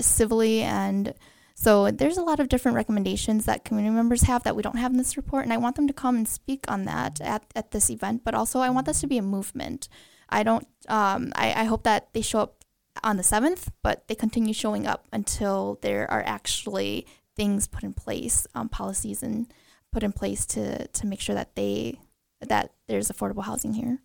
civilly 0.00 0.62
and 0.62 1.14
so 1.58 1.90
there's 1.90 2.18
a 2.18 2.22
lot 2.22 2.38
of 2.38 2.50
different 2.50 2.74
recommendations 2.74 3.46
that 3.46 3.64
community 3.64 3.94
members 3.94 4.22
have 4.22 4.42
that 4.42 4.54
we 4.54 4.62
don't 4.62 4.76
have 4.76 4.90
in 4.90 4.98
this 4.98 5.16
report, 5.16 5.44
and 5.44 5.54
I 5.54 5.56
want 5.56 5.76
them 5.76 5.86
to 5.86 5.94
come 5.94 6.14
and 6.14 6.28
speak 6.28 6.66
on 6.68 6.84
that 6.84 7.18
at, 7.22 7.44
at 7.56 7.70
this 7.70 7.88
event. 7.88 8.24
But 8.24 8.34
also, 8.34 8.60
I 8.60 8.68
want 8.68 8.84
this 8.84 9.00
to 9.00 9.06
be 9.06 9.16
a 9.16 9.22
movement. 9.22 9.88
I 10.28 10.42
don't. 10.42 10.68
Um, 10.86 11.32
I, 11.34 11.62
I 11.62 11.64
hope 11.64 11.82
that 11.84 12.12
they 12.12 12.20
show 12.20 12.40
up 12.40 12.64
on 13.02 13.16
the 13.16 13.22
seventh, 13.22 13.72
but 13.82 14.06
they 14.06 14.14
continue 14.14 14.52
showing 14.52 14.86
up 14.86 15.08
until 15.14 15.78
there 15.80 16.10
are 16.10 16.22
actually 16.26 17.06
things 17.34 17.66
put 17.66 17.84
in 17.84 17.94
place, 17.94 18.46
um, 18.54 18.68
policies 18.68 19.22
and 19.22 19.50
put 19.92 20.02
in 20.02 20.12
place 20.12 20.44
to 20.46 20.86
to 20.88 21.06
make 21.06 21.22
sure 21.22 21.34
that 21.34 21.54
they 21.54 21.98
that 22.40 22.72
there's 22.86 23.08
affordable 23.08 23.44
housing 23.44 23.72
here. 23.72 24.02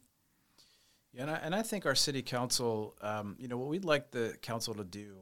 Yeah, 1.11 1.23
and 1.23 1.31
I, 1.31 1.35
and 1.43 1.55
I 1.55 1.63
think 1.63 1.85
our 1.85 1.95
city 1.95 2.21
council, 2.21 2.95
um, 3.01 3.35
you 3.37 3.49
know, 3.49 3.57
what 3.57 3.67
we'd 3.67 3.83
like 3.83 4.11
the 4.11 4.37
council 4.41 4.73
to 4.75 4.85
do. 4.85 5.17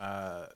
Uh, 0.00 0.46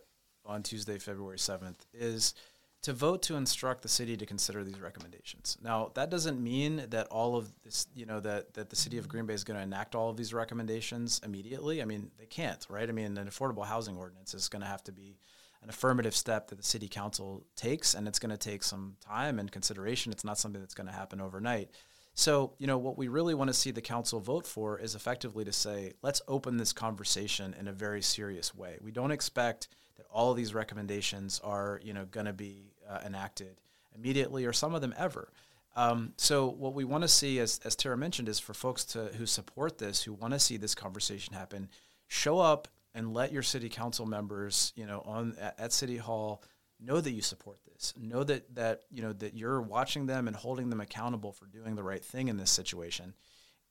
on 0.49 0.63
Tuesday, 0.63 0.99
February 0.99 1.39
7th, 1.39 1.77
is 1.95 2.35
to 2.83 2.93
vote 2.93 3.23
to 3.23 3.35
instruct 3.35 3.83
the 3.83 3.89
city 3.89 4.17
to 4.17 4.25
consider 4.25 4.63
these 4.63 4.81
recommendations. 4.81 5.59
Now, 5.63 5.91
that 5.95 6.11
doesn't 6.11 6.43
mean 6.43 6.87
that 6.91 7.09
all 7.09 7.37
of 7.37 7.53
this, 7.65 7.89
you 7.95 8.07
know, 8.07 8.21
that, 8.21 8.55
that 8.55 8.71
the 8.71 8.77
city 8.77 8.99
of 8.99 9.09
Green 9.09 9.27
Bay 9.27 9.35
is 9.35 9.45
going 9.45 9.59
to 9.59 9.63
enact 9.63 9.95
all 9.95 10.11
of 10.11 10.17
these 10.17 10.33
recommendations 10.33 11.21
immediately. 11.25 11.83
I 11.83 11.85
mean, 11.85 12.11
they 12.19 12.27
can't, 12.27 12.65
right? 12.71 12.89
I 12.89 12.93
mean, 12.93 13.19
an 13.19 13.27
affordable 13.27 13.67
housing 13.67 13.97
ordinance 13.97 14.33
is 14.33 14.49
going 14.49 14.63
to 14.63 14.69
have 14.69 14.85
to 14.85 14.93
be 14.93 15.19
an 15.63 15.69
affirmative 15.69 16.15
step 16.15 16.49
that 16.49 16.57
the 16.57 16.65
city 16.65 16.87
council 16.87 17.45
takes, 17.57 17.95
and 17.95 18.07
it's 18.07 18.21
going 18.21 18.31
to 18.31 18.37
take 18.37 18.63
some 18.63 18.97
time 19.05 19.41
and 19.41 19.51
consideration. 19.51 20.13
It's 20.13 20.25
not 20.25 20.39
something 20.39 20.61
that's 20.61 20.75
going 20.75 20.87
to 20.87 20.93
happen 20.93 21.21
overnight. 21.21 21.71
So, 22.15 22.55
you 22.59 22.67
know, 22.67 22.79
what 22.79 22.97
we 22.97 23.09
really 23.09 23.35
want 23.35 23.49
to 23.49 23.55
see 23.55 23.71
the 23.71 23.81
council 23.81 24.19
vote 24.21 24.47
for 24.47 24.79
is 24.79 24.95
effectively 24.95 25.45
to 25.45 25.53
say, 25.53 25.93
let's 26.03 26.23
open 26.27 26.57
this 26.57 26.73
conversation 26.73 27.55
in 27.59 27.69
a 27.69 27.73
very 27.73 28.03
serious 28.03 28.55
way. 28.55 28.79
We 28.81 28.93
don't 28.93 29.11
expect 29.11 29.69
that 29.99 30.07
all 30.11 30.31
of 30.31 30.37
these 30.37 30.55
recommendations 30.55 31.41
are 31.45 31.81
you 31.85 31.93
know 31.93 32.07
going 32.07 32.27
to 32.27 32.33
be 32.33 32.73
uh, 32.89 33.01
enacted 33.05 33.61
immediately 33.95 34.47
or 34.47 34.53
some 34.53 34.75
of 34.75 34.81
them 34.81 34.95
ever. 34.97 35.31
Um, 35.77 36.15
so 36.17 36.49
what 36.49 36.75
we 36.75 36.85
want 36.85 37.03
to 37.03 37.09
see, 37.09 37.39
as, 37.39 37.61
as 37.65 37.77
Tara 37.77 37.97
mentioned, 37.97 38.29
is 38.29 38.41
for 38.41 38.53
folks 38.53 38.85
to 38.87 39.07
who 39.17 39.27
support 39.27 39.79
this, 39.79 40.03
who 40.03 40.13
want 40.13 40.33
to 40.33 40.41
see 40.41 40.57
this 40.57 40.75
conversation 40.75 41.35
happen, 41.35 41.69
show 42.09 42.41
up 42.41 42.67
and 42.95 43.15
let 43.15 43.31
your 43.31 43.43
city 43.43 43.69
council 43.69 44.07
members, 44.07 44.73
you 44.75 44.87
know, 44.87 45.03
on 45.07 45.37
at, 45.41 45.61
at 45.61 45.73
City 45.73 45.97
Hall 45.97 46.43
know 46.81 47.01
that 47.01 47.13
you 47.13 47.23
support 47.23 47.59
this. 47.73 47.95
Know 47.97 48.25
that 48.25 48.55
that 48.57 48.83
you 48.91 49.03
know 49.03 49.13
that 49.15 49.35
you're 49.35 49.61
watching 49.61 50.07
them 50.07 50.27
and 50.27 50.37
holding 50.37 50.71
them 50.71 50.81
accountable 50.81 51.33
for 51.33 51.47
doing 51.47 51.77
the 51.77 51.83
right 51.83 52.05
thing 52.05 52.29
in 52.29 52.37
this 52.37 52.51
situation. 52.51 53.15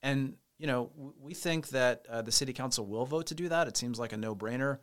And 0.02 0.36
you 0.58 0.66
know, 0.66 0.90
we 1.20 1.34
think 1.34 1.68
that 1.68 2.06
uh, 2.08 2.22
the 2.22 2.32
city 2.32 2.52
council 2.52 2.86
will 2.86 3.04
vote 3.04 3.26
to 3.26 3.34
do 3.34 3.48
that. 3.48 3.68
It 3.68 3.76
seems 3.76 3.98
like 3.98 4.12
a 4.12 4.16
no-brainer. 4.16 4.78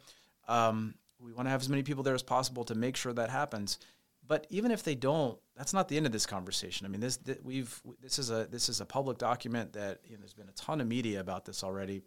Um, 0.48 0.96
we 1.26 1.34
want 1.34 1.48
to 1.48 1.50
have 1.50 1.62
as 1.62 1.70
many 1.70 1.84
people 1.84 2.04
there 2.04 2.14
as 2.14 2.24
possible 2.24 2.64
to 2.66 2.76
make 2.76 2.96
sure 2.96 3.14
that 3.14 3.30
happens. 3.30 3.80
But 4.28 4.48
even 4.50 4.72
if 4.72 4.84
they 4.84 4.96
don't, 4.96 5.38
that's 5.56 5.74
not 5.74 5.88
the 5.88 5.98
end 5.98 6.06
of 6.06 6.12
this 6.12 6.26
conversation. 6.26 6.86
I 6.86 6.90
mean, 6.90 7.02
this 7.02 7.20
we've 7.44 7.82
this 8.02 8.20
is 8.20 8.32
a 8.32 8.48
this 8.50 8.70
is 8.70 8.82
a 8.82 8.86
public 8.86 9.18
document 9.18 9.74
that 9.74 10.00
you 10.06 10.14
know, 10.14 10.20
there's 10.20 10.34
been 10.34 10.50
a 10.50 10.54
ton 10.54 10.82
of 10.82 10.88
media 10.88 11.20
about 11.20 11.46
this 11.46 11.64
already, 11.64 12.02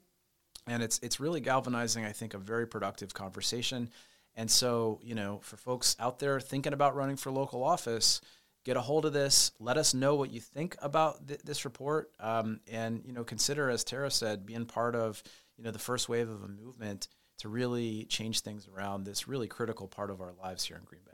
and 0.67 0.83
it's 0.83 0.99
it's 1.03 1.21
really 1.21 1.41
galvanizing. 1.41 2.05
I 2.05 2.13
think 2.13 2.35
a 2.35 2.39
very 2.39 2.67
productive 2.67 3.15
conversation. 3.15 3.91
And 4.35 4.49
so, 4.49 5.01
you 5.03 5.17
know, 5.17 5.41
for 5.43 5.57
folks 5.57 5.97
out 5.99 6.21
there 6.21 6.39
thinking 6.39 6.73
about 6.73 6.95
running 6.95 7.17
for 7.17 7.33
local 7.33 7.65
office, 7.65 8.21
get 8.65 8.77
a 8.77 8.81
hold 8.81 9.05
of 9.05 9.13
this. 9.13 9.51
Let 9.59 9.77
us 9.77 9.95
know 9.95 10.15
what 10.15 10.31
you 10.31 10.41
think 10.41 10.77
about 10.81 11.27
th- 11.27 11.41
this 11.43 11.65
report, 11.65 12.13
um, 12.21 12.61
and 12.71 13.03
you 13.05 13.13
know, 13.13 13.25
consider, 13.25 13.69
as 13.69 13.83
Tara 13.83 14.11
said, 14.11 14.47
being 14.47 14.67
part 14.67 14.95
of 14.95 15.23
you 15.57 15.65
know 15.65 15.71
the 15.71 15.79
first 15.79 16.09
wave 16.09 16.29
of 16.29 16.43
a 16.43 16.49
movement 16.49 17.09
to 17.39 17.49
really 17.49 18.05
change 18.05 18.41
things 18.41 18.69
around 18.69 19.05
this 19.05 19.29
really 19.29 19.47
critical 19.47 19.89
part 19.89 20.11
of 20.11 20.21
our 20.21 20.33
lives 20.43 20.65
here 20.65 20.77
in 20.77 20.85
Green 20.85 21.03
Bay. 21.05 21.13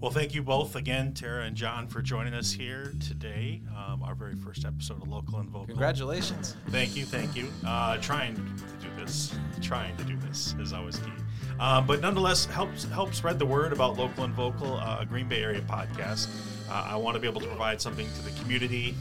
Well, 0.00 0.10
thank 0.10 0.34
you 0.34 0.42
both 0.42 0.76
again, 0.76 1.14
Tara 1.14 1.44
and 1.44 1.56
Jon, 1.56 1.86
for 1.86 2.02
joining 2.02 2.34
us 2.34 2.52
here 2.52 2.92
today. 3.00 3.62
Um, 3.74 4.02
our 4.02 4.14
very 4.14 4.34
first 4.34 4.66
episode 4.66 5.00
of 5.00 5.08
Local 5.08 5.38
and 5.38 5.48
Vocal. 5.48 5.68
Congratulations. 5.68 6.56
Thank 6.68 6.96
you, 6.96 7.04
thank 7.06 7.36
you. 7.36 7.48
Uh, 7.66 7.96
trying 7.98 8.34
to 8.34 8.42
do 8.86 8.88
this, 8.98 9.34
trying 9.62 9.96
to 9.96 10.04
do 10.04 10.16
this 10.18 10.54
is 10.60 10.72
always 10.72 10.98
key. 10.98 11.12
Um, 11.58 11.86
but 11.86 12.00
nonetheless, 12.00 12.44
help 12.46 12.74
help 12.92 13.14
spread 13.14 13.38
the 13.38 13.46
word 13.46 13.72
about 13.72 13.96
Local 13.96 14.24
and 14.24 14.34
Vocal, 14.34 14.74
uh, 14.74 14.98
a 15.00 15.06
Green 15.06 15.28
Bay 15.28 15.42
area 15.42 15.62
podcast. 15.62 16.28
Uh, 16.68 16.88
I 16.88 16.96
want 16.96 17.14
to 17.14 17.20
be 17.20 17.28
able 17.28 17.40
to 17.40 17.46
provide 17.46 17.80
something 17.80 18.06
to 18.16 18.22
the 18.22 18.40
community 18.42 18.94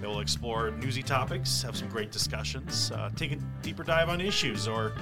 they 0.00 0.06
will 0.06 0.20
explore 0.20 0.70
newsy 0.70 1.02
topics, 1.02 1.62
have 1.62 1.76
some 1.76 1.88
great 1.88 2.10
discussions, 2.10 2.90
uh, 2.92 3.10
take 3.16 3.32
a 3.32 3.36
deeper 3.62 3.82
dive 3.82 4.08
on 4.08 4.20
issues, 4.20 4.66
or 4.66 4.92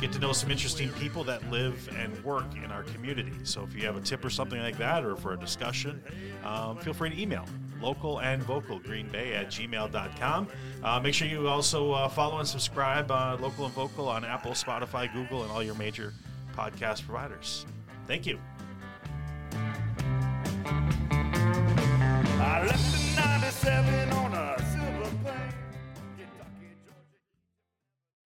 get 0.00 0.12
to 0.12 0.18
know 0.18 0.32
some 0.32 0.50
interesting 0.50 0.90
people 0.92 1.24
that 1.24 1.48
live 1.50 1.88
and 1.96 2.22
work 2.24 2.46
in 2.62 2.70
our 2.70 2.82
community. 2.84 3.32
So 3.44 3.62
if 3.62 3.74
you 3.74 3.86
have 3.86 3.96
a 3.96 4.00
tip 4.00 4.24
or 4.24 4.30
something 4.30 4.60
like 4.60 4.78
that, 4.78 5.04
or 5.04 5.16
for 5.16 5.32
a 5.32 5.36
discussion, 5.36 6.02
um, 6.44 6.78
feel 6.78 6.94
free 6.94 7.10
to 7.10 7.20
email 7.20 7.44
local 7.80 8.18
and 8.18 8.42
vocal 8.42 8.80
green 8.80 9.06
bay 9.06 9.34
at 9.34 9.46
gmail.com 9.46 10.48
uh, 10.82 10.98
make 10.98 11.14
sure 11.14 11.28
you 11.28 11.46
also 11.46 11.92
uh, 11.92 12.08
follow 12.08 12.40
and 12.40 12.48
subscribe 12.48 13.08
uh, 13.08 13.36
local 13.40 13.66
and 13.66 13.74
vocal 13.74 14.08
on 14.08 14.24
apple 14.24 14.50
spotify 14.50 15.12
google 15.12 15.44
and 15.44 15.52
all 15.52 15.62
your 15.62 15.76
major 15.76 16.12
podcast 16.58 17.04
providers. 17.06 17.64
Thank 18.08 18.26
you. 18.26 18.40
I 22.40 22.64
left 22.66 23.16
97 23.16 24.10
on 24.10 24.27